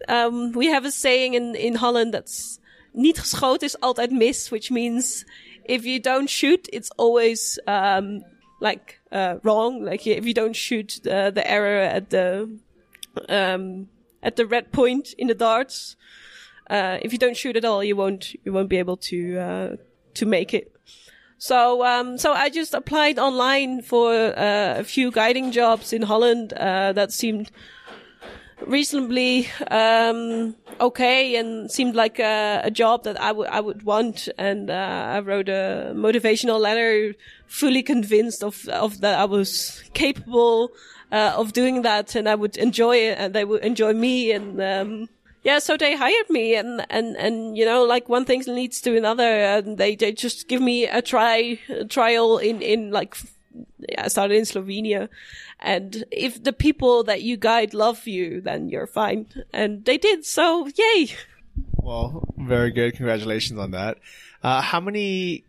Um, 0.07 0.51
we 0.51 0.67
have 0.67 0.85
a 0.85 0.91
saying 0.91 1.33
in, 1.33 1.55
in 1.55 1.75
Holland 1.75 2.13
that's 2.13 2.59
niet 2.93 3.19
geschoten 3.19 3.67
is 3.67 3.79
altijd 3.79 4.11
mis, 4.11 4.49
which 4.49 4.69
means 4.69 5.25
if 5.63 5.85
you 5.85 5.99
don't 5.99 6.29
shoot, 6.29 6.67
it's 6.71 6.91
always 6.97 7.59
um, 7.67 8.23
like 8.59 8.99
uh, 9.11 9.35
wrong. 9.43 9.83
Like 9.83 10.05
if 10.07 10.25
you 10.25 10.33
don't 10.33 10.55
shoot 10.55 10.99
the, 11.03 11.31
the 11.33 11.49
arrow 11.49 11.83
at 11.83 12.09
the 12.09 12.49
um, 13.29 13.87
at 14.23 14.35
the 14.35 14.45
red 14.45 14.71
point 14.71 15.13
in 15.17 15.27
the 15.27 15.35
darts, 15.35 15.95
uh, 16.69 16.97
if 17.01 17.11
you 17.11 17.19
don't 17.19 17.37
shoot 17.37 17.55
at 17.55 17.65
all, 17.65 17.83
you 17.83 17.95
won't 17.95 18.35
you 18.45 18.53
won't 18.53 18.69
be 18.69 18.79
able 18.79 18.97
to 18.97 19.37
uh, 19.37 19.75
to 20.13 20.25
make 20.25 20.53
it. 20.53 20.71
So 21.37 21.83
um, 21.83 22.17
so 22.17 22.33
I 22.33 22.49
just 22.49 22.73
applied 22.73 23.17
online 23.17 23.81
for 23.81 24.13
uh, 24.13 24.79
a 24.79 24.83
few 24.83 25.11
guiding 25.11 25.51
jobs 25.51 25.91
in 25.93 26.03
Holland 26.03 26.53
uh, 26.53 26.93
that 26.93 27.11
seemed 27.11 27.51
reasonably 28.65 29.47
um, 29.69 30.55
okay 30.79 31.35
and 31.35 31.69
seemed 31.71 31.95
like 31.95 32.19
a, 32.19 32.61
a 32.63 32.71
job 32.71 33.03
that 33.03 33.19
I 33.19 33.31
would 33.31 33.47
I 33.47 33.59
would 33.59 33.83
want. 33.83 34.29
And 34.37 34.69
uh, 34.69 35.13
I 35.15 35.19
wrote 35.19 35.49
a 35.49 35.93
motivational 35.95 36.59
letter, 36.59 37.13
fully 37.47 37.83
convinced 37.83 38.43
of 38.43 38.67
of 38.69 39.01
that 39.01 39.19
I 39.19 39.25
was 39.25 39.83
capable 39.93 40.71
uh, 41.11 41.33
of 41.35 41.53
doing 41.53 41.81
that, 41.81 42.15
and 42.15 42.27
I 42.27 42.35
would 42.35 42.57
enjoy 42.57 42.97
it, 42.97 43.17
and 43.17 43.33
they 43.33 43.45
would 43.45 43.63
enjoy 43.63 43.93
me, 43.93 44.31
and. 44.31 44.61
Um, 44.61 45.09
yeah, 45.43 45.57
so 45.57 45.75
they 45.75 45.95
hired 45.95 46.29
me 46.29 46.55
and, 46.55 46.85
and, 46.89 47.17
and, 47.17 47.57
you 47.57 47.65
know, 47.65 47.83
like 47.83 48.07
one 48.07 48.25
thing 48.25 48.43
leads 48.45 48.79
to 48.81 48.95
another 48.95 49.23
and 49.23 49.77
they, 49.77 49.95
they 49.95 50.11
just 50.11 50.47
give 50.47 50.61
me 50.61 50.85
a 50.85 51.01
try, 51.01 51.57
a 51.69 51.85
trial 51.85 52.37
in, 52.37 52.61
in 52.61 52.91
like, 52.91 53.17
I 53.97 54.07
started 54.07 54.35
in 54.35 54.45
Slovenia. 54.45 55.09
And 55.59 56.03
if 56.11 56.43
the 56.43 56.53
people 56.53 57.03
that 57.03 57.21
you 57.21 57.37
guide 57.37 57.73
love 57.73 58.07
you, 58.07 58.41
then 58.41 58.69
you're 58.69 58.87
fine. 58.87 59.27
And 59.53 59.85
they 59.85 59.97
did. 59.97 60.25
So 60.25 60.67
yay. 60.67 61.15
Well, 61.75 62.33
very 62.37 62.71
good. 62.71 62.95
Congratulations 62.95 63.59
on 63.59 63.71
that. 63.71 63.97
Uh, 64.43 64.61
how 64.61 64.79
many, 64.79 65.43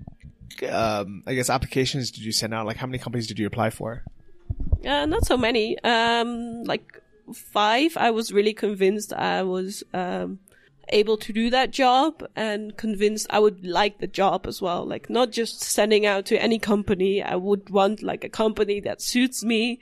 um, 0.68 1.22
I 1.26 1.34
guess, 1.34 1.48
applications 1.50 2.10
did 2.10 2.24
you 2.24 2.32
send 2.32 2.52
out? 2.52 2.66
Like, 2.66 2.76
how 2.76 2.86
many 2.86 2.98
companies 2.98 3.26
did 3.26 3.38
you 3.38 3.46
apply 3.46 3.70
for? 3.70 4.04
Uh, 4.84 5.06
not 5.06 5.24
so 5.24 5.36
many. 5.36 5.78
Um, 5.84 6.64
like 6.64 7.00
five. 7.32 7.96
I 7.96 8.10
was 8.10 8.32
really 8.32 8.52
convinced 8.52 9.12
I 9.12 9.42
was 9.42 9.84
um, 9.94 10.40
able 10.88 11.16
to 11.16 11.32
do 11.32 11.50
that 11.50 11.70
job, 11.70 12.26
and 12.36 12.76
convinced 12.76 13.26
I 13.30 13.38
would 13.38 13.64
like 13.64 13.98
the 13.98 14.06
job 14.06 14.46
as 14.46 14.60
well. 14.60 14.84
Like 14.84 15.08
not 15.08 15.30
just 15.30 15.62
sending 15.62 16.06
out 16.06 16.26
to 16.26 16.42
any 16.42 16.58
company. 16.58 17.22
I 17.22 17.36
would 17.36 17.70
want 17.70 18.02
like 18.02 18.24
a 18.24 18.28
company 18.28 18.80
that 18.80 19.00
suits 19.00 19.44
me. 19.44 19.80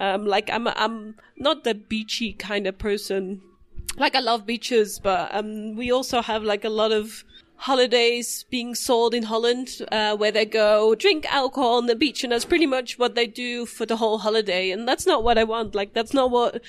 Um, 0.00 0.26
like 0.26 0.50
I'm, 0.50 0.66
I'm 0.68 1.16
not 1.36 1.64
the 1.64 1.74
beachy 1.74 2.32
kind 2.32 2.66
of 2.66 2.78
person. 2.78 3.42
Like 3.96 4.14
I 4.14 4.20
love 4.20 4.46
beaches, 4.46 4.98
but 4.98 5.34
um, 5.34 5.76
we 5.76 5.92
also 5.92 6.22
have 6.22 6.42
like 6.42 6.64
a 6.64 6.70
lot 6.70 6.92
of 6.92 7.24
holidays 7.56 8.44
being 8.50 8.74
sold 8.74 9.14
in 9.14 9.22
Holland, 9.24 9.86
uh, 9.92 10.16
where 10.16 10.32
they 10.32 10.44
go 10.44 10.96
drink 10.96 11.32
alcohol 11.32 11.76
on 11.76 11.86
the 11.86 11.94
beach, 11.94 12.24
and 12.24 12.32
that's 12.32 12.44
pretty 12.44 12.66
much 12.66 12.98
what 12.98 13.14
they 13.14 13.26
do 13.26 13.66
for 13.66 13.86
the 13.86 13.96
whole 13.96 14.18
holiday. 14.18 14.70
And 14.70 14.88
that's 14.88 15.06
not 15.06 15.22
what 15.22 15.38
I 15.38 15.44
want. 15.44 15.74
Like 15.74 15.92
that's 15.92 16.12
not 16.12 16.30
what 16.30 16.62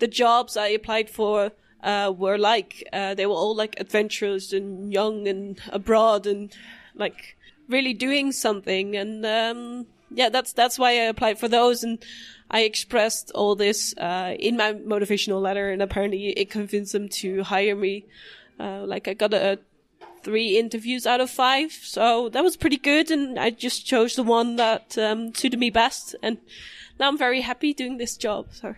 the 0.00 0.08
jobs 0.08 0.56
I 0.56 0.68
applied 0.68 1.08
for 1.08 1.52
uh, 1.84 2.12
were 2.16 2.38
like. 2.38 2.86
Uh, 2.92 3.14
they 3.14 3.26
were 3.26 3.34
all 3.34 3.54
like 3.54 3.78
adventurous 3.78 4.52
and 4.52 4.92
young 4.92 5.28
and 5.28 5.60
abroad 5.70 6.26
and 6.26 6.52
like 6.94 7.36
really 7.68 7.94
doing 7.94 8.32
something. 8.32 8.96
And 8.96 9.24
um, 9.24 9.86
yeah, 10.10 10.30
that's 10.30 10.52
that's 10.52 10.78
why 10.78 10.90
I 10.90 11.04
applied 11.12 11.38
for 11.38 11.48
those. 11.48 11.84
And 11.84 12.04
I 12.50 12.62
expressed 12.62 13.30
all 13.34 13.54
this 13.54 13.96
uh, 13.96 14.34
in 14.38 14.56
my 14.56 14.72
motivational 14.72 15.40
letter, 15.40 15.70
and 15.70 15.82
apparently 15.82 16.30
it 16.30 16.50
convinced 16.50 16.92
them 16.92 17.08
to 17.20 17.44
hire 17.44 17.76
me. 17.76 18.06
Uh, 18.58 18.84
like 18.86 19.06
I 19.08 19.14
got 19.14 19.34
a 19.34 19.58
three 20.24 20.58
interviews 20.58 21.06
out 21.06 21.20
of 21.20 21.30
five. 21.30 21.70
So 21.70 22.30
that 22.30 22.42
was 22.42 22.56
pretty 22.56 22.78
good. 22.78 23.10
And 23.10 23.38
I 23.38 23.50
just 23.50 23.86
chose 23.86 24.16
the 24.16 24.22
one 24.22 24.56
that 24.56 24.98
um, 24.98 25.34
suited 25.34 25.60
me 25.60 25.70
best. 25.70 26.16
And 26.22 26.38
now 26.98 27.08
I'm 27.08 27.18
very 27.18 27.42
happy 27.42 27.74
doing 27.74 27.98
this 27.98 28.16
job. 28.16 28.46
So. 28.50 28.74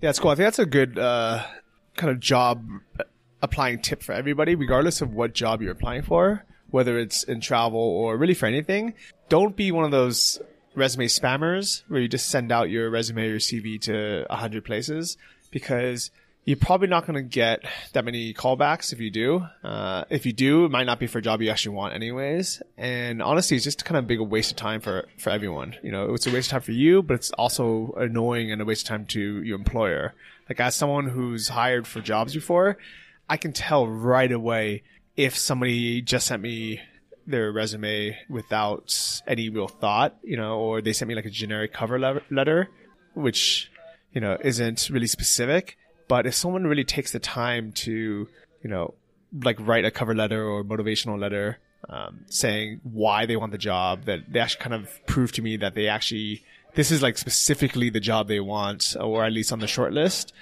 Yeah, 0.00 0.10
it's 0.10 0.18
cool. 0.18 0.30
I 0.30 0.36
think 0.36 0.46
that's 0.46 0.58
a 0.60 0.66
good 0.66 0.98
uh, 0.98 1.44
kind 1.98 2.10
of 2.10 2.20
job 2.20 2.66
applying 3.42 3.80
tip 3.80 4.02
for 4.02 4.12
everybody, 4.12 4.54
regardless 4.54 5.00
of 5.02 5.12
what 5.12 5.34
job 5.34 5.60
you're 5.60 5.72
applying 5.72 6.02
for, 6.02 6.44
whether 6.70 6.98
it's 6.98 7.22
in 7.24 7.40
travel 7.40 7.80
or 7.80 8.16
really 8.16 8.34
for 8.34 8.46
anything. 8.46 8.94
Don't 9.28 9.54
be 9.54 9.70
one 9.70 9.84
of 9.84 9.90
those 9.90 10.40
resume 10.74 11.06
spammers 11.06 11.82
where 11.88 12.00
you 12.00 12.08
just 12.08 12.30
send 12.30 12.50
out 12.50 12.70
your 12.70 12.88
resume 12.88 13.22
or 13.22 13.30
your 13.30 13.38
CV 13.38 13.80
to 13.82 14.26
a 14.32 14.36
hundred 14.36 14.64
places 14.64 15.18
because 15.50 16.10
you're 16.48 16.56
probably 16.56 16.88
not 16.88 17.06
going 17.06 17.14
to 17.14 17.22
get 17.22 17.60
that 17.92 18.06
many 18.06 18.32
callbacks 18.32 18.94
if 18.94 19.00
you 19.00 19.10
do. 19.10 19.46
Uh, 19.62 20.04
if 20.08 20.24
you 20.24 20.32
do, 20.32 20.64
it 20.64 20.70
might 20.70 20.84
not 20.84 20.98
be 20.98 21.06
for 21.06 21.18
a 21.18 21.22
job 21.22 21.42
you 21.42 21.50
actually 21.50 21.76
want 21.76 21.92
anyways. 21.92 22.62
And 22.78 23.20
honestly, 23.20 23.58
it's 23.58 23.64
just 23.64 23.84
kind 23.84 23.98
of 23.98 24.04
a 24.04 24.06
big 24.06 24.18
waste 24.18 24.52
of 24.52 24.56
time 24.56 24.80
for, 24.80 25.06
for 25.18 25.28
everyone. 25.28 25.76
You 25.82 25.92
know, 25.92 26.14
it's 26.14 26.26
a 26.26 26.32
waste 26.32 26.48
of 26.48 26.52
time 26.52 26.60
for 26.62 26.72
you, 26.72 27.02
but 27.02 27.14
it's 27.16 27.30
also 27.32 27.92
annoying 27.98 28.50
and 28.50 28.62
a 28.62 28.64
waste 28.64 28.84
of 28.84 28.88
time 28.88 29.04
to 29.08 29.42
your 29.42 29.58
employer. 29.58 30.14
Like 30.48 30.58
as 30.58 30.74
someone 30.74 31.10
who's 31.10 31.48
hired 31.48 31.86
for 31.86 32.00
jobs 32.00 32.32
before, 32.32 32.78
I 33.28 33.36
can 33.36 33.52
tell 33.52 33.86
right 33.86 34.32
away 34.32 34.84
if 35.18 35.36
somebody 35.36 36.00
just 36.00 36.28
sent 36.28 36.40
me 36.40 36.80
their 37.26 37.52
resume 37.52 38.16
without 38.30 39.20
any 39.26 39.50
real 39.50 39.68
thought, 39.68 40.16
you 40.22 40.38
know, 40.38 40.58
or 40.58 40.80
they 40.80 40.94
sent 40.94 41.10
me 41.10 41.14
like 41.14 41.26
a 41.26 41.30
generic 41.30 41.74
cover 41.74 42.00
le- 42.00 42.22
letter, 42.30 42.70
which, 43.12 43.70
you 44.14 44.22
know, 44.22 44.38
isn't 44.42 44.88
really 44.88 45.06
specific 45.06 45.76
but 46.08 46.26
if 46.26 46.34
someone 46.34 46.66
really 46.66 46.84
takes 46.84 47.12
the 47.12 47.18
time 47.20 47.72
to, 47.72 48.28
you 48.62 48.70
know, 48.70 48.94
like 49.42 49.56
write 49.60 49.84
a 49.84 49.90
cover 49.90 50.14
letter 50.14 50.42
or 50.42 50.64
motivational 50.64 51.18
letter, 51.18 51.58
um, 51.88 52.24
saying 52.26 52.80
why 52.82 53.26
they 53.26 53.36
want 53.36 53.52
the 53.52 53.58
job, 53.58 54.04
that 54.06 54.32
they 54.32 54.40
actually 54.40 54.62
kind 54.62 54.74
of 54.74 55.06
prove 55.06 55.32
to 55.32 55.42
me 55.42 55.56
that 55.58 55.74
they 55.74 55.86
actually, 55.86 56.42
this 56.74 56.90
is 56.90 57.02
like 57.02 57.18
specifically 57.18 57.90
the 57.90 58.00
job 58.00 58.26
they 58.26 58.40
want, 58.40 58.96
or 58.98 59.24
at 59.24 59.32
least 59.32 59.52
on 59.52 59.60
the 59.60 59.66
short 59.66 59.92
list, 59.92 60.32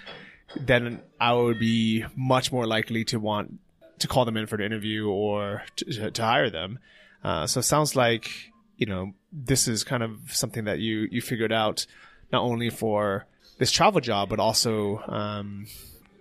then 0.60 1.02
I 1.20 1.32
would 1.34 1.58
be 1.58 2.04
much 2.14 2.52
more 2.52 2.66
likely 2.66 3.04
to 3.06 3.18
want 3.18 3.58
to 3.98 4.08
call 4.08 4.24
them 4.24 4.36
in 4.36 4.46
for 4.46 4.56
an 4.56 4.62
interview 4.62 5.08
or 5.08 5.64
to, 5.76 6.10
to 6.10 6.22
hire 6.22 6.50
them. 6.50 6.78
Uh, 7.24 7.46
so 7.46 7.60
it 7.60 7.64
sounds 7.64 7.96
like, 7.96 8.30
you 8.76 8.86
know, 8.86 9.12
this 9.32 9.66
is 9.66 9.84
kind 9.84 10.02
of 10.02 10.18
something 10.28 10.64
that 10.64 10.78
you, 10.78 11.08
you 11.10 11.20
figured 11.20 11.52
out 11.52 11.86
not 12.32 12.42
only 12.42 12.70
for 12.70 13.26
this 13.58 13.70
travel 13.70 14.00
job, 14.00 14.28
but 14.28 14.38
also 14.38 15.02
um, 15.08 15.66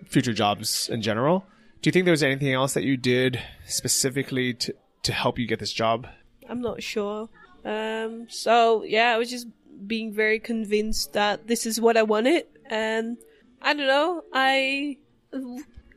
future 0.05 0.33
jobs 0.33 0.89
in 0.89 1.01
general. 1.01 1.45
Do 1.81 1.87
you 1.87 1.91
think 1.91 2.05
there 2.05 2.11
was 2.11 2.23
anything 2.23 2.53
else 2.53 2.73
that 2.73 2.83
you 2.83 2.97
did 2.97 3.41
specifically 3.67 4.53
to 4.55 4.75
to 5.03 5.13
help 5.13 5.37
you 5.37 5.47
get 5.47 5.59
this 5.59 5.71
job? 5.71 6.07
I'm 6.49 6.61
not 6.61 6.81
sure. 6.81 7.29
Um, 7.63 8.27
so 8.29 8.83
yeah, 8.83 9.13
I 9.13 9.17
was 9.17 9.29
just 9.29 9.47
being 9.85 10.13
very 10.13 10.39
convinced 10.39 11.13
that 11.13 11.47
this 11.47 11.65
is 11.65 11.79
what 11.79 11.97
I 11.97 12.03
wanted, 12.03 12.45
and 12.69 13.17
I 13.61 13.73
don't 13.73 13.87
know, 13.87 14.23
I 14.33 14.97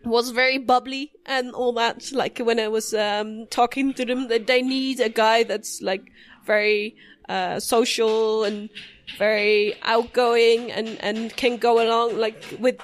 was 0.04 0.30
very 0.30 0.58
bubbly 0.58 1.12
and 1.26 1.52
all 1.52 1.72
that. 1.74 2.12
Like 2.12 2.38
when 2.38 2.58
I 2.58 2.68
was 2.68 2.94
um, 2.94 3.46
talking 3.46 3.94
to 3.94 4.04
them, 4.04 4.28
that 4.28 4.46
they 4.46 4.62
need 4.62 5.00
a 5.00 5.08
guy 5.08 5.44
that's 5.44 5.80
like 5.82 6.10
very 6.44 6.96
uh, 7.28 7.60
social 7.60 8.44
and 8.44 8.70
very 9.18 9.74
outgoing 9.82 10.70
and, 10.70 10.98
and 11.00 11.34
can 11.36 11.56
go 11.56 11.80
along 11.84 12.18
like 12.18 12.42
with 12.58 12.78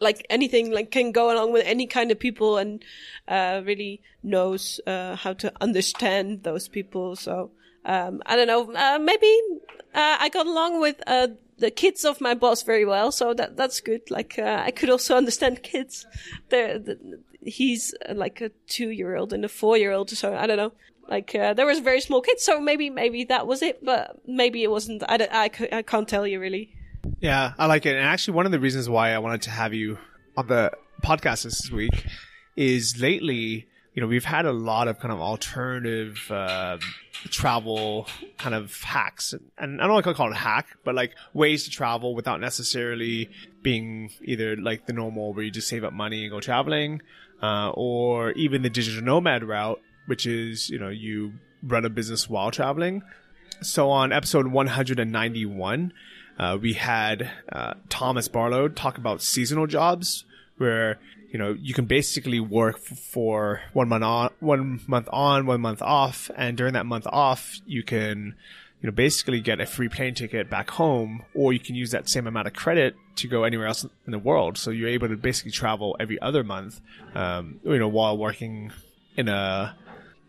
like 0.00 0.26
anything 0.30 0.70
like 0.70 0.90
can 0.90 1.12
go 1.12 1.32
along 1.32 1.52
with 1.52 1.64
any 1.66 1.86
kind 1.86 2.10
of 2.10 2.18
people 2.18 2.58
and 2.58 2.84
uh, 3.26 3.60
really 3.64 4.00
knows 4.22 4.80
uh, 4.86 5.16
how 5.16 5.32
to 5.32 5.52
understand 5.60 6.42
those 6.42 6.68
people. 6.68 7.16
So 7.16 7.50
um, 7.84 8.22
I 8.26 8.36
don't 8.36 8.46
know. 8.46 8.72
Uh, 8.74 8.98
maybe 8.98 9.32
uh, 9.94 10.16
I 10.20 10.28
got 10.28 10.46
along 10.46 10.80
with 10.80 11.00
uh, 11.06 11.28
the 11.58 11.70
kids 11.70 12.04
of 12.04 12.20
my 12.20 12.34
boss 12.34 12.62
very 12.62 12.84
well, 12.84 13.10
so 13.10 13.34
that 13.34 13.56
that's 13.56 13.80
good. 13.80 14.10
Like 14.10 14.38
I 14.38 14.70
could 14.70 14.90
also 14.90 15.16
understand 15.22 15.62
kids. 15.62 16.06
They're, 16.48 16.78
the, 16.78 17.20
he's 17.42 17.94
like 18.12 18.40
a 18.40 18.50
two 18.66 18.90
year 18.90 19.16
old 19.16 19.32
and 19.32 19.44
a 19.44 19.48
four 19.48 19.76
year 19.76 19.92
old, 19.92 20.10
so 20.10 20.34
I 20.34 20.46
don't 20.46 20.56
know. 20.56 20.72
Like 21.08 21.34
uh, 21.34 21.54
there 21.54 21.66
was 21.66 21.78
very 21.78 22.00
small 22.00 22.20
kids, 22.20 22.44
so 22.44 22.60
maybe 22.60 22.90
maybe 22.90 23.24
that 23.24 23.46
was 23.46 23.62
it, 23.62 23.82
but 23.84 24.20
maybe 24.26 24.62
it 24.62 24.70
wasn't. 24.70 25.02
I, 25.08 25.26
I, 25.30 25.76
I 25.78 25.82
can't 25.82 26.06
tell 26.06 26.26
you 26.26 26.38
really. 26.38 26.74
Yeah, 27.20 27.54
I 27.58 27.66
like 27.66 27.86
it. 27.86 27.96
And 27.96 28.04
actually, 28.04 28.34
one 28.34 28.46
of 28.46 28.52
the 28.52 28.60
reasons 28.60 28.88
why 28.88 29.12
I 29.12 29.18
wanted 29.18 29.42
to 29.42 29.50
have 29.50 29.72
you 29.72 29.98
on 30.36 30.46
the 30.48 30.72
podcast 31.02 31.44
this 31.44 31.70
week 31.70 32.04
is 32.56 33.00
lately, 33.00 33.66
you 33.94 34.02
know, 34.02 34.06
we've 34.06 34.24
had 34.24 34.44
a 34.44 34.52
lot 34.52 34.86
of 34.86 34.98
kind 34.98 35.12
of 35.12 35.20
alternative 35.20 36.30
uh, 36.30 36.76
travel 37.30 38.06
kind 38.36 38.54
of 38.54 38.82
hacks, 38.82 39.34
and 39.56 39.80
I 39.80 39.84
don't 39.84 39.94
want 39.94 40.04
to 40.04 40.14
call 40.14 40.28
it 40.28 40.32
a 40.32 40.36
hack, 40.36 40.66
but 40.84 40.94
like 40.94 41.14
ways 41.32 41.64
to 41.64 41.70
travel 41.70 42.14
without 42.14 42.40
necessarily 42.40 43.30
being 43.62 44.10
either 44.22 44.56
like 44.56 44.86
the 44.86 44.92
normal 44.92 45.32
where 45.32 45.44
you 45.44 45.50
just 45.50 45.68
save 45.68 45.84
up 45.84 45.94
money 45.94 46.24
and 46.24 46.30
go 46.30 46.40
traveling, 46.40 47.00
uh, 47.42 47.70
or 47.70 48.32
even 48.32 48.62
the 48.62 48.70
digital 48.70 49.02
nomad 49.02 49.42
route 49.42 49.80
which 50.08 50.26
is, 50.26 50.70
you 50.70 50.78
know, 50.78 50.88
you 50.88 51.34
run 51.62 51.84
a 51.84 51.90
business 51.90 52.28
while 52.28 52.50
traveling. 52.50 53.02
So 53.60 53.90
on 53.90 54.10
episode 54.10 54.46
191, 54.46 55.92
uh, 56.38 56.58
we 56.60 56.72
had 56.72 57.30
uh, 57.52 57.74
Thomas 57.88 58.26
Barlow 58.28 58.68
talk 58.68 58.96
about 58.96 59.20
seasonal 59.20 59.66
jobs, 59.66 60.24
where 60.56 60.98
you 61.30 61.38
know 61.38 61.56
you 61.60 61.74
can 61.74 61.84
basically 61.84 62.40
work 62.40 62.78
for 62.78 63.60
one 63.72 63.88
month 63.88 64.04
on, 64.04 64.30
one 64.40 64.80
month 64.86 65.08
on, 65.12 65.46
one 65.46 65.60
month 65.60 65.82
off, 65.82 66.30
and 66.36 66.56
during 66.56 66.74
that 66.74 66.86
month 66.86 67.06
off, 67.08 67.60
you 67.66 67.82
can 67.82 68.34
you 68.80 68.88
know 68.88 68.92
basically 68.92 69.40
get 69.40 69.60
a 69.60 69.66
free 69.66 69.88
plane 69.88 70.14
ticket 70.14 70.48
back 70.48 70.70
home, 70.70 71.24
or 71.34 71.52
you 71.52 71.58
can 71.58 71.74
use 71.74 71.90
that 71.90 72.08
same 72.08 72.26
amount 72.26 72.46
of 72.46 72.54
credit 72.54 72.94
to 73.16 73.26
go 73.26 73.42
anywhere 73.42 73.66
else 73.66 73.84
in 74.06 74.12
the 74.12 74.18
world. 74.18 74.56
So 74.56 74.70
you're 74.70 74.88
able 74.88 75.08
to 75.08 75.16
basically 75.16 75.50
travel 75.50 75.96
every 75.98 76.20
other 76.22 76.44
month, 76.44 76.80
um, 77.14 77.58
you 77.64 77.78
know, 77.78 77.88
while 77.88 78.16
working 78.16 78.70
in 79.16 79.28
a 79.28 79.76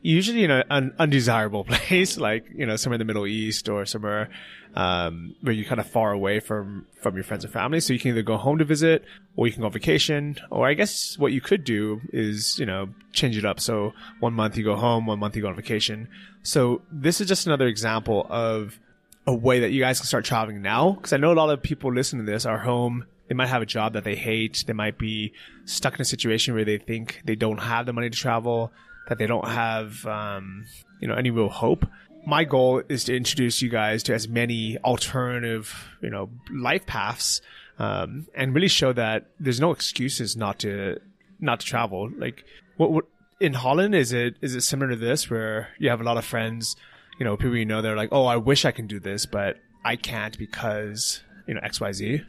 usually 0.01 0.43
in 0.43 0.51
an 0.51 0.93
undesirable 0.97 1.63
place, 1.69 2.17
like 2.17 2.45
you 2.53 2.65
know 2.65 2.75
somewhere 2.75 2.95
in 2.95 2.99
the 2.99 3.05
Middle 3.05 3.27
East 3.27 3.69
or 3.69 3.85
somewhere 3.85 4.29
um, 4.75 5.35
where 5.41 5.53
you're 5.53 5.65
kind 5.65 5.79
of 5.79 5.87
far 5.87 6.11
away 6.11 6.39
from 6.39 6.85
from 7.01 7.15
your 7.15 7.23
friends 7.23 7.43
and 7.43 7.53
family. 7.53 7.79
So 7.79 7.93
you 7.93 7.99
can 7.99 8.11
either 8.11 8.21
go 8.21 8.37
home 8.37 8.57
to 8.59 8.65
visit, 8.65 9.03
or 9.35 9.47
you 9.47 9.53
can 9.53 9.61
go 9.61 9.67
on 9.67 9.73
vacation, 9.73 10.37
or 10.49 10.67
I 10.67 10.73
guess 10.73 11.17
what 11.17 11.31
you 11.31 11.41
could 11.41 11.63
do 11.63 12.01
is 12.13 12.59
you 12.59 12.65
know 12.65 12.89
change 13.11 13.37
it 13.37 13.45
up. 13.45 13.59
So 13.59 13.93
one 14.19 14.33
month 14.33 14.57
you 14.57 14.63
go 14.63 14.75
home, 14.75 15.05
one 15.05 15.19
month 15.19 15.35
you 15.35 15.41
go 15.41 15.49
on 15.49 15.55
vacation. 15.55 16.07
So 16.43 16.81
this 16.91 17.21
is 17.21 17.27
just 17.27 17.47
another 17.47 17.67
example 17.67 18.25
of 18.29 18.79
a 19.27 19.33
way 19.33 19.59
that 19.59 19.71
you 19.71 19.81
guys 19.81 19.99
can 19.99 20.07
start 20.07 20.25
traveling 20.25 20.61
now. 20.61 20.93
Because 20.93 21.13
I 21.13 21.17
know 21.17 21.31
a 21.31 21.33
lot 21.33 21.49
of 21.49 21.61
people 21.61 21.93
listening 21.93 22.25
to 22.25 22.31
this 22.31 22.45
are 22.45 22.59
home. 22.59 23.05
They 23.27 23.35
might 23.35 23.47
have 23.47 23.61
a 23.61 23.65
job 23.65 23.93
that 23.93 24.03
they 24.03 24.15
hate. 24.15 24.63
They 24.65 24.73
might 24.73 24.97
be 24.97 25.33
stuck 25.65 25.95
in 25.95 26.01
a 26.01 26.05
situation 26.05 26.55
where 26.55 26.65
they 26.65 26.79
think 26.79 27.21
they 27.25 27.35
don't 27.35 27.59
have 27.59 27.85
the 27.85 27.93
money 27.93 28.09
to 28.09 28.17
travel 28.17 28.71
that 29.10 29.18
they 29.18 29.28
don't 29.28 29.47
have, 29.47 30.05
um, 30.05 30.66
you 31.01 31.07
know, 31.07 31.16
any 31.16 31.32
real 31.32 31.49
hope. 31.49 31.86
My 32.26 32.43
goal 32.43 32.84
is 32.88 33.05
to 33.05 33.16
introduce 33.16 33.62
you 33.62 33.70
guys 33.70 34.03
to 34.03 34.14
as 34.14 34.28
many 34.28 34.78
alternative, 34.80 35.89
you 36.01 36.10
know, 36.10 36.30
life 36.51 36.86
paths, 36.86 37.41
um, 37.80 38.28
and 38.36 38.53
really 38.53 38.68
show 38.68 38.93
that 38.93 39.28
there's 39.39 39.60
no 39.60 39.72
excuses 39.72 40.38
not 40.38 40.60
to 40.60 40.99
not 41.39 41.62
to 41.62 41.66
travel. 41.66 42.10
Like, 42.18 42.43
what, 42.78 42.91
what 42.91 43.05
in 43.39 43.53
Holland 43.53 43.95
is 43.95 44.14
it 44.14 44.36
is 44.41 44.55
it 44.55 44.62
similar 44.62 44.91
to 44.91 44.97
this 44.97 45.30
where 45.30 45.70
you 45.80 45.89
have 45.89 46.01
a 46.01 46.03
lot 46.03 46.18
of 46.18 46.26
friends, 46.26 46.76
you 47.20 47.26
know, 47.26 47.36
people 47.36 47.57
you 47.57 47.66
know 47.66 47.82
they're 47.82 47.97
like, 47.97 48.10
oh, 48.12 48.26
I 48.26 48.36
wish 48.36 48.66
I 48.66 48.72
can 48.72 48.86
do 48.86 48.99
this, 48.99 49.26
but 49.26 49.57
I 49.84 49.95
can't 49.95 50.38
because 50.38 51.24
you 51.47 51.53
know 51.55 51.62
X 51.64 51.82
Y 51.82 51.91
Z. 51.93 52.22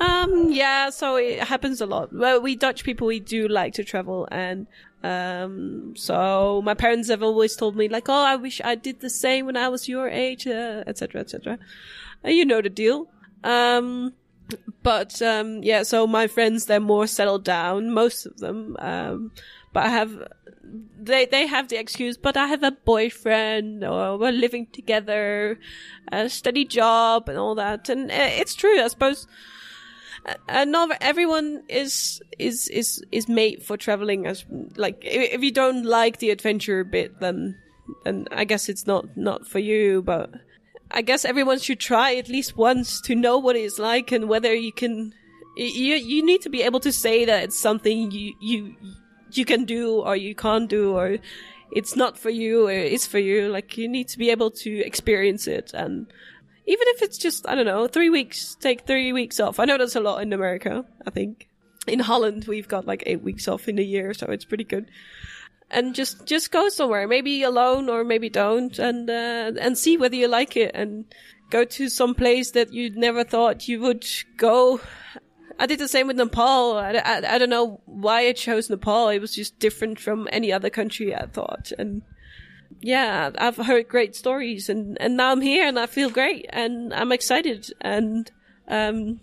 Um, 0.00 0.50
yeah, 0.50 0.90
so 0.90 1.16
it 1.16 1.40
happens 1.40 1.80
a 1.80 1.86
lot. 1.86 2.12
Well, 2.12 2.40
we 2.40 2.56
Dutch 2.56 2.84
people, 2.84 3.06
we 3.06 3.20
do 3.20 3.48
like 3.48 3.74
to 3.74 3.84
travel, 3.84 4.28
and 4.30 4.66
um, 5.04 5.94
so 5.96 6.62
my 6.64 6.72
parents 6.72 7.10
have 7.10 7.22
always 7.22 7.54
told 7.56 7.76
me 7.76 7.88
like, 7.88 8.08
"Oh, 8.08 8.24
I 8.24 8.36
wish 8.36 8.62
I 8.64 8.74
did 8.74 9.00
the 9.00 9.10
same 9.10 9.44
when 9.44 9.56
I 9.56 9.68
was 9.68 9.86
your 9.86 10.08
age," 10.08 10.46
etc., 10.46 11.20
uh, 11.20 11.24
etc. 11.24 11.58
Et 12.24 12.28
uh, 12.28 12.30
you 12.30 12.46
know 12.46 12.62
the 12.62 12.70
deal. 12.70 13.08
Um, 13.44 14.14
but 14.82 15.20
um, 15.20 15.62
yeah, 15.62 15.82
so 15.82 16.06
my 16.06 16.26
friends 16.26 16.64
they're 16.64 16.80
more 16.80 17.06
settled 17.06 17.44
down, 17.44 17.92
most 17.92 18.24
of 18.24 18.38
them. 18.38 18.76
Um, 18.78 19.32
but 19.74 19.84
I 19.84 19.88
have 19.90 20.26
they 20.98 21.26
they 21.26 21.46
have 21.48 21.68
the 21.68 21.78
excuse, 21.78 22.16
but 22.16 22.38
I 22.38 22.46
have 22.46 22.62
a 22.62 22.70
boyfriend 22.70 23.84
or 23.84 24.16
we're 24.16 24.32
living 24.32 24.68
together, 24.72 25.58
a 26.10 26.30
steady 26.30 26.64
job 26.64 27.28
and 27.28 27.36
all 27.36 27.54
that, 27.56 27.90
and 27.90 28.10
uh, 28.10 28.14
it's 28.40 28.54
true, 28.54 28.80
I 28.80 28.88
suppose 28.88 29.26
and 30.48 30.72
not 30.72 30.96
everyone 31.00 31.62
is 31.68 32.22
is 32.38 32.68
is 32.68 33.02
is 33.12 33.28
made 33.28 33.62
for 33.62 33.76
traveling 33.76 34.26
as 34.26 34.44
like 34.76 34.98
if 35.02 35.42
you 35.42 35.52
don't 35.52 35.84
like 35.84 36.18
the 36.18 36.30
adventure 36.30 36.84
bit 36.84 37.20
then 37.20 37.56
then 38.04 38.26
I 38.30 38.44
guess 38.44 38.68
it's 38.68 38.86
not 38.86 39.16
not 39.16 39.46
for 39.46 39.58
you 39.58 40.02
but 40.02 40.30
I 40.90 41.02
guess 41.02 41.24
everyone 41.24 41.58
should 41.58 41.80
try 41.80 42.14
at 42.14 42.28
least 42.28 42.56
once 42.56 43.00
to 43.02 43.14
know 43.14 43.38
what 43.38 43.56
it's 43.56 43.78
like 43.78 44.12
and 44.12 44.28
whether 44.28 44.54
you 44.54 44.72
can 44.72 45.12
you 45.56 45.94
you 45.96 46.24
need 46.24 46.42
to 46.42 46.50
be 46.50 46.62
able 46.62 46.80
to 46.80 46.92
say 46.92 47.24
that 47.24 47.44
it's 47.44 47.58
something 47.58 48.10
you 48.10 48.34
you 48.40 48.74
you 49.32 49.44
can 49.44 49.64
do 49.64 50.00
or 50.00 50.16
you 50.16 50.34
can't 50.34 50.68
do 50.68 50.96
or 50.96 51.18
it's 51.72 51.96
not 51.96 52.16
for 52.16 52.30
you 52.30 52.68
or 52.68 52.72
it's 52.72 53.06
for 53.06 53.18
you. 53.18 53.48
Like 53.48 53.76
you 53.76 53.88
need 53.88 54.08
to 54.08 54.18
be 54.18 54.30
able 54.30 54.50
to 54.50 54.78
experience 54.84 55.46
it 55.46 55.72
and 55.74 56.06
even 56.66 56.88
if 56.88 57.02
it's 57.02 57.18
just, 57.18 57.46
I 57.48 57.54
don't 57.54 57.66
know, 57.66 57.86
three 57.86 58.10
weeks, 58.10 58.54
take 58.54 58.86
three 58.86 59.12
weeks 59.12 59.38
off. 59.40 59.60
I 59.60 59.64
know 59.64 59.78
that's 59.78 59.96
a 59.96 60.00
lot 60.00 60.22
in 60.22 60.32
America, 60.32 60.84
I 61.06 61.10
think. 61.10 61.48
In 61.86 62.00
Holland, 62.00 62.46
we've 62.46 62.68
got 62.68 62.86
like 62.86 63.02
eight 63.04 63.22
weeks 63.22 63.46
off 63.48 63.68
in 63.68 63.78
a 63.78 63.82
year, 63.82 64.14
so 64.14 64.26
it's 64.26 64.46
pretty 64.46 64.64
good. 64.64 64.90
And 65.70 65.94
just, 65.94 66.26
just 66.26 66.50
go 66.50 66.68
somewhere, 66.68 67.06
maybe 67.06 67.42
alone 67.42 67.88
or 67.88 68.04
maybe 68.04 68.30
don't, 68.30 68.78
and, 68.78 69.10
uh, 69.10 69.52
and 69.60 69.76
see 69.76 69.96
whether 69.96 70.16
you 70.16 70.28
like 70.28 70.56
it 70.56 70.70
and 70.74 71.04
go 71.50 71.64
to 71.64 71.88
some 71.88 72.14
place 72.14 72.52
that 72.52 72.72
you 72.72 72.90
never 72.90 73.24
thought 73.24 73.68
you 73.68 73.80
would 73.80 74.06
go. 74.36 74.80
I 75.58 75.66
did 75.66 75.78
the 75.78 75.88
same 75.88 76.06
with 76.06 76.16
Nepal. 76.16 76.78
I, 76.78 76.92
I, 76.92 77.34
I 77.34 77.38
don't 77.38 77.50
know 77.50 77.80
why 77.84 78.26
I 78.26 78.32
chose 78.32 78.70
Nepal. 78.70 79.10
It 79.10 79.20
was 79.20 79.34
just 79.34 79.58
different 79.58 80.00
from 80.00 80.28
any 80.32 80.52
other 80.52 80.70
country 80.70 81.14
I 81.14 81.26
thought. 81.26 81.72
And 81.78 82.02
yeah, 82.84 83.30
I've 83.38 83.56
heard 83.56 83.88
great 83.88 84.14
stories 84.14 84.68
and, 84.68 85.00
and 85.00 85.16
now 85.16 85.32
I'm 85.32 85.40
here 85.40 85.66
and 85.66 85.78
I 85.78 85.86
feel 85.86 86.10
great 86.10 86.44
and 86.50 86.92
I'm 86.92 87.12
excited 87.12 87.72
and, 87.80 88.30
um, 88.68 89.20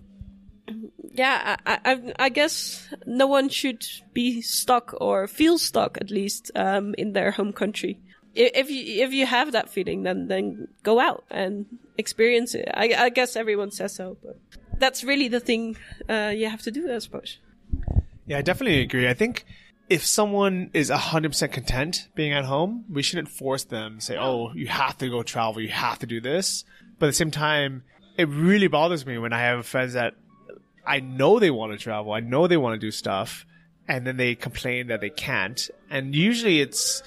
yeah, 1.13 1.57
I, 1.63 1.79
I, 1.85 2.13
I 2.17 2.29
guess 2.29 2.87
no 3.05 3.27
one 3.27 3.49
should 3.49 3.85
be 4.13 4.41
stuck 4.41 4.95
or 4.99 5.27
feel 5.27 5.59
stuck 5.59 5.99
at 6.01 6.09
least, 6.09 6.49
um, 6.55 6.95
in 6.97 7.13
their 7.13 7.29
home 7.29 7.53
country. 7.53 7.99
If 8.33 8.71
you, 8.71 9.03
if 9.03 9.13
you 9.13 9.27
have 9.27 9.51
that 9.51 9.69
feeling, 9.69 10.01
then, 10.03 10.27
then 10.27 10.67
go 10.81 10.99
out 10.99 11.23
and 11.29 11.67
experience 11.99 12.55
it. 12.55 12.67
I, 12.73 12.95
I 12.97 13.09
guess 13.09 13.35
everyone 13.35 13.69
says 13.69 13.93
so, 13.93 14.17
but 14.23 14.39
that's 14.79 15.03
really 15.03 15.27
the 15.27 15.39
thing, 15.39 15.77
uh, 16.09 16.33
you 16.35 16.49
have 16.49 16.63
to 16.63 16.71
do, 16.71 16.91
I 16.91 16.97
suppose. 16.97 17.37
Yeah, 18.25 18.39
I 18.39 18.41
definitely 18.41 18.81
agree. 18.81 19.07
I 19.07 19.13
think, 19.13 19.45
if 19.91 20.05
someone 20.05 20.71
is 20.73 20.89
100% 20.89 21.51
content 21.51 22.07
being 22.15 22.31
at 22.31 22.45
home, 22.45 22.85
we 22.89 23.03
shouldn't 23.03 23.27
force 23.27 23.65
them, 23.65 23.99
say, 23.99 24.15
oh, 24.17 24.53
you 24.53 24.67
have 24.67 24.97
to 24.99 25.09
go 25.09 25.21
travel, 25.21 25.61
you 25.61 25.67
have 25.67 25.99
to 25.99 26.05
do 26.05 26.21
this. 26.21 26.63
But 26.97 27.07
at 27.07 27.09
the 27.09 27.13
same 27.15 27.29
time, 27.29 27.83
it 28.17 28.29
really 28.29 28.67
bothers 28.67 29.05
me 29.05 29.17
when 29.17 29.33
I 29.33 29.41
have 29.41 29.65
friends 29.65 29.91
that 29.91 30.13
I 30.87 31.01
know 31.01 31.39
they 31.39 31.51
want 31.51 31.73
to 31.73 31.77
travel, 31.77 32.13
I 32.13 32.21
know 32.21 32.47
they 32.47 32.55
want 32.55 32.79
to 32.79 32.87
do 32.87 32.89
stuff, 32.89 33.45
and 33.85 34.07
then 34.07 34.15
they 34.15 34.33
complain 34.33 34.87
that 34.87 35.01
they 35.01 35.09
can't. 35.09 35.69
And 35.89 36.15
usually 36.15 36.61
it's, 36.61 37.03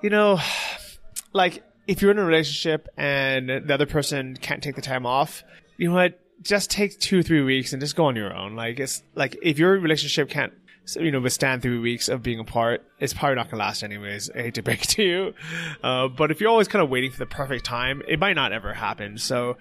you 0.00 0.08
know, 0.08 0.40
like 1.34 1.62
if 1.86 2.00
you're 2.00 2.12
in 2.12 2.18
a 2.18 2.24
relationship 2.24 2.88
and 2.96 3.50
the 3.50 3.74
other 3.74 3.84
person 3.84 4.38
can't 4.38 4.62
take 4.62 4.76
the 4.76 4.80
time 4.80 5.04
off, 5.04 5.44
you 5.76 5.90
know 5.90 5.96
what? 5.96 6.18
Just 6.40 6.70
take 6.70 6.98
two 6.98 7.18
or 7.18 7.22
three 7.22 7.42
weeks 7.42 7.74
and 7.74 7.82
just 7.82 7.94
go 7.94 8.06
on 8.06 8.16
your 8.16 8.34
own. 8.34 8.56
Like 8.56 8.80
it's 8.80 9.02
like 9.14 9.36
if 9.42 9.58
your 9.58 9.78
relationship 9.78 10.30
can't 10.30 10.54
so, 10.84 11.00
you 11.00 11.10
know, 11.10 11.20
withstand 11.20 11.62
three 11.62 11.78
weeks 11.78 12.08
of 12.08 12.22
being 12.22 12.38
apart, 12.38 12.82
it's 12.98 13.14
probably 13.14 13.36
not 13.36 13.46
going 13.46 13.58
to 13.58 13.64
last 13.64 13.82
anyways. 13.82 14.30
I 14.30 14.42
hate 14.42 14.54
to 14.54 14.62
break 14.62 14.80
to 14.88 15.02
you. 15.02 15.34
Uh, 15.82 16.08
but 16.08 16.30
if 16.30 16.40
you're 16.40 16.50
always 16.50 16.68
kind 16.68 16.82
of 16.82 16.90
waiting 16.90 17.10
for 17.10 17.18
the 17.18 17.26
perfect 17.26 17.64
time, 17.64 18.02
it 18.08 18.18
might 18.18 18.34
not 18.34 18.52
ever 18.52 18.74
happen. 18.74 19.18
So 19.18 19.56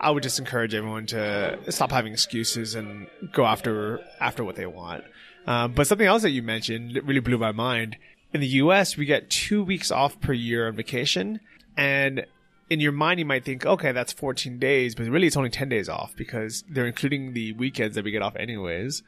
I 0.00 0.10
would 0.10 0.22
just 0.22 0.38
encourage 0.38 0.74
everyone 0.74 1.06
to 1.06 1.58
stop 1.70 1.92
having 1.92 2.12
excuses 2.12 2.74
and 2.74 3.06
go 3.32 3.44
after, 3.44 4.00
after 4.20 4.44
what 4.44 4.56
they 4.56 4.66
want. 4.66 5.04
Um, 5.46 5.72
but 5.72 5.86
something 5.86 6.06
else 6.06 6.22
that 6.22 6.30
you 6.30 6.42
mentioned 6.42 7.00
really 7.04 7.20
blew 7.20 7.38
my 7.38 7.52
mind. 7.52 7.96
In 8.32 8.40
the 8.40 8.48
US, 8.48 8.96
we 8.96 9.04
get 9.04 9.30
two 9.30 9.62
weeks 9.62 9.90
off 9.90 10.20
per 10.20 10.32
year 10.32 10.66
on 10.66 10.74
vacation. 10.74 11.40
And 11.76 12.26
in 12.68 12.80
your 12.80 12.92
mind, 12.92 13.20
you 13.20 13.26
might 13.26 13.44
think, 13.44 13.64
okay, 13.64 13.92
that's 13.92 14.12
14 14.12 14.58
days, 14.58 14.94
but 14.94 15.06
really 15.06 15.26
it's 15.26 15.36
only 15.36 15.50
10 15.50 15.68
days 15.68 15.88
off 15.88 16.14
because 16.16 16.64
they're 16.68 16.86
including 16.86 17.34
the 17.34 17.52
weekends 17.52 17.94
that 17.94 18.04
we 18.04 18.10
get 18.10 18.22
off 18.22 18.34
anyways. 18.36 19.02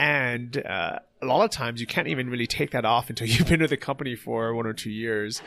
And 0.00 0.56
uh, 0.66 1.00
a 1.20 1.26
lot 1.26 1.44
of 1.44 1.50
times 1.50 1.78
you 1.78 1.86
can't 1.86 2.08
even 2.08 2.30
really 2.30 2.46
take 2.46 2.70
that 2.70 2.86
off 2.86 3.10
until 3.10 3.26
you've 3.28 3.46
been 3.46 3.60
with 3.60 3.70
the 3.70 3.76
company 3.76 4.16
for 4.16 4.54
one 4.54 4.66
or 4.66 4.72
two 4.72 4.90
years. 4.90 5.42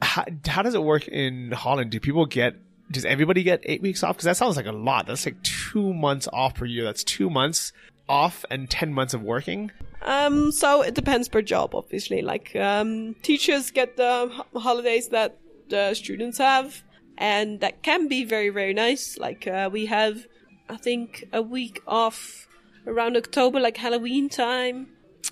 How, 0.00 0.24
how 0.46 0.62
does 0.62 0.74
it 0.74 0.82
work 0.82 1.08
in 1.08 1.50
Holland? 1.50 1.90
Do 1.90 1.98
people 1.98 2.24
get 2.24 2.54
does 2.88 3.04
everybody 3.04 3.42
get 3.42 3.62
eight 3.64 3.82
weeks 3.82 4.04
off? 4.04 4.14
Because 4.14 4.26
that 4.26 4.36
sounds 4.36 4.56
like 4.56 4.66
a 4.66 4.72
lot. 4.72 5.08
That's 5.08 5.26
like 5.26 5.42
two 5.42 5.92
months 5.92 6.28
off 6.32 6.54
per 6.54 6.66
year. 6.66 6.84
That's 6.84 7.02
two 7.02 7.28
months 7.28 7.72
off 8.08 8.44
and 8.48 8.70
10 8.70 8.92
months 8.92 9.12
of 9.12 9.22
working. 9.22 9.72
Um, 10.02 10.52
so 10.52 10.82
it 10.82 10.94
depends 10.94 11.28
per 11.28 11.42
job, 11.42 11.74
obviously. 11.74 12.22
Like, 12.22 12.54
um, 12.54 13.14
teachers 13.22 13.72
get 13.72 13.96
the 13.96 14.30
holidays 14.54 15.08
that 15.08 15.36
the 15.68 15.94
students 15.94 16.38
have, 16.38 16.84
and 17.18 17.58
that 17.58 17.82
can 17.82 18.06
be 18.06 18.24
very, 18.24 18.50
very 18.50 18.72
nice. 18.72 19.18
Like, 19.18 19.48
uh, 19.48 19.68
we 19.72 19.86
have, 19.86 20.24
I 20.68 20.76
think, 20.76 21.24
a 21.32 21.42
week 21.42 21.82
off 21.88 22.45
around 22.86 23.16
October, 23.16 23.60
like 23.60 23.76
Halloween 23.76 24.28
time, 24.28 24.88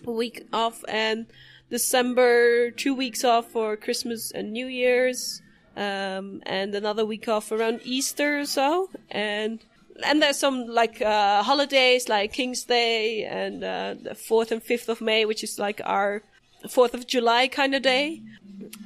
a 0.06 0.10
week 0.10 0.46
off, 0.52 0.84
and 0.88 1.26
December, 1.70 2.70
two 2.70 2.94
weeks 2.94 3.24
off 3.24 3.50
for 3.50 3.76
Christmas 3.76 4.30
and 4.30 4.52
New 4.52 4.66
Year's, 4.66 5.42
um, 5.76 6.42
and 6.46 6.74
another 6.74 7.04
week 7.04 7.28
off 7.28 7.50
around 7.50 7.80
Easter 7.84 8.40
or 8.40 8.46
so, 8.46 8.90
and 9.10 9.60
and 10.04 10.20
there's 10.20 10.38
some 10.38 10.66
like 10.66 11.00
uh, 11.00 11.42
holidays 11.42 12.08
like 12.08 12.32
King's 12.32 12.64
Day 12.64 13.24
and 13.24 13.62
uh, 13.62 13.94
the 14.00 14.14
fourth 14.14 14.50
and 14.50 14.62
fifth 14.62 14.88
of 14.88 15.00
May, 15.00 15.24
which 15.24 15.44
is 15.44 15.58
like 15.58 15.80
our 15.84 16.22
Fourth 16.68 16.94
of 16.94 17.06
July 17.06 17.46
kind 17.48 17.74
of 17.74 17.82
day, 17.82 18.22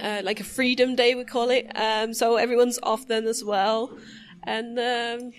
uh, 0.01 0.21
like 0.25 0.41
a 0.41 0.45
Freedom 0.45 0.97
Day 0.97 1.15
we 1.15 1.25
call 1.25 1.51
it. 1.51 1.71
Um, 1.77 2.13
so 2.13 2.37
everyone's 2.37 2.79
off 2.83 3.07
then 3.07 3.27
as 3.27 3.45
well, 3.45 3.97
and 4.43 4.79
um, 4.79 5.33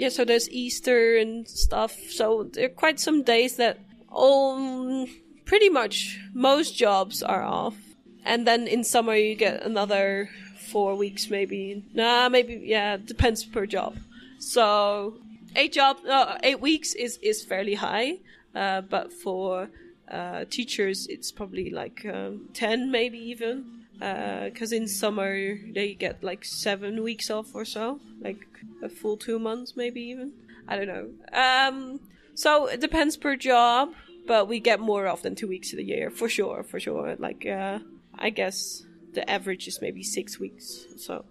yeah, 0.00 0.08
so 0.08 0.24
there's 0.24 0.48
Easter 0.48 1.18
and 1.18 1.46
stuff. 1.46 1.92
So 2.08 2.44
there 2.44 2.64
are 2.64 2.70
quite 2.70 2.98
some 2.98 3.22
days 3.22 3.56
that 3.56 3.78
all, 4.08 5.06
pretty 5.44 5.68
much 5.68 6.18
most 6.32 6.74
jobs 6.74 7.22
are 7.22 7.42
off. 7.42 7.76
And 8.24 8.46
then 8.46 8.66
in 8.66 8.82
summer 8.82 9.14
you 9.14 9.34
get 9.34 9.62
another 9.62 10.30
four 10.72 10.94
weeks 10.94 11.28
maybe. 11.28 11.84
Nah, 11.92 12.30
maybe, 12.30 12.62
yeah, 12.64 12.96
depends 12.96 13.44
per 13.44 13.66
job. 13.66 13.98
So 14.38 15.18
eight 15.54 15.74
job, 15.74 15.98
uh, 16.08 16.38
eight 16.42 16.60
weeks 16.62 16.94
is, 16.94 17.18
is 17.18 17.44
fairly 17.44 17.74
high. 17.74 18.20
Uh, 18.54 18.80
but 18.80 19.12
for, 19.12 19.68
uh, 20.10 20.46
teachers, 20.48 21.08
it's 21.08 21.30
probably 21.30 21.68
like, 21.68 22.06
um, 22.06 22.48
10 22.54 22.90
maybe 22.90 23.18
even 23.18 23.79
because 24.00 24.72
uh, 24.72 24.76
in 24.76 24.88
summer 24.88 25.58
they 25.74 25.92
get 25.92 26.24
like 26.24 26.44
seven 26.44 27.02
weeks 27.02 27.30
off 27.30 27.54
or 27.54 27.66
so, 27.66 28.00
like 28.20 28.46
a 28.82 28.88
full 28.88 29.18
two 29.18 29.38
months, 29.38 29.76
maybe 29.76 30.00
even. 30.00 30.32
I 30.66 30.76
don't 30.76 30.88
know. 30.88 31.08
Um, 31.32 32.00
so 32.34 32.66
it 32.66 32.80
depends 32.80 33.16
per 33.16 33.36
job, 33.36 33.90
but 34.26 34.48
we 34.48 34.60
get 34.60 34.80
more 34.80 35.06
off 35.06 35.22
than 35.22 35.34
two 35.34 35.48
weeks 35.48 35.74
a 35.74 35.82
year 35.82 36.10
for 36.10 36.28
sure, 36.28 36.62
for 36.62 36.80
sure. 36.80 37.16
Like, 37.18 37.44
uh, 37.44 37.80
I 38.18 38.30
guess 38.30 38.84
the 39.12 39.28
average 39.28 39.68
is 39.68 39.80
maybe 39.82 40.02
six 40.02 40.38
weeks. 40.38 40.86
So. 40.96 41.24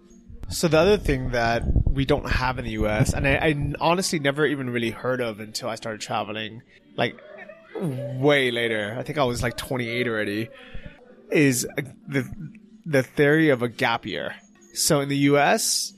So 0.48 0.68
the 0.68 0.78
other 0.78 0.98
thing 0.98 1.30
that 1.30 1.62
we 1.86 2.04
don't 2.04 2.28
have 2.28 2.58
in 2.58 2.64
the 2.64 2.72
U.S. 2.72 3.12
and 3.12 3.26
I, 3.26 3.34
I 3.36 3.72
honestly 3.80 4.18
never 4.18 4.44
even 4.46 4.70
really 4.70 4.90
heard 4.90 5.20
of 5.20 5.40
until 5.40 5.68
I 5.68 5.76
started 5.76 6.00
traveling, 6.00 6.62
like 6.96 7.16
way 7.80 8.50
later. 8.50 8.96
I 8.98 9.02
think 9.02 9.18
I 9.18 9.24
was 9.24 9.42
like 9.42 9.56
28 9.56 10.06
already. 10.08 10.48
Is 11.30 11.68
the 12.08 12.28
the 12.86 13.02
theory 13.02 13.50
of 13.50 13.62
a 13.62 13.68
gap 13.68 14.06
year. 14.06 14.34
So 14.74 15.00
in 15.00 15.08
the 15.08 15.16
U.S., 15.16 15.92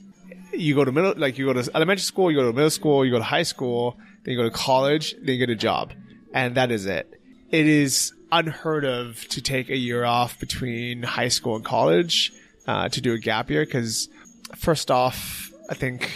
you 0.51 0.75
go 0.75 0.85
to 0.85 0.91
middle, 0.91 1.13
like 1.17 1.37
you 1.37 1.45
go 1.45 1.53
to 1.53 1.69
elementary 1.75 2.03
school, 2.03 2.31
you 2.31 2.37
go 2.37 2.47
to 2.47 2.53
middle 2.53 2.69
school, 2.69 3.05
you 3.05 3.11
go 3.11 3.17
to 3.17 3.23
high 3.23 3.43
school, 3.43 3.97
then 4.23 4.33
you 4.33 4.37
go 4.37 4.43
to 4.43 4.55
college, 4.55 5.13
then 5.13 5.35
you 5.35 5.37
get 5.37 5.49
a 5.49 5.55
job, 5.55 5.93
and 6.33 6.55
that 6.55 6.71
is 6.71 6.85
it. 6.85 7.09
It 7.49 7.67
is 7.67 8.13
unheard 8.31 8.83
of 8.85 9.27
to 9.29 9.41
take 9.41 9.69
a 9.69 9.77
year 9.77 10.03
off 10.03 10.39
between 10.39 11.03
high 11.03 11.27
school 11.27 11.55
and 11.55 11.63
college 11.63 12.33
uh, 12.67 12.89
to 12.89 13.01
do 13.01 13.13
a 13.13 13.19
gap 13.19 13.49
year 13.49 13.65
because 13.65 14.09
first 14.55 14.89
off, 14.89 15.51
I 15.69 15.75
think 15.75 16.11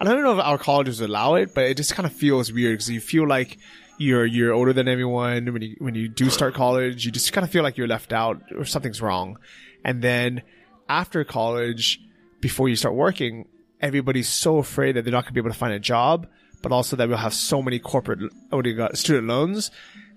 I 0.00 0.04
don't 0.04 0.22
know 0.22 0.38
if 0.38 0.44
our 0.44 0.58
colleges 0.58 1.00
allow 1.00 1.34
it, 1.34 1.54
but 1.54 1.64
it 1.64 1.76
just 1.76 1.94
kind 1.94 2.06
of 2.06 2.12
feels 2.12 2.52
weird 2.52 2.74
because 2.74 2.90
you 2.90 3.00
feel 3.00 3.26
like 3.26 3.58
you're 3.96 4.26
you're 4.26 4.52
older 4.52 4.72
than 4.72 4.88
everyone 4.88 5.52
when 5.52 5.62
you 5.62 5.76
when 5.78 5.94
you 5.94 6.08
do 6.08 6.28
start 6.30 6.54
college. 6.54 7.06
You 7.06 7.12
just 7.12 7.32
kind 7.32 7.44
of 7.44 7.50
feel 7.50 7.62
like 7.62 7.76
you're 7.76 7.88
left 7.88 8.12
out 8.12 8.42
or 8.56 8.64
something's 8.64 9.00
wrong, 9.00 9.38
and 9.84 10.02
then 10.02 10.42
after 10.88 11.24
college, 11.24 12.00
before 12.40 12.68
you 12.68 12.76
start 12.76 12.94
working, 12.94 13.46
everybody's 13.80 14.28
so 14.28 14.58
afraid 14.58 14.96
that 14.96 15.04
they're 15.04 15.12
not 15.12 15.24
going 15.24 15.30
to 15.30 15.34
be 15.34 15.40
able 15.40 15.50
to 15.50 15.58
find 15.58 15.72
a 15.72 15.78
job, 15.78 16.26
but 16.62 16.72
also 16.72 16.96
that 16.96 17.08
we'll 17.08 17.18
have 17.18 17.34
so 17.34 17.62
many 17.62 17.78
corporate 17.78 18.20
student 18.94 19.26
loans 19.26 19.70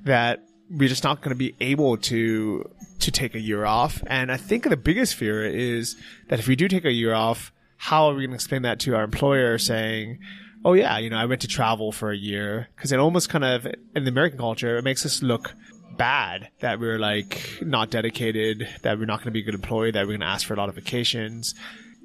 that 0.04 0.44
we're 0.70 0.90
just 0.90 1.04
not 1.04 1.22
going 1.22 1.30
to 1.30 1.36
be 1.36 1.56
able 1.60 1.98
to 1.98 2.70
to 3.00 3.12
take 3.12 3.36
a 3.36 3.40
year 3.40 3.66
off. 3.66 4.02
And 4.08 4.32
I 4.32 4.38
think 4.38 4.68
the 4.68 4.78
biggest 4.78 5.16
fear 5.16 5.46
is 5.46 5.96
that 6.28 6.40
if 6.40 6.48
we 6.48 6.56
do 6.56 6.68
take 6.68 6.86
a 6.86 6.92
year 6.92 7.14
off, 7.14 7.52
how 7.78 8.08
are 8.08 8.14
we 8.14 8.22
going 8.22 8.32
to 8.32 8.36
explain 8.36 8.64
that 8.64 8.80
to 8.82 8.96
our 8.96 9.04
employer 9.04 9.58
saying, 9.58 10.20
oh 10.66 10.74
yeah, 10.74 10.98
you 10.98 11.10
know, 11.10 11.18
I 11.18 11.26
went 11.26 11.42
to 11.42 11.48
travel 11.48 11.92
for 11.92 12.12
a 12.12 12.18
year 12.18 12.68
because 12.76 12.92
it 12.92 13.00
almost 13.00 13.30
kind 13.30 13.44
of 13.44 13.68
in 13.96 14.04
the 14.04 14.10
American 14.10 14.40
culture, 14.40 14.78
it 14.78 14.84
makes 14.84 15.06
us 15.06 15.22
look 15.22 15.54
bad 15.98 16.50
that 16.60 16.80
we're 16.80 17.00
like 17.00 17.60
not 17.62 17.90
dedicated, 17.90 18.68
that 18.84 19.00
we're 19.00 19.06
not 19.06 19.20
going 19.20 19.26
to 19.26 19.32
be 19.32 19.42
a 19.42 19.44
good 19.44 19.56
employee, 19.56 19.92
that 19.92 20.02
we're 20.02 20.18
going 20.18 20.20
to 20.22 20.28
ask 20.28 20.46
for 20.46 20.54
a 20.54 20.58
lot 20.58 20.70
of 20.70 20.76
vacations. 20.76 21.54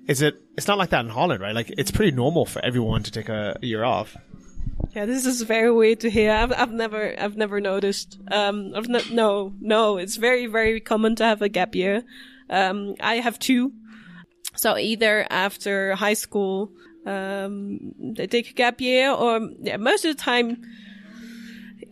Is 0.08 0.22
it? 0.22 0.34
It's 0.56 0.66
not 0.66 0.78
like 0.78 0.90
that 0.90 1.04
in 1.04 1.10
Holland, 1.10 1.40
right? 1.40 1.54
Like 1.54 1.72
it's 1.78 1.90
pretty 1.90 2.12
normal 2.12 2.44
for 2.44 2.64
everyone 2.64 3.02
to 3.04 3.10
take 3.10 3.28
a, 3.28 3.56
year 3.62 3.84
off. 3.84 4.16
Yeah, 4.94 5.06
this 5.06 5.24
is 5.24 5.42
very 5.42 5.70
weird 5.70 6.00
to 6.00 6.10
hear. 6.10 6.32
I've, 6.32 6.52
I've 6.52 6.72
never, 6.72 7.14
I've 7.18 7.36
never 7.36 7.60
noticed. 7.60 8.18
Um, 8.30 8.72
I've 8.74 8.88
no, 8.88 9.52
no, 9.60 9.96
it's 9.96 10.16
very, 10.16 10.46
very 10.46 10.80
common 10.80 11.16
to 11.16 11.24
have 11.24 11.40
a 11.40 11.48
gap 11.48 11.74
year. 11.74 12.02
Um, 12.50 12.96
I 13.00 13.16
have 13.16 13.38
two. 13.38 13.72
So 14.56 14.76
either 14.76 15.26
after 15.30 15.94
high 15.94 16.14
school, 16.14 16.72
um, 17.06 17.94
they 17.98 18.26
take 18.26 18.50
a 18.50 18.54
gap 18.54 18.80
year 18.80 19.10
or 19.10 19.40
yeah, 19.60 19.76
most 19.76 20.04
of 20.04 20.16
the 20.16 20.22
time 20.22 20.62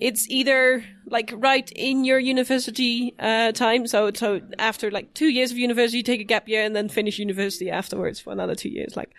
it's 0.01 0.27
either 0.29 0.83
like 1.07 1.33
right 1.37 1.71
in 1.77 2.05
your 2.05 2.19
university 2.19 3.15
uh, 3.19 3.53
time. 3.53 3.87
So 3.87 4.11
so 4.15 4.41
after 4.59 4.91
like 4.91 5.13
two 5.15 5.29
years 5.29 5.51
of 5.53 5.59
university, 5.59 6.03
take 6.03 6.21
a 6.21 6.25
gap 6.25 6.49
year 6.49 6.65
and 6.65 6.75
then 6.75 6.89
finish 6.89 7.19
university 7.19 7.71
afterwards 7.71 8.19
for 8.19 8.33
another 8.33 8.55
two 8.55 8.71
years. 8.71 8.97
Like 8.97 9.11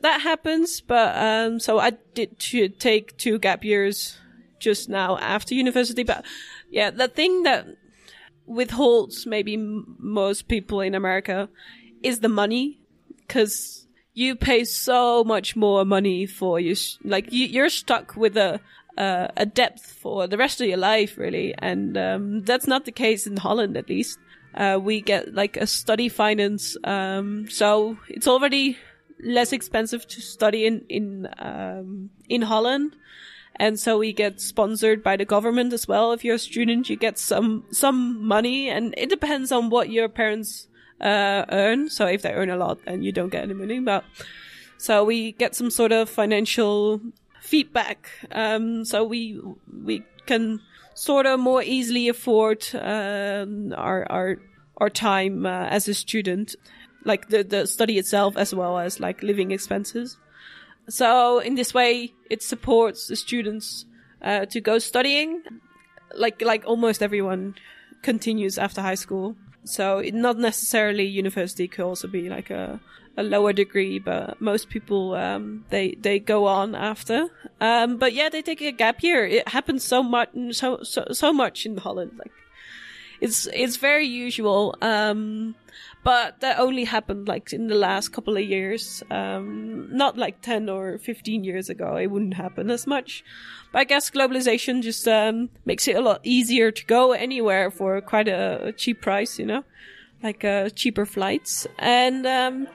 that 0.00 0.20
happens, 0.20 0.80
but 0.80 1.16
um, 1.16 1.58
so 1.58 1.78
I 1.78 1.90
did 2.14 2.38
to 2.38 2.68
take 2.68 3.16
two 3.16 3.38
gap 3.38 3.64
years 3.64 4.18
just 4.60 4.88
now 4.88 5.16
after 5.18 5.54
university. 5.54 6.04
But 6.04 6.24
yeah, 6.70 6.90
the 6.90 7.08
thing 7.08 7.42
that 7.44 7.66
withholds 8.46 9.26
maybe 9.26 9.54
m- 9.54 9.96
most 9.98 10.48
people 10.48 10.80
in 10.80 10.94
America 10.94 11.48
is 12.02 12.20
the 12.20 12.28
money, 12.28 12.78
because 13.26 13.86
you 14.12 14.36
pay 14.36 14.64
so 14.64 15.24
much 15.24 15.56
more 15.56 15.84
money 15.84 16.26
for 16.26 16.60
you. 16.60 16.76
Like 17.04 17.32
you, 17.32 17.46
you're 17.46 17.70
stuck 17.70 18.16
with 18.16 18.36
a 18.36 18.60
uh, 18.96 19.28
a 19.36 19.46
depth 19.46 19.84
for 19.84 20.26
the 20.26 20.36
rest 20.36 20.60
of 20.60 20.66
your 20.66 20.78
life, 20.78 21.16
really. 21.16 21.54
And 21.58 21.96
um, 21.96 22.42
that's 22.42 22.66
not 22.66 22.84
the 22.84 22.92
case 22.92 23.26
in 23.26 23.36
Holland, 23.36 23.76
at 23.76 23.88
least. 23.88 24.18
Uh, 24.54 24.78
we 24.82 25.00
get 25.00 25.32
like 25.34 25.56
a 25.56 25.66
study 25.66 26.08
finance, 26.08 26.76
um, 26.84 27.48
so 27.48 27.96
it's 28.08 28.26
already 28.26 28.76
less 29.22 29.52
expensive 29.52 30.08
to 30.08 30.20
study 30.20 30.66
in 30.66 30.84
in 30.88 31.28
um, 31.38 32.10
in 32.28 32.42
Holland, 32.42 32.96
and 33.56 33.78
so 33.78 33.98
we 33.98 34.12
get 34.12 34.40
sponsored 34.40 35.04
by 35.04 35.16
the 35.16 35.24
government 35.24 35.72
as 35.72 35.86
well. 35.86 36.10
If 36.10 36.24
you're 36.24 36.34
a 36.34 36.38
student, 36.38 36.90
you 36.90 36.96
get 36.96 37.16
some 37.16 37.64
some 37.70 38.26
money, 38.26 38.68
and 38.68 38.92
it 38.96 39.08
depends 39.08 39.52
on 39.52 39.70
what 39.70 39.90
your 39.90 40.08
parents 40.08 40.66
uh, 41.00 41.44
earn. 41.50 41.88
So 41.88 42.06
if 42.06 42.22
they 42.22 42.32
earn 42.32 42.50
a 42.50 42.56
lot, 42.56 42.84
then 42.86 43.02
you 43.02 43.12
don't 43.12 43.30
get 43.30 43.44
any 43.44 43.54
money. 43.54 43.78
But 43.78 44.02
so 44.78 45.04
we 45.04 45.30
get 45.32 45.54
some 45.54 45.70
sort 45.70 45.92
of 45.92 46.08
financial 46.08 47.00
feedback. 47.40 48.10
Um, 48.32 48.84
so 48.84 49.04
we 49.04 49.40
we 49.84 50.04
can 50.26 50.60
sort 50.94 51.26
of 51.26 51.40
more 51.40 51.62
easily 51.62 52.08
afford 52.08 52.66
um, 52.74 53.72
our 53.76 54.06
our 54.10 54.36
our 54.76 54.90
time 54.90 55.46
uh, 55.46 55.66
as 55.66 55.88
a 55.88 55.94
student, 55.94 56.54
like 57.04 57.28
the 57.28 57.42
the 57.42 57.66
study 57.66 57.98
itself 57.98 58.36
as 58.36 58.54
well 58.54 58.78
as 58.78 59.00
like 59.00 59.22
living 59.22 59.50
expenses. 59.50 60.16
So 60.88 61.38
in 61.38 61.54
this 61.54 61.72
way, 61.72 62.12
it 62.30 62.42
supports 62.42 63.06
the 63.06 63.16
students 63.16 63.86
uh, 64.22 64.46
to 64.46 64.60
go 64.60 64.78
studying, 64.78 65.42
like 66.14 66.42
like 66.42 66.64
almost 66.66 67.02
everyone 67.02 67.54
continues 68.02 68.58
after 68.58 68.82
high 68.82 68.96
school. 68.96 69.36
So 69.64 70.02
not 70.12 70.38
necessarily 70.38 71.04
university 71.04 71.68
could 71.68 71.84
also 71.84 72.08
be 72.08 72.30
like 72.30 72.50
a, 72.50 72.80
a 73.20 73.22
lower 73.22 73.52
degree, 73.52 73.98
but 73.98 74.40
most 74.40 74.68
people 74.68 75.14
um, 75.14 75.64
they 75.68 75.94
they 76.00 76.18
go 76.18 76.46
on 76.46 76.74
after. 76.74 77.28
Um, 77.60 77.96
but 77.96 78.12
yeah, 78.12 78.28
they 78.28 78.42
take 78.42 78.60
a 78.60 78.72
gap 78.72 79.02
year. 79.02 79.26
It 79.26 79.48
happens 79.48 79.84
so 79.84 80.02
much 80.02 80.30
so 80.52 80.82
so 80.82 81.06
so 81.12 81.32
much 81.32 81.66
in 81.66 81.76
Holland. 81.76 82.12
Like 82.18 82.32
it's 83.20 83.46
it's 83.52 83.76
very 83.76 84.06
usual. 84.06 84.74
Um, 84.82 85.54
but 86.02 86.40
that 86.40 86.58
only 86.58 86.84
happened 86.84 87.28
like 87.28 87.52
in 87.52 87.66
the 87.66 87.74
last 87.74 88.08
couple 88.08 88.36
of 88.36 88.42
years. 88.42 89.02
Um, 89.10 89.94
not 89.94 90.16
like 90.16 90.40
10 90.40 90.68
or 90.68 90.98
15 90.98 91.44
years 91.44 91.68
ago. 91.68 91.96
It 91.96 92.06
wouldn't 92.06 92.34
happen 92.34 92.70
as 92.70 92.86
much. 92.86 93.22
But 93.72 93.80
I 93.80 93.84
guess 93.84 94.10
globalization 94.10 94.82
just, 94.82 95.06
um, 95.06 95.50
makes 95.66 95.86
it 95.86 95.96
a 95.96 96.00
lot 96.00 96.20
easier 96.22 96.70
to 96.70 96.86
go 96.86 97.12
anywhere 97.12 97.70
for 97.70 98.00
quite 98.00 98.28
a, 98.28 98.68
a 98.68 98.72
cheap 98.72 99.02
price, 99.02 99.38
you 99.38 99.46
know, 99.46 99.64
like, 100.22 100.44
uh, 100.44 100.70
cheaper 100.70 101.04
flights. 101.04 101.66
And, 101.78 102.26
um, 102.26 102.66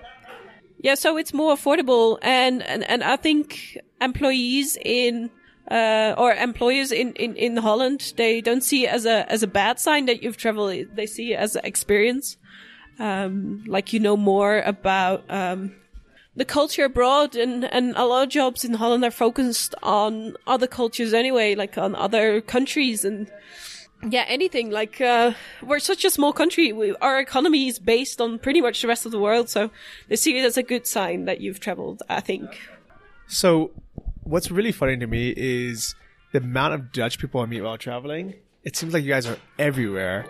yeah, 0.86 0.96
so 0.96 1.18
it's 1.18 1.34
more 1.34 1.56
affordable. 1.56 2.18
And, 2.22 2.62
and, 2.64 2.84
and 2.90 3.04
I 3.04 3.16
think 3.16 3.78
employees 4.00 4.78
in, 4.84 5.30
uh, 5.70 6.14
or 6.18 6.34
employers 6.34 6.92
in, 6.92 7.14
in, 7.14 7.36
in 7.36 7.58
Holland, 7.58 8.14
they 8.18 8.42
don't 8.42 8.64
see 8.64 8.86
it 8.86 8.90
as 8.90 9.06
a, 9.06 9.30
as 9.32 9.44
a 9.44 9.48
bad 9.48 9.80
sign 9.80 10.06
that 10.06 10.22
you've 10.22 10.38
traveled. 10.38 10.96
They 10.96 11.06
see 11.06 11.34
it 11.34 11.38
as 11.38 11.56
an 11.56 11.66
experience 11.66 12.38
um, 13.00 13.64
like 13.68 13.94
you 13.94 14.00
know 14.00 14.18
more 14.18 14.62
about 14.62 15.24
um, 15.30 15.76
the 16.36 16.46
culture 16.46 16.86
abroad, 16.86 17.36
and 17.36 17.66
and 17.66 17.94
a 17.96 18.06
lot 18.06 18.24
of 18.24 18.30
jobs 18.30 18.64
in 18.64 18.76
Holland 18.76 19.04
are 19.04 19.12
focused 19.12 19.76
on 19.84 20.36
other 20.48 20.68
cultures 20.68 21.14
anyway, 21.14 21.56
like 21.56 21.78
on 21.78 21.96
other 21.96 22.42
countries 22.42 23.06
and. 23.06 23.30
Yeah, 24.08 24.26
anything 24.28 24.70
like 24.70 25.02
uh, 25.02 25.34
we're 25.64 25.80
such 25.80 26.06
a 26.06 26.12
small 26.12 26.32
country. 26.32 26.72
We, 26.72 26.96
our 26.98 27.20
economy 27.20 27.68
is 27.68 27.80
based 27.80 28.22
on 28.22 28.38
pretty 28.38 28.62
much 28.62 28.82
the 28.82 28.88
rest 28.88 29.06
of 29.06 29.12
the 29.12 29.20
world, 29.20 29.50
so 29.50 29.72
they 30.10 30.16
see 30.16 30.38
it 30.38 30.46
as 30.46 30.58
a 30.58 30.64
good 30.64 30.86
sign 30.86 31.26
that 31.26 31.42
you've 31.42 31.60
traveled. 31.60 32.04
I 32.08 32.20
think. 32.20 32.60
So, 33.28 33.72
what's 34.24 34.52
really 34.52 34.72
funny 34.72 34.98
to 34.98 35.08
me 35.08 35.34
is 35.36 35.96
the 36.34 36.38
amount 36.40 36.76
of 36.76 36.92
Dutch 36.92 37.18
people 37.18 37.42
I 37.42 37.48
meet 37.48 37.62
while 37.62 37.78
traveling. 37.78 38.36
It 38.64 38.76
seems 38.76 38.94
like 38.94 39.04
you 39.04 39.10
guys 39.10 39.26
are 39.26 39.38
everywhere, 39.58 40.28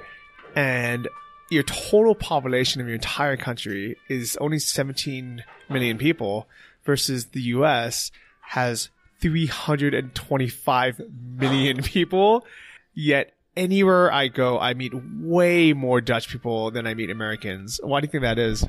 and 0.55 1.09
your 1.49 1.63
total 1.63 2.15
population 2.15 2.79
of 2.81 2.87
your 2.87 2.95
entire 2.95 3.37
country 3.37 3.97
is 4.09 4.37
only 4.39 4.59
17 4.59 5.43
million 5.69 5.97
people 5.97 6.47
versus 6.85 7.27
the 7.27 7.41
US 7.41 8.11
has 8.41 8.89
325 9.19 11.01
million 11.37 11.83
people. 11.83 12.45
Yet 12.93 13.34
anywhere 13.55 14.11
I 14.11 14.27
go, 14.27 14.59
I 14.59 14.73
meet 14.73 14.93
way 14.93 15.73
more 15.73 16.01
Dutch 16.01 16.29
people 16.29 16.71
than 16.71 16.87
I 16.87 16.93
meet 16.93 17.09
Americans. 17.09 17.79
Why 17.83 18.01
do 18.01 18.05
you 18.05 18.11
think 18.11 18.23
that 18.23 18.39
is? 18.39 18.65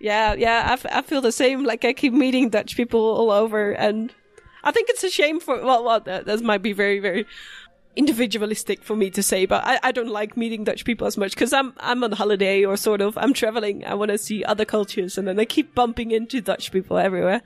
Yeah, 0.00 0.34
yeah, 0.34 0.66
I, 0.68 0.72
f- 0.74 0.86
I 0.90 1.02
feel 1.02 1.20
the 1.20 1.32
same. 1.32 1.64
Like 1.64 1.84
I 1.84 1.92
keep 1.92 2.12
meeting 2.12 2.50
Dutch 2.50 2.76
people 2.76 3.00
all 3.00 3.30
over 3.30 3.72
and 3.72 4.12
I 4.64 4.72
think 4.72 4.88
it's 4.88 5.04
a 5.04 5.10
shame 5.10 5.40
for, 5.40 5.62
well, 5.62 5.84
well, 5.84 6.00
that, 6.00 6.24
that 6.24 6.40
might 6.40 6.62
be 6.62 6.72
very, 6.72 6.98
very 6.98 7.26
individualistic 7.96 8.82
for 8.82 8.96
me 8.96 9.10
to 9.10 9.22
say, 9.22 9.46
but 9.46 9.62
I, 9.64 9.78
I 9.82 9.92
don't 9.92 10.08
like 10.08 10.36
meeting 10.36 10.64
Dutch 10.64 10.84
people 10.84 11.06
as 11.06 11.16
much 11.16 11.32
because 11.32 11.52
I'm 11.52 11.74
I'm 11.78 12.02
on 12.02 12.12
holiday 12.12 12.64
or 12.64 12.76
sort 12.76 13.00
of 13.00 13.16
I'm 13.16 13.32
traveling. 13.32 13.84
I 13.84 13.94
want 13.94 14.10
to 14.10 14.18
see 14.18 14.44
other 14.44 14.64
cultures, 14.64 15.16
and 15.16 15.28
then 15.28 15.38
I 15.38 15.44
keep 15.44 15.74
bumping 15.74 16.10
into 16.10 16.40
Dutch 16.40 16.72
people 16.72 16.98
everywhere. 16.98 17.42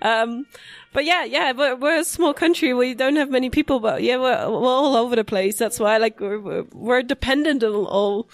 Um, 0.00 0.46
but 0.92 1.04
yeah, 1.04 1.24
yeah, 1.24 1.52
we're, 1.52 1.76
we're 1.76 2.00
a 2.00 2.04
small 2.04 2.34
country. 2.34 2.72
We 2.72 2.94
don't 2.94 3.16
have 3.16 3.30
many 3.30 3.50
people, 3.50 3.80
but 3.80 4.02
yeah, 4.02 4.16
we're, 4.16 4.48
we're 4.48 4.68
all 4.68 4.96
over 4.96 5.16
the 5.16 5.24
place. 5.24 5.58
That's 5.58 5.80
why, 5.80 5.98
like, 5.98 6.20
we're, 6.20 6.62
we're 6.72 7.02
dependent 7.02 7.62
on 7.62 7.72
all 7.72 8.28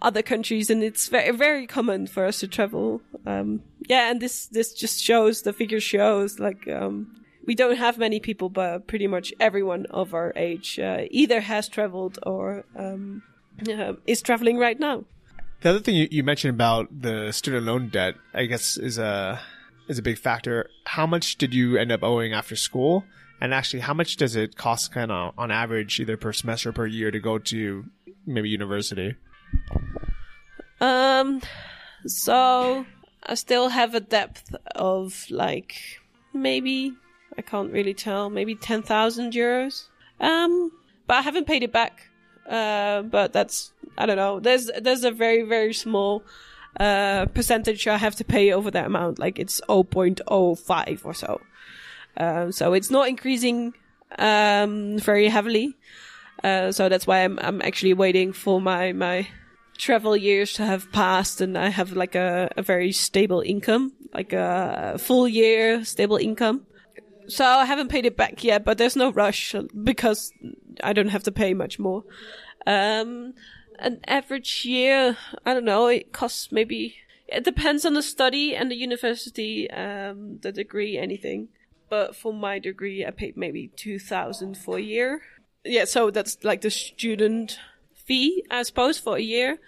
other 0.00 0.22
countries, 0.22 0.70
and 0.70 0.82
it's 0.82 1.08
very, 1.08 1.30
very 1.36 1.66
common 1.66 2.06
for 2.06 2.24
us 2.24 2.40
to 2.40 2.48
travel. 2.48 3.00
Um, 3.26 3.62
yeah, 3.88 4.10
and 4.10 4.20
this, 4.20 4.46
this 4.46 4.72
just 4.72 5.02
shows, 5.02 5.42
the 5.42 5.52
figure 5.52 5.80
shows, 5.80 6.38
like, 6.38 6.66
um, 6.68 7.22
we 7.46 7.54
don't 7.54 7.76
have 7.76 7.98
many 7.98 8.20
people, 8.20 8.48
but 8.48 8.86
pretty 8.86 9.06
much 9.06 9.32
everyone 9.40 9.86
of 9.90 10.14
our 10.14 10.32
age 10.36 10.78
uh, 10.78 11.02
either 11.10 11.40
has 11.40 11.68
traveled 11.68 12.18
or 12.24 12.64
um, 12.76 13.22
uh, 13.68 13.94
is 14.06 14.22
traveling 14.22 14.58
right 14.58 14.78
now. 14.78 15.04
The 15.60 15.70
other 15.70 15.80
thing 15.80 15.94
you, 15.94 16.08
you, 16.10 16.24
mentioned 16.24 16.54
about 16.54 16.88
the 16.90 17.30
student 17.30 17.66
loan 17.66 17.88
debt, 17.88 18.16
I 18.34 18.46
guess, 18.46 18.76
is 18.76 18.98
a 18.98 19.40
is 19.88 19.98
a 19.98 20.02
big 20.02 20.18
factor. 20.18 20.70
How 20.84 21.06
much 21.06 21.36
did 21.36 21.54
you 21.54 21.76
end 21.76 21.92
up 21.92 22.02
owing 22.02 22.32
after 22.32 22.56
school? 22.56 23.04
And 23.40 23.52
actually, 23.52 23.80
how 23.80 23.94
much 23.94 24.16
does 24.16 24.36
it 24.36 24.56
cost, 24.56 24.92
kind 24.92 25.10
of 25.10 25.34
on 25.36 25.50
average, 25.50 25.98
either 25.98 26.16
per 26.16 26.32
semester 26.32 26.68
or 26.68 26.72
per 26.72 26.86
year, 26.86 27.10
to 27.10 27.18
go 27.18 27.38
to 27.38 27.84
maybe 28.24 28.48
university? 28.48 29.16
Um, 30.80 31.40
so 32.06 32.86
I 33.24 33.34
still 33.34 33.68
have 33.68 33.94
a 33.94 34.00
depth 34.00 34.54
of 34.74 35.26
like 35.30 35.74
maybe 36.32 36.94
I 37.36 37.42
can't 37.42 37.72
really 37.72 37.94
tell, 37.94 38.30
maybe 38.30 38.54
ten 38.54 38.82
thousand 38.82 39.32
euros. 39.32 39.88
Um, 40.20 40.70
but 41.06 41.14
I 41.14 41.22
haven't 41.22 41.46
paid 41.46 41.62
it 41.62 41.72
back. 41.72 42.08
Uh, 42.48 43.02
but 43.02 43.32
that's 43.32 43.72
I 43.98 44.06
don't 44.06 44.16
know. 44.16 44.40
There's 44.40 44.70
there's 44.80 45.04
a 45.04 45.10
very 45.10 45.42
very 45.42 45.74
small 45.74 46.22
uh 46.78 47.26
percentage 47.26 47.86
I 47.86 47.96
have 47.96 48.16
to 48.16 48.24
pay 48.24 48.52
over 48.52 48.70
that 48.70 48.86
amount. 48.86 49.18
Like 49.18 49.38
it's 49.38 49.60
0.05 49.68 51.04
or 51.04 51.14
so. 51.14 51.40
Um, 52.16 52.52
so 52.52 52.72
it's 52.72 52.90
not 52.90 53.08
increasing 53.08 53.74
um 54.18 54.98
very 54.98 55.28
heavily. 55.28 55.76
Uh, 56.42 56.72
so 56.72 56.88
that's 56.88 57.06
why 57.06 57.24
I'm 57.24 57.38
I'm 57.40 57.62
actually 57.62 57.94
waiting 57.94 58.32
for 58.32 58.60
my 58.60 58.92
my 58.92 59.28
travel 59.78 60.16
years 60.16 60.52
to 60.54 60.64
have 60.64 60.90
passed 60.92 61.40
and 61.40 61.56
I 61.58 61.68
have 61.68 61.92
like 61.92 62.14
a, 62.14 62.50
a 62.56 62.62
very 62.62 62.92
stable 62.92 63.40
income, 63.40 63.92
like 64.14 64.32
a 64.32 64.96
full 64.98 65.26
year 65.26 65.84
stable 65.84 66.16
income. 66.16 66.66
So 67.28 67.44
I 67.44 67.64
haven't 67.64 67.88
paid 67.88 68.04
it 68.04 68.16
back 68.16 68.44
yet, 68.44 68.64
but 68.64 68.78
there's 68.78 68.96
no 68.96 69.10
rush 69.10 69.54
because 69.82 70.32
I 70.82 70.92
don't 70.92 71.08
have 71.08 71.22
to 71.24 71.32
pay 71.32 71.54
much 71.54 71.78
more. 71.78 72.04
Um, 72.66 73.34
an 73.82 74.00
average 74.06 74.64
year, 74.64 75.16
I 75.44 75.54
don't 75.54 75.64
know, 75.64 75.88
it 75.88 76.12
costs 76.12 76.50
maybe, 76.52 76.96
it 77.28 77.44
depends 77.44 77.84
on 77.84 77.94
the 77.94 78.02
study 78.02 78.54
and 78.54 78.70
the 78.70 78.76
university, 78.76 79.70
um, 79.70 80.38
the 80.38 80.52
degree, 80.52 80.96
anything. 80.96 81.48
But 81.90 82.16
for 82.16 82.32
my 82.32 82.58
degree, 82.58 83.04
I 83.04 83.10
paid 83.10 83.36
maybe 83.36 83.68
2000 83.76 84.56
for 84.56 84.78
a 84.78 84.82
year. 84.82 85.22
Yeah, 85.64 85.84
so 85.84 86.10
that's 86.10 86.38
like 86.42 86.62
the 86.62 86.70
student 86.70 87.58
fee, 87.94 88.44
I 88.50 88.62
suppose, 88.62 88.98
for 88.98 89.16
a 89.16 89.20
year. 89.20 89.58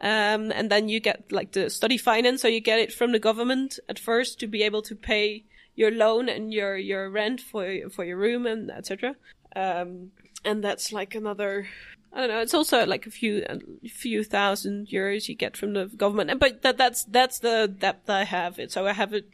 Um, 0.00 0.52
and 0.52 0.70
then 0.70 0.88
you 0.88 1.00
get 1.00 1.30
like 1.30 1.52
the 1.52 1.70
study 1.70 1.98
finance, 1.98 2.42
so 2.42 2.48
you 2.48 2.60
get 2.60 2.78
it 2.78 2.92
from 2.92 3.12
the 3.12 3.18
government 3.18 3.78
at 3.88 3.98
first 3.98 4.40
to 4.40 4.46
be 4.46 4.62
able 4.62 4.82
to 4.82 4.94
pay 4.94 5.44
your 5.74 5.90
loan 5.90 6.28
and 6.28 6.52
your 6.52 6.76
your 6.76 7.08
rent 7.10 7.40
for 7.40 7.88
for 7.90 8.04
your 8.04 8.18
room 8.18 8.46
and 8.46 8.70
etc. 8.70 9.16
Um, 9.54 10.12
and 10.44 10.62
that's 10.62 10.92
like 10.92 11.14
another. 11.14 11.68
I 12.16 12.20
don't 12.20 12.30
know. 12.30 12.40
It's 12.40 12.54
also 12.54 12.86
like 12.86 13.06
a 13.06 13.10
few 13.10 13.44
a 13.46 13.88
few 13.88 14.24
thousand 14.24 14.88
euros 14.88 15.28
you 15.28 15.34
get 15.34 15.54
from 15.54 15.74
the 15.74 15.84
government, 15.84 16.40
but 16.40 16.62
that 16.62 16.78
that's 16.78 17.04
that's 17.04 17.40
the 17.40 17.68
debt 17.78 18.04
I 18.08 18.24
have. 18.24 18.58
So 18.68 18.86
I 18.86 18.94
have 18.94 19.12
it 19.12 19.28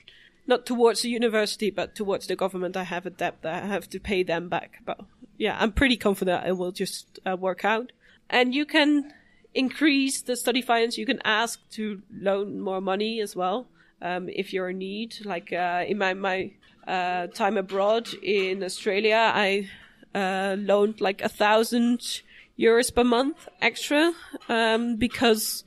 not 0.49 0.67
towards 0.67 1.03
the 1.03 1.09
university, 1.09 1.71
but 1.71 1.95
towards 1.95 2.27
the 2.27 2.35
government. 2.35 2.77
I 2.77 2.83
have 2.83 3.07
a 3.07 3.11
debt 3.11 3.37
that 3.43 3.63
I 3.63 3.67
have 3.69 3.89
to 3.91 4.01
pay 4.01 4.25
them 4.25 4.49
back. 4.49 4.81
But 4.85 4.99
yeah, 5.39 5.57
I'm 5.61 5.71
pretty 5.71 5.97
confident 5.97 6.45
it 6.45 6.59
will 6.59 6.73
just 6.73 7.21
uh, 7.25 7.37
work 7.37 7.65
out. 7.65 7.93
And 8.29 8.53
you 8.53 8.67
can 8.67 9.15
increase 9.55 10.21
the 10.21 10.35
study 10.35 10.61
finance. 10.61 10.99
You 10.99 11.07
can 11.07 11.21
ask 11.25 11.61
to 11.73 12.03
loan 12.13 12.59
more 12.59 12.81
money 12.81 13.21
as 13.21 13.37
well 13.37 13.69
um, 14.01 14.29
if 14.29 14.53
you're 14.53 14.71
in 14.71 14.79
need. 14.79 15.19
Like 15.25 15.53
uh, 15.53 15.85
in 15.87 15.99
my 15.99 16.15
my 16.15 16.51
uh, 16.89 17.29
time 17.29 17.57
abroad 17.57 18.13
in 18.25 18.65
Australia, 18.65 19.31
I 19.33 19.69
uh, 20.17 20.57
loaned 20.59 21.01
like 21.01 21.23
a 21.23 21.29
thousand 21.29 22.23
euros 22.59 22.95
per 22.95 23.05
month 23.05 23.49
extra 23.61 24.13
um, 24.49 24.97
because 24.97 25.65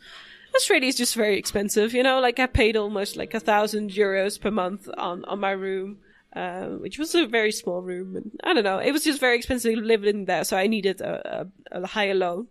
Australia 0.56 0.88
is 0.88 0.96
just 0.96 1.16
very 1.16 1.38
expensive. 1.38 1.94
You 1.94 2.04
know, 2.04 2.20
like 2.20 2.40
I 2.40 2.48
paid 2.48 2.78
almost 2.78 3.16
like 3.16 3.34
a 3.34 3.40
thousand 3.40 3.92
euros 3.92 4.40
per 4.40 4.52
month 4.52 4.88
on 4.98 5.26
on 5.26 5.40
my 5.40 5.52
room. 5.52 5.98
Uh, 6.36 6.76
which 6.84 7.00
was 7.00 7.16
a 7.16 7.26
very 7.26 7.50
small 7.50 7.82
room, 7.82 8.18
and 8.18 8.30
I 8.44 8.54
don't 8.54 8.66
know. 8.66 8.78
It 8.78 8.92
was 8.92 9.06
just 9.06 9.22
very 9.22 9.38
expensive 9.38 9.78
living 9.78 10.26
there, 10.26 10.44
so 10.44 10.58
I 10.58 10.68
needed 10.68 11.00
a, 11.00 11.48
a, 11.72 11.82
a 11.82 11.88
higher 11.88 12.14
loan. 12.14 12.48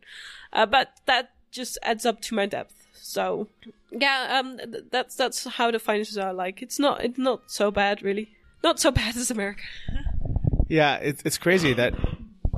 Uh, 0.54 0.64
but 0.64 0.88
that 1.04 1.32
just 1.50 1.76
adds 1.82 2.06
up 2.06 2.22
to 2.22 2.34
my 2.34 2.46
depth. 2.46 2.74
So 2.94 3.48
yeah, 3.90 4.40
um, 4.40 4.56
th- 4.56 4.84
that's 4.90 5.16
that's 5.16 5.44
how 5.44 5.70
the 5.70 5.78
finances 5.78 6.16
are 6.16 6.32
like. 6.32 6.62
It's 6.62 6.78
not 6.78 7.04
it's 7.04 7.18
not 7.18 7.50
so 7.50 7.70
bad 7.70 8.02
really. 8.02 8.30
Not 8.62 8.80
so 8.80 8.90
bad 9.02 9.16
as 9.16 9.30
America. 9.30 9.64
Yeah, 10.68 10.96
it's 10.96 11.22
it's 11.26 11.36
crazy 11.36 11.74
that 11.74 11.94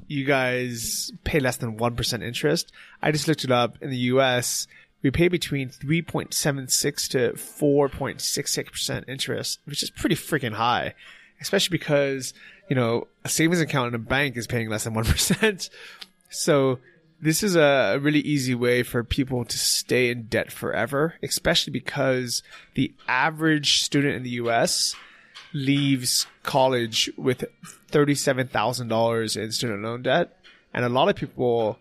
you 0.09 0.25
guys 0.25 1.13
pay 1.25 1.41
less 1.41 1.57
than 1.57 1.77
one 1.77 1.97
percent 1.97 2.23
interest. 2.23 2.73
I 3.03 3.13
just 3.13 3.29
looked 3.29 3.45
it 3.45 3.51
up 3.51 3.83
in 3.83 3.91
the 3.91 3.97
U.S. 3.97 4.67
We 5.03 5.11
pay 5.11 5.29
between 5.29 5.69
three 5.69 6.03
point 6.03 6.35
seven 6.35 6.69
six 6.69 7.09
to 7.09 7.37
four 7.37 7.89
point 7.89 8.21
six 8.21 8.53
six 8.53 8.71
percent 8.71 9.07
interest, 9.09 9.61
which 9.65 9.83
is 9.83 9.91
pretty 9.91 10.17
freaking 10.17 10.55
high, 10.55 10.95
especially 11.41 11.77
because 11.77 12.35
you 12.69 12.77
know 12.77 13.07
a 13.25 13.29
savings 13.29 13.61
account 13.61 13.89
in 13.89 13.95
a 13.95 14.03
bank 14.03 14.37
is 14.37 14.47
paying 14.47 14.69
less 14.69 14.85
than 14.85 14.95
one 14.95 15.05
percent. 15.05 15.71
So 16.29 16.81
this 17.21 17.43
is 17.43 17.57
a 17.57 17.99
really 18.03 18.21
easy 18.21 18.55
way 18.55 18.83
for 18.83 19.03
people 19.05 19.45
to 19.45 19.59
stay 19.59 20.11
in 20.11 20.25
debt 20.25 20.53
forever, 20.53 21.15
especially 21.23 21.73
because 21.73 22.43
the 22.75 22.93
average 23.09 23.83
student 23.83 24.17
in 24.17 24.23
the 24.23 24.31
US 24.31 24.95
leaves 25.57 26.27
college 26.43 27.11
with 27.17 27.45
$37,000 27.91 29.37
in 29.43 29.53
student 29.53 29.83
loan 29.83 30.03
debt. 30.03 30.37
And 30.75 30.85
a 30.85 30.91
lot 30.91 31.09
of 31.09 31.17
people, 31.17 31.79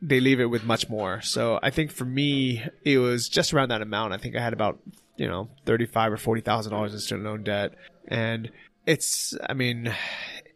they 0.00 0.20
leave 0.20 0.40
it 0.40 0.46
with 0.46 0.64
much 0.64 0.88
more. 0.88 1.20
So 1.20 1.60
I 1.62 1.68
think 1.68 1.92
for 1.92 2.06
me, 2.06 2.64
it 2.82 2.98
was 2.98 3.28
just 3.28 3.52
around 3.52 3.68
that 3.68 3.82
amount. 3.82 4.14
I 4.14 4.16
think 4.16 4.36
I 4.36 4.42
had 4.42 4.54
about, 4.54 4.78
you 5.16 5.28
know, 5.28 5.50
35 5.66 6.12
or 6.12 6.16
$40,000 6.16 6.92
in 6.92 6.98
student 6.98 7.26
loan 7.26 7.42
debt. 7.42 7.74
And 8.08 8.50
it's, 8.86 9.36
I 9.48 9.52
mean, 9.52 9.94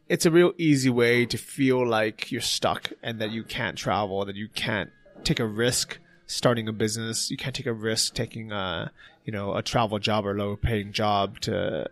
it's 0.09 0.24
a 0.24 0.30
real 0.30 0.55
easy 0.57 0.88
way 0.88 1.26
to 1.26 1.36
feel 1.36 1.86
like 1.86 2.32
you're 2.32 2.40
stuck 2.40 2.92
and 3.03 3.20
that 3.20 3.30
you 3.30 3.44
can't 3.44 3.76
travel, 3.76 4.24
that 4.24 4.36
you 4.36 4.49
can't 4.49 4.90
take 5.22 5.38
a 5.38 5.46
risk 5.46 5.99
starting 6.26 6.66
a 6.66 6.72
business. 6.72 7.30
You 7.30 7.36
can't 7.36 7.55
take 7.55 7.66
a 7.66 7.74
risk 7.74 8.14
taking 8.14 8.53
a, 8.53 8.90
you 9.26 9.32
know, 9.32 9.55
a 9.55 9.62
travel 9.62 9.99
job 9.99 10.24
or 10.24 10.34
low 10.34 10.57
paying 10.57 10.92
job 10.92 11.40
to, 11.40 11.90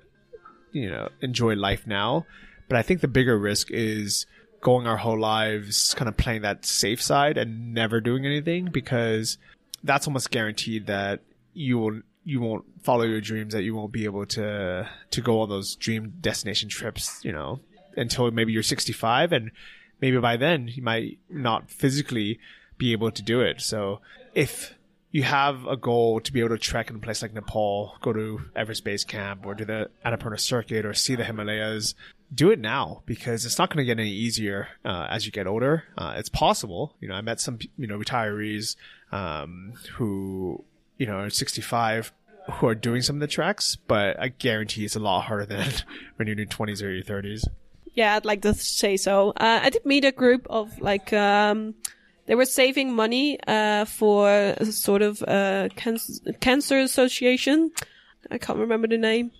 you 0.76 0.90
know, 0.90 1.08
enjoy 1.20 1.54
life 1.54 1.86
now. 1.86 2.26
But 2.68 2.78
I 2.78 2.82
think 2.82 3.00
the 3.00 3.08
bigger 3.08 3.38
risk 3.38 3.70
is 3.70 4.26
going 4.60 4.86
our 4.86 4.96
whole 4.96 5.18
lives 5.18 5.94
kind 5.94 6.08
of 6.08 6.16
playing 6.16 6.42
that 6.42 6.64
safe 6.64 7.00
side 7.00 7.38
and 7.38 7.72
never 7.72 8.00
doing 8.00 8.26
anything 8.26 8.66
because 8.66 9.38
that's 9.84 10.06
almost 10.06 10.30
guaranteed 10.30 10.86
that 10.86 11.20
you 11.52 11.78
will 11.78 12.00
you 12.24 12.40
won't 12.40 12.64
follow 12.82 13.04
your 13.04 13.20
dreams 13.20 13.54
that 13.54 13.62
you 13.62 13.74
won't 13.74 13.92
be 13.92 14.04
able 14.04 14.26
to 14.26 14.88
to 15.10 15.20
go 15.20 15.40
on 15.40 15.48
those 15.48 15.76
dream 15.76 16.12
destination 16.20 16.68
trips 16.68 17.24
you 17.24 17.30
know 17.30 17.60
until 17.96 18.30
maybe 18.30 18.52
you're 18.52 18.62
65 18.62 19.32
and 19.32 19.52
maybe 20.00 20.18
by 20.18 20.36
then 20.36 20.68
you 20.68 20.82
might 20.82 21.18
not 21.30 21.70
physically 21.70 22.40
be 22.78 22.92
able 22.92 23.10
to 23.10 23.22
do 23.22 23.40
it. 23.40 23.60
So 23.60 24.00
if 24.34 24.75
you 25.16 25.22
have 25.22 25.66
a 25.66 25.78
goal 25.78 26.20
to 26.20 26.30
be 26.30 26.40
able 26.40 26.50
to 26.50 26.58
trek 26.58 26.90
in 26.90 26.96
a 26.96 26.98
place 26.98 27.22
like 27.22 27.32
Nepal, 27.32 27.96
go 28.02 28.12
to 28.12 28.38
Everest 28.54 28.84
Base 28.84 29.02
Camp 29.02 29.46
or 29.46 29.54
do 29.54 29.64
the 29.64 29.88
Annapurna 30.04 30.38
Circuit 30.38 30.84
or 30.84 30.92
see 30.92 31.14
the 31.14 31.24
Himalayas, 31.24 31.94
do 32.34 32.50
it 32.50 32.58
now 32.58 33.02
because 33.06 33.46
it's 33.46 33.58
not 33.58 33.70
going 33.70 33.78
to 33.78 33.86
get 33.86 33.98
any 33.98 34.10
easier 34.10 34.68
uh, 34.84 35.06
as 35.08 35.24
you 35.24 35.32
get 35.32 35.46
older. 35.46 35.84
Uh, 35.96 36.12
it's 36.18 36.28
possible. 36.28 36.94
You 37.00 37.08
know, 37.08 37.14
I 37.14 37.22
met 37.22 37.40
some, 37.40 37.58
you 37.78 37.86
know, 37.86 37.98
retirees 37.98 38.76
um, 39.10 39.72
who, 39.94 40.62
you 40.98 41.06
know, 41.06 41.20
are 41.20 41.30
65 41.30 42.12
who 42.52 42.66
are 42.66 42.74
doing 42.74 43.00
some 43.00 43.16
of 43.16 43.20
the 43.20 43.26
treks, 43.26 43.74
but 43.74 44.20
I 44.20 44.28
guarantee 44.28 44.84
it's 44.84 44.96
a 44.96 45.00
lot 45.00 45.22
harder 45.22 45.46
than 45.46 45.72
when 46.16 46.28
you're 46.28 46.32
in 46.32 46.38
your 46.38 46.46
20s 46.46 46.82
or 46.82 46.90
your 46.90 47.02
30s. 47.02 47.44
Yeah, 47.94 48.16
I'd 48.16 48.26
like 48.26 48.42
to 48.42 48.52
say 48.52 48.98
so. 48.98 49.30
Uh, 49.30 49.60
I 49.62 49.70
did 49.70 49.86
meet 49.86 50.04
a 50.04 50.12
group 50.12 50.46
of 50.50 50.78
like, 50.78 51.14
um, 51.14 51.74
they 52.26 52.34
were 52.34 52.44
saving 52.44 52.94
money, 52.94 53.38
uh, 53.46 53.84
for 53.84 54.28
a 54.28 54.66
sort 54.66 55.02
of, 55.02 55.22
uh, 55.22 55.68
cancer, 55.76 56.32
cancer 56.40 56.78
association. 56.78 57.70
I 58.30 58.38
can't 58.38 58.58
remember 58.58 58.88
the 58.88 58.98
name. 58.98 59.30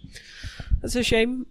That's 0.81 0.97
a 0.97 1.03
shame. 1.03 1.47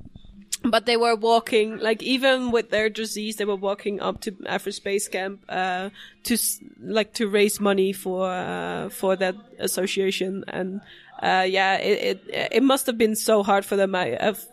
But 0.64 0.86
they 0.86 0.98
were 0.98 1.16
walking, 1.16 1.78
like 1.78 2.02
even 2.02 2.52
with 2.52 2.72
their 2.72 2.90
disease, 2.90 3.36
they 3.36 3.46
were 3.46 3.56
walking 3.56 4.00
up 4.00 4.22
to 4.22 4.36
Everest 4.48 4.84
Base 4.84 5.08
Camp, 5.08 5.44
uh, 5.48 5.90
to, 6.24 6.38
like 6.82 7.14
to 7.14 7.28
raise 7.28 7.60
money 7.60 7.94
for, 7.94 8.32
uh, 8.32 8.90
for 8.90 9.16
that 9.16 9.36
association. 9.60 10.44
And, 10.48 10.82
uh, 11.22 11.46
yeah, 11.48 11.76
it, 11.76 12.24
it, 12.30 12.50
it 12.54 12.64
must 12.64 12.88
have 12.88 12.98
been 12.98 13.16
so 13.16 13.44
hard 13.44 13.64
for 13.64 13.76
them. 13.76 13.94
I, 13.94 14.18
I've, 14.20 14.44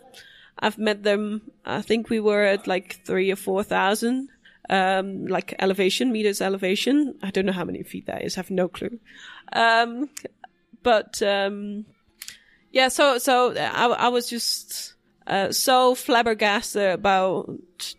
I've 0.58 0.78
met 0.78 1.02
them. 1.02 1.42
I 1.64 1.80
think 1.80 2.10
we 2.10 2.20
were 2.20 2.42
at 2.42 2.66
like 2.66 3.00
three 3.04 3.32
or 3.32 3.36
four 3.36 3.64
thousand, 3.64 4.28
um, 4.70 5.26
like 5.26 5.54
elevation 5.58 6.12
meters 6.12 6.40
elevation. 6.40 7.14
I 7.22 7.30
don't 7.30 7.46
know 7.46 7.52
how 7.52 7.64
many 7.64 7.82
feet 7.82 8.06
that 8.06 8.24
is. 8.24 8.36
I 8.36 8.40
have 8.40 8.50
no 8.50 8.68
clue. 8.68 8.98
Um, 9.52 10.08
but 10.82 11.22
um, 11.22 11.86
yeah, 12.70 12.88
so 12.88 13.18
so 13.18 13.54
I, 13.56 13.86
I 13.86 14.08
was 14.08 14.28
just 14.28 14.94
uh, 15.26 15.52
so 15.52 15.94
flabbergasted 15.94 16.90
about 16.90 17.50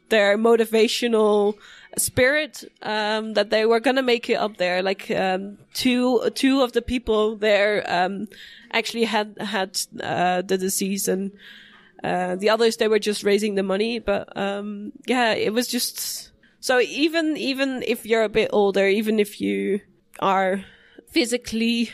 their 0.10 0.38
motivational 0.38 1.56
spirit 1.98 2.64
um, 2.82 3.34
that 3.34 3.50
they 3.50 3.66
were 3.66 3.80
gonna 3.80 4.02
make 4.02 4.30
it 4.30 4.36
up 4.36 4.58
there. 4.58 4.82
Like 4.82 5.12
um, 5.12 5.58
two 5.74 6.30
two 6.34 6.62
of 6.62 6.72
the 6.74 6.82
people 6.82 7.36
there 7.36 7.84
um, 7.88 8.28
actually 8.72 9.04
had 9.04 9.38
had 9.40 9.80
uh, 10.02 10.42
the 10.42 10.58
disease 10.58 11.08
and. 11.08 11.32
Uh, 12.04 12.36
the 12.36 12.50
others 12.50 12.76
they 12.76 12.90
were 12.90 13.00
just 13.00 13.24
raising 13.24 13.56
the 13.56 13.64
money, 13.64 13.98
but 13.98 14.28
um, 14.36 14.92
yeah, 15.06 15.32
it 15.32 15.54
was 15.54 15.70
just 15.70 16.33
so 16.64 16.80
even 16.80 17.36
even 17.36 17.84
if 17.86 18.06
you're 18.06 18.24
a 18.24 18.30
bit 18.30 18.50
older, 18.54 18.88
even 18.88 19.20
if 19.20 19.42
you 19.42 19.82
are 20.20 20.64
physically 21.10 21.92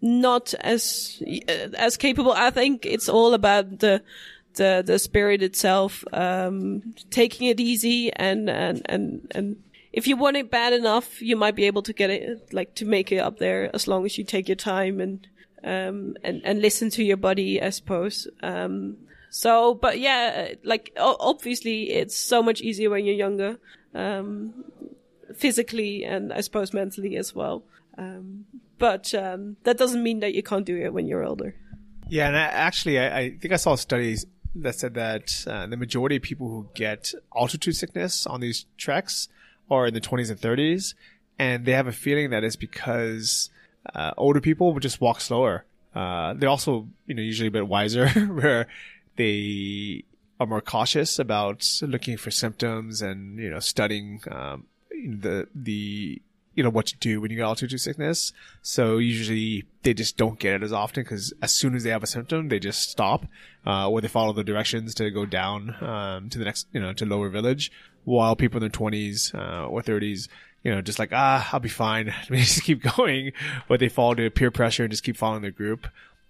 not 0.00 0.54
as 0.60 1.22
as 1.74 1.98
capable. 1.98 2.32
I 2.32 2.48
think 2.48 2.86
it's 2.86 3.10
all 3.10 3.34
about 3.34 3.80
the 3.80 4.02
the 4.54 4.82
the 4.82 4.98
spirit 4.98 5.42
itself, 5.42 6.04
um, 6.14 6.94
taking 7.10 7.48
it 7.48 7.60
easy 7.60 8.10
and 8.10 8.48
and 8.48 8.80
and 8.86 9.30
and 9.34 9.62
if 9.92 10.06
you 10.06 10.16
want 10.16 10.38
it 10.38 10.50
bad 10.50 10.72
enough, 10.72 11.20
you 11.20 11.36
might 11.36 11.54
be 11.54 11.66
able 11.66 11.82
to 11.82 11.92
get 11.92 12.08
it 12.08 12.50
like 12.50 12.74
to 12.76 12.86
make 12.86 13.12
it 13.12 13.18
up 13.18 13.36
there 13.36 13.70
as 13.74 13.86
long 13.86 14.06
as 14.06 14.16
you 14.16 14.24
take 14.24 14.48
your 14.48 14.56
time 14.56 15.00
and 15.00 15.28
um 15.64 16.16
and 16.24 16.40
and 16.46 16.62
listen 16.62 16.88
to 16.92 17.04
your 17.04 17.18
body, 17.18 17.60
I 17.60 17.68
suppose. 17.68 18.26
Um, 18.42 18.96
so, 19.28 19.74
but 19.74 19.98
yeah, 19.98 20.54
like 20.64 20.92
obviously 20.96 21.90
it's 21.90 22.16
so 22.16 22.42
much 22.42 22.62
easier 22.62 22.88
when 22.88 23.04
you're 23.04 23.14
younger, 23.14 23.58
um, 23.94 24.64
physically 25.34 26.04
and 26.04 26.32
I 26.32 26.40
suppose 26.40 26.72
mentally 26.72 27.16
as 27.16 27.34
well. 27.34 27.64
Um, 27.96 28.46
but 28.78 29.12
um, 29.14 29.56
that 29.64 29.76
doesn't 29.76 30.02
mean 30.02 30.20
that 30.20 30.34
you 30.34 30.42
can't 30.42 30.64
do 30.64 30.76
it 30.76 30.92
when 30.92 31.06
you're 31.06 31.24
older. 31.24 31.54
Yeah, 32.08 32.28
and 32.28 32.36
I, 32.36 32.42
actually, 32.42 32.98
I, 32.98 33.18
I, 33.18 33.30
think 33.36 33.52
I 33.52 33.56
saw 33.56 33.74
studies 33.74 34.24
that 34.54 34.76
said 34.76 34.94
that 34.94 35.44
uh, 35.46 35.66
the 35.66 35.76
majority 35.76 36.16
of 36.16 36.22
people 36.22 36.48
who 36.48 36.68
get 36.74 37.12
altitude 37.36 37.76
sickness 37.76 38.26
on 38.26 38.40
these 38.40 38.66
treks 38.76 39.28
are 39.70 39.86
in 39.86 39.94
the 39.94 40.00
20s 40.00 40.30
and 40.30 40.40
30s, 40.40 40.94
and 41.38 41.66
they 41.66 41.72
have 41.72 41.86
a 41.86 41.92
feeling 41.92 42.30
that 42.30 42.44
it's 42.44 42.56
because 42.56 43.50
uh, 43.94 44.12
older 44.16 44.40
people 44.40 44.72
would 44.72 44.82
just 44.82 45.00
walk 45.00 45.20
slower. 45.20 45.64
Uh, 45.94 46.34
they're 46.34 46.48
also, 46.48 46.88
you 47.06 47.14
know, 47.14 47.22
usually 47.22 47.48
a 47.48 47.50
bit 47.50 47.66
wiser, 47.66 48.08
where 48.28 48.68
they 49.16 50.04
are 50.40 50.46
more 50.46 50.60
cautious 50.60 51.18
about 51.18 51.66
looking 51.82 52.16
for 52.16 52.30
symptoms 52.30 53.02
and 53.02 53.38
you 53.38 53.50
know 53.50 53.60
studying 53.60 54.20
um, 54.30 54.66
the 54.90 55.48
the 55.54 56.20
you 56.58 56.64
know 56.64 56.70
what 56.70 56.86
to 56.86 56.96
do 56.96 57.20
when 57.20 57.30
you 57.30 57.36
get 57.36 57.44
altitude 57.44 57.80
sickness. 57.80 58.32
So 58.62 58.98
usually 58.98 59.64
they 59.84 59.94
just 59.94 60.16
don't 60.16 60.40
get 60.40 60.54
it 60.54 60.64
as 60.64 60.72
often 60.72 61.04
because 61.04 61.32
as 61.40 61.54
soon 61.54 61.76
as 61.76 61.84
they 61.84 61.90
have 61.90 62.02
a 62.02 62.08
symptom, 62.08 62.48
they 62.48 62.58
just 62.58 62.90
stop, 62.90 63.26
uh, 63.64 63.88
or 63.88 64.00
they 64.00 64.08
follow 64.08 64.32
the 64.32 64.42
directions 64.42 64.92
to 64.96 65.08
go 65.10 65.24
down 65.24 65.76
um, 65.80 66.28
to 66.30 66.38
the 66.38 66.44
next, 66.44 66.66
you 66.72 66.80
know, 66.80 66.92
to 66.94 67.06
lower 67.06 67.28
village. 67.28 67.70
While 68.02 68.34
people 68.34 68.56
in 68.58 68.62
their 68.62 68.70
twenties 68.70 69.32
uh, 69.34 69.66
or 69.68 69.82
thirties, 69.82 70.28
you 70.64 70.74
know, 70.74 70.80
just 70.80 70.98
like 70.98 71.10
ah, 71.12 71.48
I'll 71.52 71.60
be 71.60 71.68
fine. 71.68 72.06
Let 72.22 72.30
me 72.30 72.40
just 72.40 72.64
keep 72.64 72.82
going. 72.96 73.32
But 73.68 73.78
they 73.78 73.88
fall 73.88 74.16
to 74.16 74.28
peer 74.28 74.50
pressure 74.50 74.82
and 74.82 74.90
just 74.90 75.04
keep 75.04 75.16
following 75.16 75.42
the 75.42 75.52
group. 75.52 75.86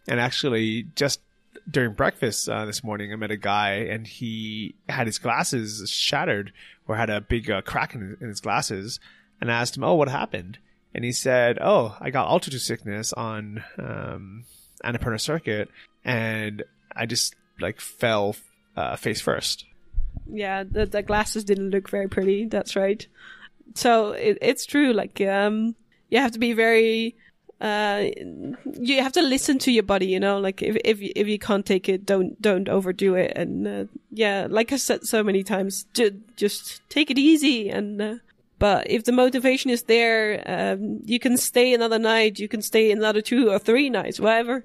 And 0.06 0.20
actually, 0.20 0.88
just 0.94 1.20
during 1.70 1.92
breakfast 1.92 2.48
uh, 2.48 2.64
this 2.64 2.82
morning, 2.82 3.12
I 3.12 3.16
met 3.16 3.30
a 3.30 3.36
guy 3.36 3.72
and 3.74 4.06
he 4.06 4.74
had 4.88 5.06
his 5.06 5.18
glasses 5.18 5.88
shattered 5.90 6.52
or 6.86 6.96
had 6.96 7.10
a 7.10 7.20
big 7.20 7.50
uh, 7.50 7.62
crack 7.62 7.94
in, 7.94 8.16
in, 8.20 8.28
his 8.28 8.40
glasses. 8.40 8.98
And 9.40 9.50
I 9.50 9.60
asked 9.60 9.76
him, 9.76 9.84
"Oh, 9.84 9.94
what 9.94 10.08
happened?" 10.08 10.58
And 10.94 11.04
he 11.04 11.12
said, 11.12 11.58
"Oh, 11.60 11.96
I 12.00 12.10
got 12.10 12.28
altitude 12.28 12.60
sickness 12.60 13.12
on 13.12 13.62
um, 13.78 14.44
Annapurna 14.84 15.20
Circuit, 15.20 15.68
and 16.04 16.64
I 16.94 17.06
just 17.06 17.36
like 17.60 17.80
fell 17.80 18.36
uh, 18.76 18.96
face 18.96 19.20
first." 19.20 19.64
Yeah, 20.30 20.64
the, 20.64 20.86
the 20.86 21.02
glasses 21.02 21.44
didn't 21.44 21.70
look 21.70 21.88
very 21.88 22.08
pretty. 22.08 22.46
That's 22.46 22.74
right. 22.74 23.06
So 23.74 24.12
it, 24.12 24.38
it's 24.42 24.66
true. 24.66 24.92
Like, 24.92 25.20
um, 25.20 25.76
you 26.10 26.18
have 26.18 26.32
to 26.32 26.38
be 26.38 26.52
very 26.52 27.16
uh, 27.60 28.04
you 28.80 29.02
have 29.02 29.12
to 29.12 29.22
listen 29.22 29.58
to 29.58 29.72
your 29.72 29.82
body, 29.82 30.06
you 30.06 30.20
know, 30.20 30.38
like 30.38 30.62
if, 30.62 30.76
if, 30.84 30.98
if 31.00 31.26
you 31.26 31.38
can't 31.38 31.66
take 31.66 31.88
it, 31.88 32.06
don't, 32.06 32.40
don't 32.40 32.68
overdo 32.68 33.16
it. 33.16 33.32
And, 33.34 33.66
uh, 33.66 33.84
yeah, 34.12 34.46
like 34.48 34.72
I 34.72 34.76
said 34.76 35.04
so 35.04 35.24
many 35.24 35.42
times, 35.42 35.84
ju- 35.92 36.20
just 36.36 36.80
take 36.88 37.10
it 37.10 37.18
easy. 37.18 37.68
And, 37.68 38.00
uh, 38.00 38.14
but 38.60 38.88
if 38.90 39.04
the 39.04 39.12
motivation 39.12 39.70
is 39.70 39.82
there, 39.82 40.42
um, 40.46 41.00
you 41.04 41.18
can 41.18 41.36
stay 41.36 41.74
another 41.74 41.98
night, 41.98 42.38
you 42.38 42.48
can 42.48 42.62
stay 42.62 42.92
another 42.92 43.20
two 43.20 43.50
or 43.50 43.58
three 43.58 43.90
nights, 43.90 44.20
whatever. 44.20 44.64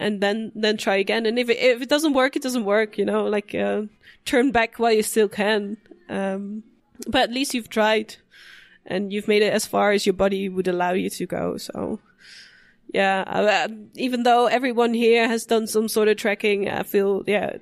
And 0.00 0.20
then, 0.20 0.52
then 0.54 0.76
try 0.76 0.96
again. 0.96 1.26
And 1.26 1.38
if 1.38 1.48
it, 1.48 1.58
if 1.58 1.82
it 1.82 1.88
doesn't 1.88 2.14
work, 2.14 2.34
it 2.34 2.42
doesn't 2.42 2.64
work, 2.64 2.98
you 2.98 3.04
know, 3.04 3.26
like, 3.26 3.54
uh, 3.54 3.82
turn 4.24 4.50
back 4.50 4.78
while 4.78 4.92
you 4.92 5.02
still 5.02 5.28
can. 5.28 5.76
Um, 6.08 6.64
but 7.06 7.22
at 7.22 7.32
least 7.32 7.54
you've 7.54 7.68
tried 7.68 8.16
and 8.86 9.12
you've 9.12 9.28
made 9.28 9.42
it 9.42 9.52
as 9.52 9.66
far 9.66 9.92
as 9.92 10.06
your 10.06 10.14
body 10.14 10.48
would 10.48 10.66
allow 10.66 10.92
you 10.92 11.10
to 11.10 11.26
go. 11.26 11.56
So, 11.56 12.00
yeah, 12.92 13.22
uh, 13.26 13.68
even 13.94 14.22
though 14.22 14.46
everyone 14.46 14.94
here 14.94 15.28
has 15.28 15.44
done 15.44 15.66
some 15.66 15.88
sort 15.88 16.08
of 16.08 16.16
trekking, 16.16 16.68
I 16.68 16.82
feel 16.82 17.22
yeah, 17.26 17.58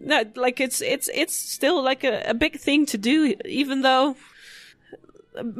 no, 0.00 0.24
like 0.36 0.60
it's 0.60 0.80
it's 0.80 1.08
it's 1.12 1.34
still 1.34 1.82
like 1.82 2.04
a, 2.04 2.22
a 2.30 2.34
big 2.34 2.58
thing 2.58 2.86
to 2.86 2.98
do, 2.98 3.34
even 3.44 3.82
though 3.82 4.16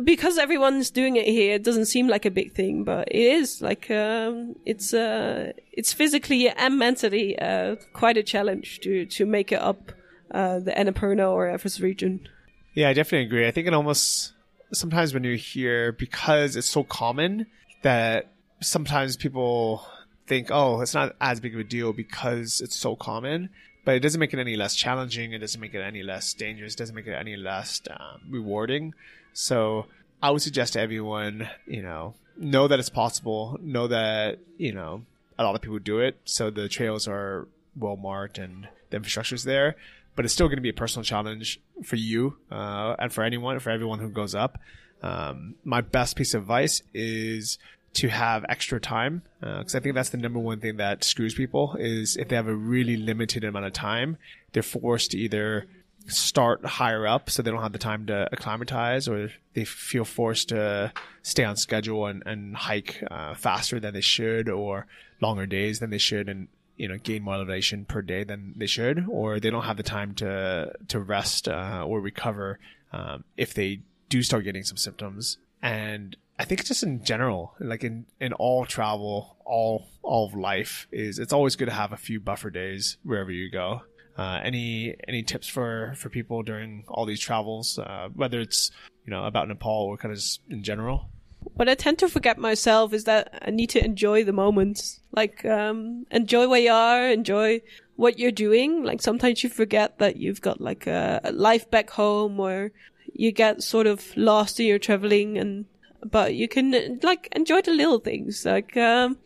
because 0.05 0.39
everyone's 0.39 0.91
doing 0.91 1.17
it 1.17 1.27
here, 1.27 1.55
it 1.55 1.63
doesn't 1.63 1.87
seem 1.87 2.09
like 2.09 2.25
a 2.25 2.31
big 2.31 2.53
thing, 2.53 2.85
but 2.85 3.09
it 3.09 3.21
is. 3.21 3.63
Like 3.63 3.91
um, 3.91 4.57
it's 4.65 4.95
uh, 4.95 5.53
it's 5.73 5.93
physically 5.93 6.49
and 6.49 6.79
mentally 6.79 7.39
uh, 7.39 7.77
quite 7.93 8.17
a 8.17 8.23
challenge 8.23 8.81
to 8.81 9.07
to 9.07 9.27
make 9.27 9.53
it 9.53 9.61
up 9.61 9.93
uh, 10.31 10.61
the 10.61 10.73
Annapurna 10.73 11.31
or 11.31 11.49
Everest 11.49 11.81
region. 11.81 12.29
Yeah, 12.75 12.89
I 12.89 12.93
definitely 12.93 13.27
agree. 13.27 13.47
I 13.47 13.51
think 13.51 13.67
it 13.67 13.75
almost 13.75 14.33
sometimes 14.73 15.15
when 15.15 15.25
you're 15.25 15.35
here 15.35 15.93
because 15.93 16.57
it's 16.57 16.69
so 16.69 16.85
common 16.85 17.47
that 17.83 18.33
sometimes 18.61 19.17
people 19.17 19.87
think, 20.27 20.49
oh, 20.51 20.81
it's 20.81 20.95
not 20.95 21.17
as 21.21 21.41
big 21.41 21.55
of 21.55 21.61
a 21.61 21.65
deal 21.65 21.93
because 21.93 22.61
it's 22.61 22.77
so 22.77 22.97
common, 22.97 23.51
but 23.85 23.95
it 23.95 24.01
doesn't 24.01 24.21
make 24.21 24.35
it 24.35 24.39
any 24.39 24.57
less 24.57 24.75
challenging. 24.75 25.33
It 25.33 25.39
doesn't 25.39 25.61
make 25.61 25.75
it 25.75 25.81
any 25.81 26.03
less 26.03 26.35
dangerous. 26.35 26.75
It 26.75 26.79
doesn't 26.79 26.95
make 26.95 27.07
it 27.07 27.15
any 27.15 27.37
less 27.37 27.81
um, 27.91 28.21
rewarding. 28.29 28.95
So 29.33 29.87
I 30.23 30.31
would 30.31 30.43
suggest 30.43 30.75
to 30.75 30.81
everyone, 30.81 31.49
you 31.67 31.83
know, 31.83 32.15
know 32.37 32.69
that 32.69 32.79
it's 32.79 32.91
possible. 32.91 33.59
Know 33.61 33.89
that, 33.89 34.39
you 34.59 34.73
know, 34.73 35.05
a 35.39 35.45
lot 35.45 35.55
of 35.55 35.63
people 35.63 35.79
do 35.79 36.01
it. 36.01 36.19
So 36.25 36.51
the 36.51 36.69
trails 36.69 37.09
are 37.09 37.49
well 37.77 37.97
marked 37.97 38.39
and 38.39 38.69
the 38.91 38.97
infrastructure 38.97 39.35
is 39.35 39.45
there, 39.45 39.77
but 40.17 40.25
it's 40.25 40.35
still 40.35 40.49
going 40.49 40.57
to 40.57 40.63
be 40.63 40.71
a 40.71 40.75
personal 40.75 41.05
challenge 41.05 41.61
for 41.85 41.97
you 41.97 42.37
uh, 42.51 42.97
and 42.99 43.13
for 43.13 43.23
anyone, 43.23 43.59
for 43.61 43.71
everyone 43.71 44.01
who 44.01 44.09
goes 44.09 44.35
up. 44.35 44.59
Um, 45.03 45.55
my 45.65 45.81
best 45.81 46.17
piece 46.17 46.35
of 46.35 46.43
advice 46.43 46.83
is 46.93 47.59
to 47.95 48.09
have 48.09 48.45
extra 48.49 48.81
time 48.81 49.23
because 49.41 49.75
uh, 49.75 49.79
I 49.79 49.81
think 49.81 49.95
that's 49.95 50.11
the 50.11 50.19
number 50.19 50.39
one 50.39 50.61
thing 50.61 50.77
that 50.77 51.05
screws 51.05 51.35
people 51.35 51.77
is 51.79 52.17
if 52.17 52.29
they 52.29 52.37
have 52.37 52.49
a 52.49 52.55
really 52.55 52.97
limited 52.97 53.45
amount 53.45 53.67
of 53.67 53.73
time, 53.73 54.19
they're 54.53 54.63
forced 54.63 55.13
to 55.13 55.19
either 55.19 55.67
start 56.07 56.65
higher 56.65 57.07
up 57.07 57.29
so 57.29 57.43
they 57.43 57.51
don't 57.51 57.63
have 57.63 57.73
the 57.73 57.79
time 57.79 58.07
to 58.07 58.29
acclimatize 58.33 59.09
or 59.09 59.31
they 59.55 59.65
feel 59.65 60.05
forced 60.05 60.49
to 60.49 60.93
stay 61.23 61.45
on 61.45 61.57
schedule 61.57 62.07
and, 62.07 62.23
and 62.25 62.57
hike 62.57 63.03
uh, 63.11 63.35
faster 63.35 63.79
than 63.79 63.93
they 63.93 64.01
should 64.01 64.49
or 64.49 64.87
longer 65.21 65.45
days 65.45 65.81
than 65.81 65.91
they 65.91 65.99
should 65.99 66.29
and 66.29 66.49
you 66.77 66.89
know 66.89 66.97
gain 66.97 67.23
more 67.23 67.35
elevation 67.35 67.85
per 67.85 68.01
day 68.01 68.25
than 68.25 68.55
they 68.57 68.67
should 68.67 69.05
or 69.09 69.39
they 69.39 69.51
don't 69.51 69.65
have 69.65 69.77
the 69.77 69.83
time 69.83 70.15
to 70.15 70.73
to 70.87 70.99
rest 70.99 71.47
uh, 71.47 71.85
or 71.87 72.01
recover 72.01 72.59
um, 72.93 73.25
if 73.37 73.53
they 73.53 73.81
do 74.09 74.23
start 74.23 74.45
getting 74.45 74.65
some 74.65 74.77
symptoms. 74.77 75.39
And 75.63 76.17
I 76.39 76.45
think 76.45 76.65
just 76.65 76.83
in 76.83 77.03
general, 77.03 77.55
like 77.59 77.83
in, 77.83 78.07
in 78.21 78.33
all 78.35 78.65
travel, 78.65 79.37
all 79.45 79.89
all 80.03 80.27
of 80.27 80.35
life 80.35 80.87
is 80.93 81.19
it's 81.19 81.33
always 81.33 81.57
good 81.57 81.67
to 81.67 81.75
have 81.75 81.93
a 81.93 81.97
few 81.97 82.21
buffer 82.21 82.51
days 82.51 82.97
wherever 83.03 83.31
you 83.31 83.51
go. 83.51 83.83
Uh, 84.17 84.41
any 84.43 84.95
any 85.07 85.23
tips 85.23 85.49
for 85.49 85.95
for 85.97 86.09
people 86.09 86.43
during 86.43 86.85
all 86.89 87.07
these 87.07 87.21
travels, 87.21 87.79
uh, 87.79 88.09
whether 88.15 88.41
it's 88.41 88.71
you 89.05 89.11
know 89.11 89.25
about 89.25 89.49
Nepal 89.49 89.85
or 89.85 89.97
kind 89.97 90.15
of 90.15 90.23
in 90.49 90.63
general? 90.63 91.09
What 91.55 91.69
I 91.69 91.75
tend 91.75 91.99
to 92.01 92.09
forget 92.09 92.39
myself 92.39 92.93
is 92.93 93.05
that 93.05 93.43
I 93.43 93.51
need 93.51 93.71
to 93.71 93.85
enjoy 93.85 94.25
the 94.25 94.33
moments, 94.33 95.01
like 95.13 95.45
um, 95.45 96.07
enjoy 96.11 96.49
where 96.49 96.61
you 96.61 96.73
are, 96.73 97.09
enjoy 97.09 97.63
what 97.97 98.19
you're 98.19 98.33
doing. 98.33 98.85
Like 98.85 99.01
sometimes 99.01 99.43
you 99.43 99.51
forget 99.51 99.99
that 99.99 100.17
you've 100.17 100.41
got 100.41 100.61
like 100.61 100.87
a, 100.87 101.21
a 101.25 101.33
life 101.33 101.71
back 101.71 101.91
home, 101.91 102.39
or 102.39 102.71
you 103.13 103.33
get 103.33 103.63
sort 103.63 103.87
of 103.87 104.17
lost 104.17 104.61
in 104.61 104.67
your 104.67 104.79
traveling 104.79 105.39
and 105.39 105.65
but 106.05 106.35
you 106.35 106.49
can 106.49 107.01
like 107.03 107.29
enjoy 107.33 107.63
the 107.63 107.73
little 107.73 107.99
things, 107.99 108.45
like 108.45 108.77
um, 108.77 109.19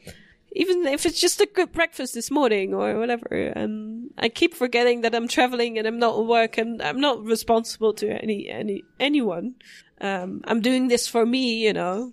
even 0.53 0.87
if 0.87 1.07
it's 1.07 1.21
just 1.21 1.41
a 1.41 1.47
good 1.47 1.73
breakfast 1.73 2.15
this 2.15 2.31
morning 2.31 2.75
or 2.75 2.99
whatever. 2.99 3.27
And 3.27 4.11
I 4.19 4.29
keep 4.29 4.55
forgetting 4.55 5.03
that 5.03 5.15
I'm 5.15 5.29
traveling 5.29 5.79
and 5.79 5.87
I'm 5.87 5.99
not 5.99 6.19
at 6.19 6.27
work 6.27 6.59
and 6.59 6.83
I'm 6.83 7.01
not 7.01 7.25
responsible 7.25 7.95
to 7.95 8.09
any 8.23 8.49
any 8.49 8.85
anyone. 9.01 9.55
Um, 10.01 10.43
I'm 10.45 10.61
doing 10.61 10.89
this 10.89 11.07
for 11.07 11.25
me, 11.25 11.65
you 11.65 11.73
know. 11.73 12.13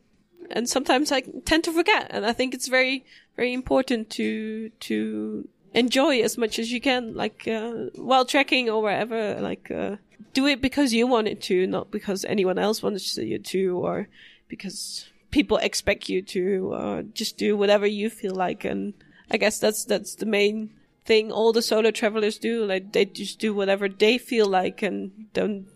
And 0.52 0.68
sometimes 0.68 1.12
I 1.12 1.22
tend 1.46 1.64
to 1.66 1.72
forget, 1.72 2.08
and 2.10 2.26
I 2.26 2.34
think 2.34 2.54
it's 2.54 2.68
very 2.68 3.06
very 3.36 3.54
important 3.54 4.10
to 4.12 4.70
to 4.70 5.48
enjoy 5.74 6.22
as 6.22 6.38
much 6.38 6.58
as 6.58 6.72
you 6.72 6.82
can, 6.82 7.14
like 7.14 7.48
uh, 7.48 7.72
while 7.96 8.26
trekking 8.26 8.70
or 8.70 8.82
wherever. 8.82 9.40
Like 9.40 9.70
uh, 9.70 9.98
do 10.34 10.48
it 10.48 10.62
because 10.62 10.94
you 10.94 11.08
want 11.08 11.28
it 11.28 11.42
to, 11.44 11.68
not 11.68 11.92
because 11.92 12.26
anyone 12.26 12.58
else 12.58 12.82
wants 12.82 13.18
you 13.18 13.40
to, 13.40 13.78
or 13.78 14.08
because 14.50 15.08
people 15.32 15.58
expect 15.58 16.10
you 16.10 16.22
to 16.22 16.74
uh, 16.74 17.02
just 17.14 17.38
do 17.38 17.56
whatever 17.56 17.88
you 17.88 18.10
feel 18.10 18.36
like, 18.36 18.66
and 18.66 18.94
I 19.32 19.38
guess 19.38 19.60
that's 19.60 19.86
that's 19.86 20.16
the 20.16 20.26
main 20.26 20.72
thing 21.06 21.32
all 21.32 21.54
the 21.54 21.62
solo 21.62 21.92
travelers 21.92 22.38
do. 22.38 22.66
Like 22.66 22.92
they 22.92 23.06
just 23.06 23.40
do 23.40 23.54
whatever 23.54 23.88
they 23.88 24.18
feel 24.18 24.48
like 24.48 24.82
and 24.82 25.32
don't 25.34 25.68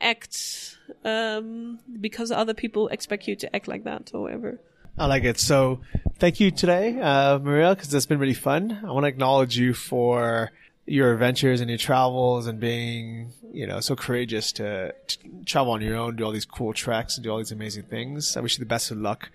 act 0.00 0.76
um, 1.04 1.78
because 2.00 2.30
other 2.30 2.54
people 2.54 2.88
expect 2.88 3.28
you 3.28 3.36
to 3.36 3.54
act 3.54 3.68
like 3.68 3.84
that 3.84 4.10
or 4.12 4.22
whatever. 4.22 4.60
I 4.98 5.06
like 5.06 5.24
it. 5.24 5.38
So 5.38 5.80
thank 6.18 6.40
you 6.40 6.50
today, 6.50 6.98
uh, 7.00 7.38
Maria, 7.38 7.74
because 7.74 7.94
it's 7.94 8.06
been 8.06 8.18
really 8.18 8.34
fun. 8.34 8.80
I 8.84 8.90
want 8.90 9.04
to 9.04 9.08
acknowledge 9.08 9.56
you 9.56 9.72
for 9.72 10.50
your 10.88 11.12
adventures 11.12 11.60
and 11.60 11.68
your 11.68 11.78
travels 11.78 12.46
and 12.46 12.58
being, 12.58 13.32
you 13.52 13.66
know, 13.66 13.80
so 13.80 13.94
courageous 13.94 14.52
to, 14.52 14.92
to 15.06 15.18
travel 15.44 15.72
on 15.72 15.80
your 15.82 15.96
own, 15.96 16.16
do 16.16 16.24
all 16.24 16.32
these 16.32 16.46
cool 16.46 16.72
treks 16.72 17.16
and 17.16 17.24
do 17.24 17.30
all 17.30 17.38
these 17.38 17.52
amazing 17.52 17.84
things. 17.84 18.36
I 18.36 18.40
wish 18.40 18.58
you 18.58 18.64
the 18.64 18.68
best 18.68 18.90
of 18.90 18.98
luck 18.98 19.30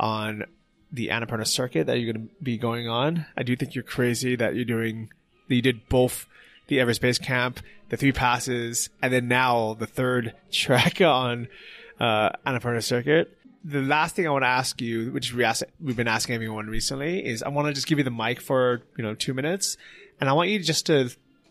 on 0.00 0.44
the 0.90 1.08
Annapurna 1.08 1.46
circuit 1.46 1.86
that 1.86 1.98
you're 1.98 2.12
going 2.12 2.28
to 2.28 2.34
be 2.42 2.56
going 2.56 2.88
on. 2.88 3.26
I 3.36 3.42
do 3.42 3.56
think 3.56 3.74
you're 3.74 3.84
crazy 3.84 4.36
that 4.36 4.54
you're 4.54 4.64
doing, 4.64 5.10
that 5.48 5.54
you 5.54 5.62
did 5.62 5.88
both 5.88 6.26
the 6.68 6.80
Everest 6.80 7.00
Base 7.00 7.18
Camp, 7.18 7.60
the 7.90 7.96
three 7.96 8.12
passes, 8.12 8.88
and 9.02 9.12
then 9.12 9.28
now 9.28 9.74
the 9.74 9.86
third 9.86 10.34
trek 10.50 11.00
on 11.00 11.48
uh, 12.00 12.30
Annapurna 12.46 12.82
circuit. 12.82 13.36
The 13.64 13.82
last 13.82 14.14
thing 14.14 14.26
I 14.26 14.30
want 14.30 14.44
to 14.44 14.48
ask 14.48 14.80
you, 14.80 15.10
which 15.10 15.34
we 15.34 15.42
ask, 15.42 15.64
we've 15.80 15.96
been 15.96 16.08
asking 16.08 16.36
everyone 16.36 16.68
recently, 16.68 17.26
is 17.26 17.42
I 17.42 17.48
want 17.48 17.66
to 17.66 17.72
just 17.72 17.88
give 17.88 17.98
you 17.98 18.04
the 18.04 18.12
mic 18.12 18.40
for 18.40 18.82
you 18.96 19.02
know 19.02 19.14
two 19.14 19.34
minutes, 19.34 19.76
and 20.20 20.28
I 20.28 20.32
want 20.32 20.50
you 20.50 20.58
just 20.58 20.86
to 20.86 21.10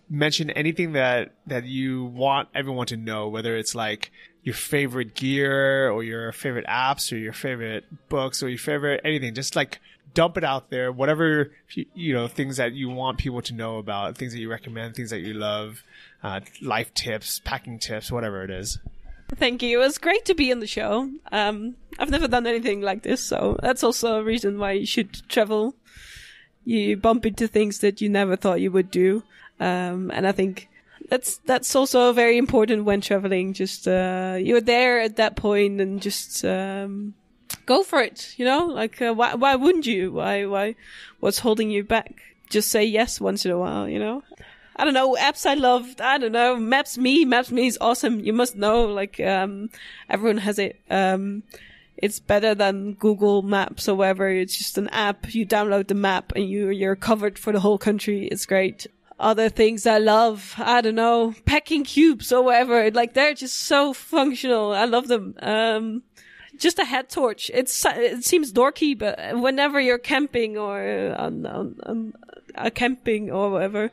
mention 0.10 0.50
anything 0.52 0.94
that 0.94 1.32
that 1.48 1.66
you 1.66 2.06
want 2.06 2.50
everyone 2.54 2.88
to 2.88 2.98
know, 2.98 3.30
whether 3.30 3.56
it's 3.58 3.76
like 3.76 4.12
your 4.44 4.56
favorite 4.56 5.16
gear 5.16 5.90
or 5.90 6.04
your 6.04 6.32
favorite 6.32 6.68
apps 6.68 7.12
or 7.12 7.18
your 7.18 7.34
favorite 7.34 7.86
books 8.10 8.44
or 8.44 8.50
your 8.50 8.60
favorite 8.60 9.02
anything. 9.04 9.34
Just 9.34 9.56
like 9.56 9.80
dump 10.14 10.38
it 10.38 10.44
out 10.44 10.70
there, 10.70 10.92
whatever 10.92 11.52
you, 11.94 12.14
know 12.14 12.28
things 12.28 12.58
that 12.58 12.74
you 12.74 12.90
want 12.90 13.18
people 13.18 13.42
to 13.44 13.54
know 13.54 13.78
about, 13.78 14.18
things 14.18 14.34
that 14.34 14.40
you 14.40 14.50
recommend, 14.50 14.96
things 14.96 15.10
that 15.12 15.20
you 15.20 15.34
love, 15.34 15.84
uh, 16.24 16.40
life 16.62 16.94
tips, 16.94 17.40
packing 17.44 17.80
tips, 17.80 18.12
whatever 18.12 18.44
it 18.44 18.50
is. 18.50 18.80
Thank 19.36 19.64
you. 19.64 19.82
It 19.82 19.86
was 19.86 19.98
great 19.98 20.26
to 20.26 20.36
be 20.36 20.52
on 20.52 20.60
the 20.60 20.68
show. 20.68 21.10
Um, 21.32 21.76
I've 21.98 22.12
never 22.12 22.28
done 22.28 22.46
anything 22.46 22.82
like 22.82 23.04
this, 23.04 23.22
so 23.22 23.58
that's 23.62 23.84
also 23.84 24.20
a 24.20 24.24
reason 24.24 24.60
why 24.60 24.74
you 24.74 24.86
should 24.86 25.28
travel. 25.28 25.76
You 26.66 26.98
bump 26.98 27.26
into 27.26 27.48
things 27.48 27.80
that 27.80 28.02
you 28.02 28.10
never 28.10 28.36
thought 28.36 28.60
you 28.60 28.72
would 28.72 28.90
do, 28.90 29.24
um, 29.60 30.12
and 30.12 30.28
I 30.28 30.32
think 30.32 30.68
that's 31.10 31.38
that's 31.46 31.76
also 31.76 32.12
very 32.12 32.38
important 32.38 32.86
when 32.86 33.02
traveling. 33.02 33.54
Just 33.54 33.88
uh, 33.88 34.38
you're 34.40 34.62
there 34.62 35.00
at 35.00 35.16
that 35.18 35.36
point, 35.36 35.80
and 35.80 36.02
just 36.02 36.44
um, 36.44 37.14
go 37.66 37.84
for 37.84 38.02
it. 38.02 38.34
You 38.38 38.46
know, 38.46 38.66
like 38.66 39.02
uh, 39.02 39.14
why 39.14 39.36
why 39.36 39.56
wouldn't 39.56 39.86
you? 39.86 40.12
Why 40.12 40.46
why 40.46 40.76
what's 41.20 41.40
holding 41.40 41.70
you 41.70 41.84
back? 41.84 42.16
Just 42.50 42.72
say 42.72 42.84
yes 42.84 43.22
once 43.22 43.46
in 43.46 43.52
a 43.52 43.60
while. 43.60 43.88
You 43.88 44.00
know. 44.00 44.24
I 44.78 44.84
don't 44.84 44.94
know, 44.94 45.16
apps 45.18 45.46
I 45.46 45.54
love, 45.54 45.96
I 46.02 46.18
don't 46.18 46.34
know, 46.34 46.58
Maps 46.58 46.98
Me, 46.98 47.24
Maps 47.24 47.50
Me 47.50 47.66
is 47.66 47.78
awesome. 47.80 48.20
You 48.20 48.34
must 48.34 48.58
know, 48.58 48.84
like, 48.84 49.22
um, 49.22 49.70
everyone 50.10 50.40
has 50.40 50.60
it. 50.60 50.82
Um, 50.90 51.44
it's 51.98 52.20
better 52.20 52.54
than 52.54 52.94
Google 52.94 53.42
Maps 53.42 53.88
or 53.88 53.96
whatever. 53.96 54.30
It's 54.30 54.58
just 54.58 54.78
an 54.78 54.90
app. 54.90 55.34
You 55.34 55.46
download 55.46 55.88
the 55.88 55.96
map 55.96 56.34
and 56.36 56.50
you, 56.50 56.70
you're 56.70 56.96
covered 56.96 57.40
for 57.40 57.54
the 57.54 57.60
whole 57.60 57.78
country. 57.78 58.28
It's 58.28 58.46
great. 58.46 58.88
Other 59.18 59.48
things 59.48 59.88
I 59.88 59.98
love, 60.00 60.56
I 60.58 60.82
don't 60.82 60.96
know, 60.96 61.34
packing 61.46 61.86
cubes 61.86 62.34
or 62.34 62.44
whatever. 62.44 62.92
Like, 62.92 63.14
they're 63.14 63.34
just 63.34 63.56
so 63.56 63.94
functional. 63.94 64.74
I 64.74 64.86
love 64.86 65.08
them. 65.08 65.36
Um, 65.40 66.04
just 66.58 66.80
a 66.80 66.86
head 66.86 67.10
torch. 67.10 67.50
It's 67.54 67.86
it 67.86 68.26
seems 68.26 68.52
dorky, 68.52 68.98
but 68.98 69.18
whenever 69.40 69.80
you're 69.80 69.98
camping 69.98 70.58
or 70.58 71.16
on, 71.18 71.46
on, 71.46 71.80
on 71.84 72.14
a 72.56 72.72
camping 72.72 73.32
or 73.32 73.52
whatever, 73.52 73.92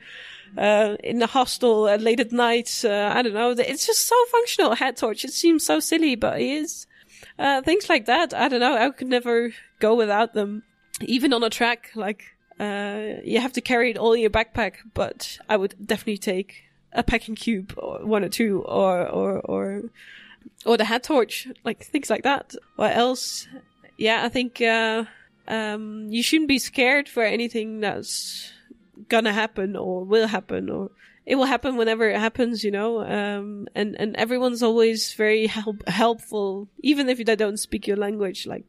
uh, 0.57 0.97
in 1.03 1.19
the 1.19 1.27
hostel 1.27 1.85
uh, 1.85 1.97
late 1.97 2.21
at 2.21 2.33
night, 2.33 2.85
uh, 2.85 3.13
I 3.15 3.23
don't 3.23 3.35
know. 3.35 3.51
It's 3.51 3.87
just 3.87 4.07
so 4.07 4.17
functional. 4.27 4.73
A 4.73 4.77
head 4.77 4.97
torch. 4.97 5.25
It 5.25 5.33
seems 5.33 5.65
so 5.65 5.81
silly, 5.81 6.15
but 6.17 6.41
it 6.41 6.47
is. 6.47 6.87
Uh, 7.43 7.61
things 7.61 7.89
like 7.89 8.07
that. 8.07 8.33
I 8.33 8.47
don't 8.47 8.61
know. 8.61 8.77
I 8.77 8.89
could 8.91 9.09
never 9.09 9.51
go 9.81 9.97
without 9.97 10.33
them. 10.33 10.63
Even 11.01 11.33
on 11.33 11.43
a 11.43 11.51
track, 11.51 11.91
like 11.97 12.23
uh, 12.61 13.19
you 13.25 13.41
have 13.41 13.53
to 13.55 13.61
carry 13.61 13.91
it 13.91 13.99
all 13.99 14.13
in 14.13 14.21
your 14.21 14.31
backpack. 14.31 14.75
But 14.95 15.39
I 15.49 15.57
would 15.57 15.75
definitely 15.85 16.19
take 16.19 16.63
a 16.93 17.03
packing 17.03 17.35
cube 17.35 17.75
or 17.77 18.07
one 18.07 18.23
or 18.23 18.29
two 18.29 18.63
or 18.63 19.09
or 19.09 19.41
or 19.41 19.83
or 20.65 20.77
the 20.77 20.85
head 20.85 21.03
torch, 21.03 21.49
like 21.65 21.83
things 21.85 22.11
like 22.11 22.23
that. 22.23 22.55
What 22.77 22.97
else? 22.97 23.49
Yeah, 23.97 24.25
I 24.25 24.29
think 24.29 24.61
uh, 24.61 25.07
um, 25.49 26.07
you 26.11 26.23
shouldn't 26.23 26.49
be 26.49 26.61
scared 26.61 27.09
for 27.09 27.25
anything 27.25 27.81
that's 27.81 28.53
gonna 29.09 29.33
happen 29.33 29.75
or 29.75 30.05
will 30.05 30.29
happen 30.29 30.71
or 30.71 30.93
it 31.25 31.37
will 31.37 31.45
happen 31.45 31.77
whenever 31.77 32.09
it 32.09 32.19
happens, 32.19 32.65
you 32.65 32.71
know. 32.71 33.01
Um, 33.01 33.69
and 33.75 33.97
and 33.99 34.17
everyone's 34.17 34.63
always 34.63 35.13
very 35.15 35.47
help- 35.47 35.89
helpful, 35.89 36.69
even 36.83 37.09
if 37.09 37.25
they 37.25 37.37
don't 37.37 37.59
speak 37.59 37.87
your 37.87 37.97
language. 37.97 38.47
Like 38.47 38.65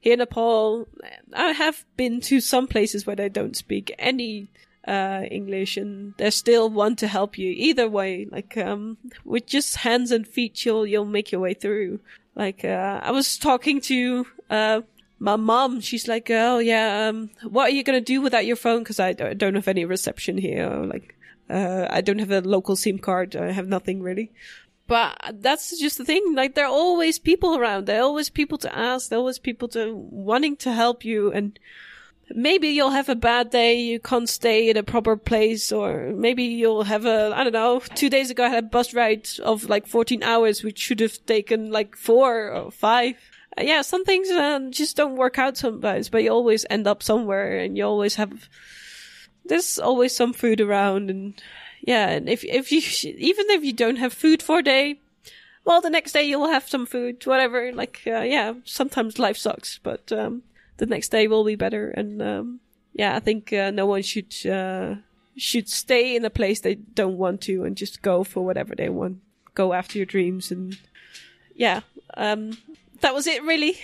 here 0.00 0.12
in 0.12 0.18
Nepal, 0.18 0.88
I 1.32 1.52
have 1.52 1.84
been 1.96 2.20
to 2.22 2.40
some 2.40 2.66
places 2.66 3.06
where 3.06 3.16
they 3.16 3.28
don't 3.28 3.56
speak 3.56 3.94
any 3.98 4.48
uh, 4.86 5.24
English, 5.30 5.76
and 5.76 6.14
they 6.18 6.30
still 6.30 6.70
want 6.70 6.98
to 6.98 7.08
help 7.08 7.38
you. 7.38 7.52
Either 7.56 7.88
way, 7.88 8.26
like 8.30 8.56
um, 8.56 8.98
with 9.24 9.46
just 9.46 9.76
hands 9.76 10.10
and 10.10 10.26
feet, 10.26 10.64
you'll 10.64 10.86
you'll 10.86 11.04
make 11.04 11.32
your 11.32 11.40
way 11.40 11.54
through. 11.54 12.00
Like 12.34 12.64
uh, 12.64 13.00
I 13.02 13.10
was 13.10 13.36
talking 13.36 13.80
to 13.82 14.26
uh, 14.50 14.80
my 15.18 15.36
mom. 15.36 15.80
She's 15.80 16.06
like, 16.06 16.30
"Oh 16.30 16.58
yeah, 16.58 17.08
um, 17.08 17.30
what 17.42 17.64
are 17.64 17.74
you 17.74 17.82
gonna 17.82 18.00
do 18.00 18.20
without 18.20 18.46
your 18.46 18.56
phone? 18.56 18.80
Because 18.80 19.00
I 19.00 19.12
don't 19.12 19.56
have 19.56 19.68
any 19.68 19.84
reception 19.84 20.38
here. 20.38 20.68
Like, 20.68 21.16
uh, 21.48 21.86
I 21.90 22.00
don't 22.00 22.18
have 22.18 22.30
a 22.30 22.40
local 22.40 22.76
SIM 22.76 22.98
card. 22.98 23.36
I 23.36 23.52
have 23.52 23.68
nothing 23.68 24.02
really." 24.02 24.32
But 24.86 25.20
that's 25.34 25.78
just 25.78 25.98
the 25.98 26.04
thing. 26.04 26.34
Like, 26.34 26.54
there 26.54 26.64
are 26.64 26.72
always 26.72 27.18
people 27.18 27.58
around. 27.58 27.84
There 27.84 28.00
are 28.00 28.04
always 28.04 28.30
people 28.30 28.56
to 28.58 28.74
ask. 28.74 29.10
There 29.10 29.18
are 29.18 29.20
always 29.20 29.38
people 29.38 29.68
to 29.68 29.94
wanting 29.94 30.56
to 30.56 30.72
help 30.72 31.04
you 31.04 31.30
and 31.30 31.58
maybe 32.34 32.68
you'll 32.68 32.90
have 32.90 33.08
a 33.08 33.14
bad 33.14 33.50
day, 33.50 33.80
you 33.80 34.00
can't 34.00 34.28
stay 34.28 34.68
in 34.68 34.76
a 34.76 34.82
proper 34.82 35.16
place, 35.16 35.72
or 35.72 36.12
maybe 36.14 36.44
you'll 36.44 36.84
have 36.84 37.06
a, 37.06 37.32
I 37.34 37.44
don't 37.44 37.52
know, 37.52 37.80
two 37.94 38.10
days 38.10 38.30
ago 38.30 38.44
I 38.44 38.48
had 38.48 38.64
a 38.64 38.68
bus 38.68 38.94
ride 38.94 39.28
of 39.42 39.68
like 39.68 39.86
14 39.86 40.22
hours, 40.22 40.62
which 40.62 40.78
should 40.78 41.00
have 41.00 41.24
taken 41.26 41.70
like 41.70 41.96
four 41.96 42.50
or 42.50 42.70
five. 42.70 43.16
Uh, 43.56 43.62
yeah, 43.62 43.82
some 43.82 44.04
things 44.04 44.28
uh, 44.30 44.60
just 44.70 44.96
don't 44.96 45.16
work 45.16 45.38
out 45.38 45.56
sometimes, 45.56 46.08
but 46.08 46.22
you 46.22 46.30
always 46.30 46.66
end 46.68 46.86
up 46.86 47.02
somewhere 47.02 47.58
and 47.58 47.76
you 47.76 47.84
always 47.84 48.16
have, 48.16 48.48
there's 49.48 49.78
always 49.78 50.14
some 50.14 50.32
food 50.32 50.60
around 50.60 51.10
and 51.10 51.34
yeah, 51.80 52.08
and 52.08 52.28
if, 52.28 52.44
if 52.44 52.72
you, 52.72 52.80
even 53.16 53.46
if 53.50 53.64
you 53.64 53.72
don't 53.72 53.96
have 53.96 54.12
food 54.12 54.42
for 54.42 54.58
a 54.58 54.62
day, 54.62 55.00
well, 55.64 55.80
the 55.80 55.90
next 55.90 56.12
day 56.12 56.24
you'll 56.24 56.48
have 56.48 56.68
some 56.68 56.86
food, 56.86 57.24
whatever. 57.26 57.72
Like, 57.72 58.02
uh, 58.06 58.20
yeah, 58.20 58.54
sometimes 58.64 59.18
life 59.18 59.36
sucks, 59.36 59.78
but, 59.82 60.10
um, 60.10 60.42
the 60.78 60.86
next 60.86 61.10
day 61.10 61.28
will 61.28 61.44
be 61.44 61.56
better. 61.56 61.90
And 61.90 62.22
um, 62.22 62.60
yeah, 62.94 63.14
I 63.14 63.20
think 63.20 63.52
uh, 63.52 63.70
no 63.70 63.86
one 63.86 64.02
should 64.02 64.34
uh, 64.46 64.96
should 65.36 65.68
stay 65.68 66.16
in 66.16 66.24
a 66.24 66.30
place 66.30 66.60
they 66.60 66.74
don't 66.74 67.18
want 67.18 67.42
to 67.42 67.64
and 67.64 67.76
just 67.76 68.02
go 68.02 68.24
for 68.24 68.44
whatever 68.44 68.74
they 68.74 68.88
want. 68.88 69.18
Go 69.54 69.72
after 69.72 69.98
your 69.98 70.06
dreams 70.06 70.50
and 70.50 70.78
yeah, 71.54 71.80
um, 72.16 72.56
that 73.00 73.14
was 73.14 73.26
it 73.26 73.42
really. 73.42 73.78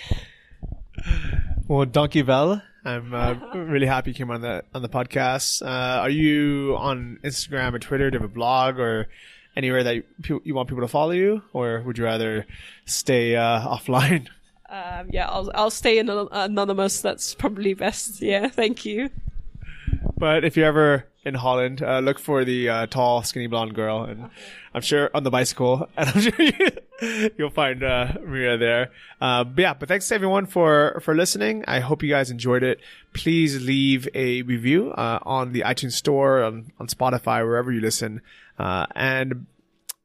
Well, 1.67 1.85
Donkey 1.85 2.23
Bell, 2.23 2.62
I'm 2.85 3.14
uh, 3.14 3.35
really 3.55 3.87
happy 3.87 4.11
you 4.11 4.14
came 4.14 4.30
on 4.30 4.43
the 4.43 4.62
on 4.74 4.82
the 4.82 4.89
podcast. 4.89 5.62
Uh, 5.62 6.01
are 6.01 6.11
you 6.11 6.76
on 6.78 7.18
Instagram 7.24 7.74
or 7.74 7.78
Twitter? 7.78 8.11
Do 8.11 8.16
you 8.16 8.20
have 8.22 8.30
a 8.30 8.35
blog 8.35 8.78
or 8.78 9.09
anywhere 9.57 9.82
that 9.85 10.05
you, 10.28 10.43
you 10.45 10.55
want 10.55 10.68
people 10.68 10.82
to 10.82 10.89
follow 10.89 11.12
you, 11.12 11.43
or 11.53 11.80
would 11.82 11.97
you 11.97 12.05
rather 12.05 12.47
stay 12.85 13.37
uh, 13.37 13.61
offline? 13.61 14.28
Um, 14.66 15.09
yeah, 15.11 15.28
I'll 15.28 15.53
I'll 15.55 15.70
stay 15.70 15.99
anonymous. 16.01 17.01
That's 17.01 17.32
probably 17.35 17.74
best. 17.74 18.20
Yeah, 18.20 18.49
thank 18.49 18.85
you. 18.85 19.09
But 20.16 20.45
if 20.45 20.57
you're 20.57 20.66
ever 20.66 21.07
in 21.25 21.35
Holland, 21.35 21.83
uh, 21.83 22.01
look 22.01 22.18
for 22.18 22.45
the 22.45 22.68
uh, 22.68 22.87
tall, 22.87 23.22
skinny 23.22 23.47
blonde 23.47 23.75
girl, 23.75 24.05
and 24.05 24.31
I'm 24.75 24.83
sure 24.83 25.11
on 25.14 25.22
the 25.22 25.31
bicycle, 25.31 25.89
and 25.97 26.09
I'm 26.09 26.20
sure 26.20 26.35
you, 26.39 27.31
will 27.39 27.51
find 27.51 27.83
uh, 27.83 28.12
Maria 28.25 28.57
there. 28.59 28.91
Uh, 29.20 29.45
but 29.45 29.61
yeah, 29.61 29.75
but 29.75 29.89
thanks 29.89 30.09
to 30.09 30.14
everyone 30.14 30.47
for 30.47 31.01
for 31.03 31.14
listening. 31.14 31.64
I 31.66 31.81
hope 31.81 32.03
you 32.03 32.11
guys 32.11 32.31
enjoyed 32.31 32.62
it. 32.62 32.81
Please 33.14 33.64
leave 33.64 34.09
a 34.14 34.43
review 34.43 34.91
uh, 34.91 35.18
on 35.22 35.53
the 35.53 35.61
iTunes 35.62 35.93
Store, 35.93 36.43
on, 36.43 36.72
on 36.79 36.89
Spotify, 36.89 37.45
wherever 37.45 37.72
you 37.72 37.81
listen, 37.81 38.20
uh, 38.59 38.87
and 38.95 39.47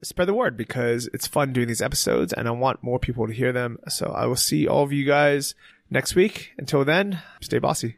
spread 0.02 0.28
the 0.28 0.34
word 0.34 0.56
because 0.56 1.10
it's 1.14 1.28
fun 1.28 1.54
doing 1.54 1.68
these 1.68 1.82
episodes 1.82 2.32
and 2.32 2.48
I 2.48 2.52
want 2.52 2.84
more 2.84 3.00
people 3.00 3.28
to 3.28 3.34
hear 3.34 3.52
them. 3.52 3.80
So 3.88 4.08
I 4.08 4.26
will 4.26 4.36
see 4.36 4.68
all 4.68 4.84
of 4.84 4.94
you 4.94 5.06
guys 5.06 5.56
next 5.90 6.16
week. 6.16 6.54
Until 6.58 6.86
then, 6.86 7.22
stay 7.42 7.60
bossy. 7.60 7.98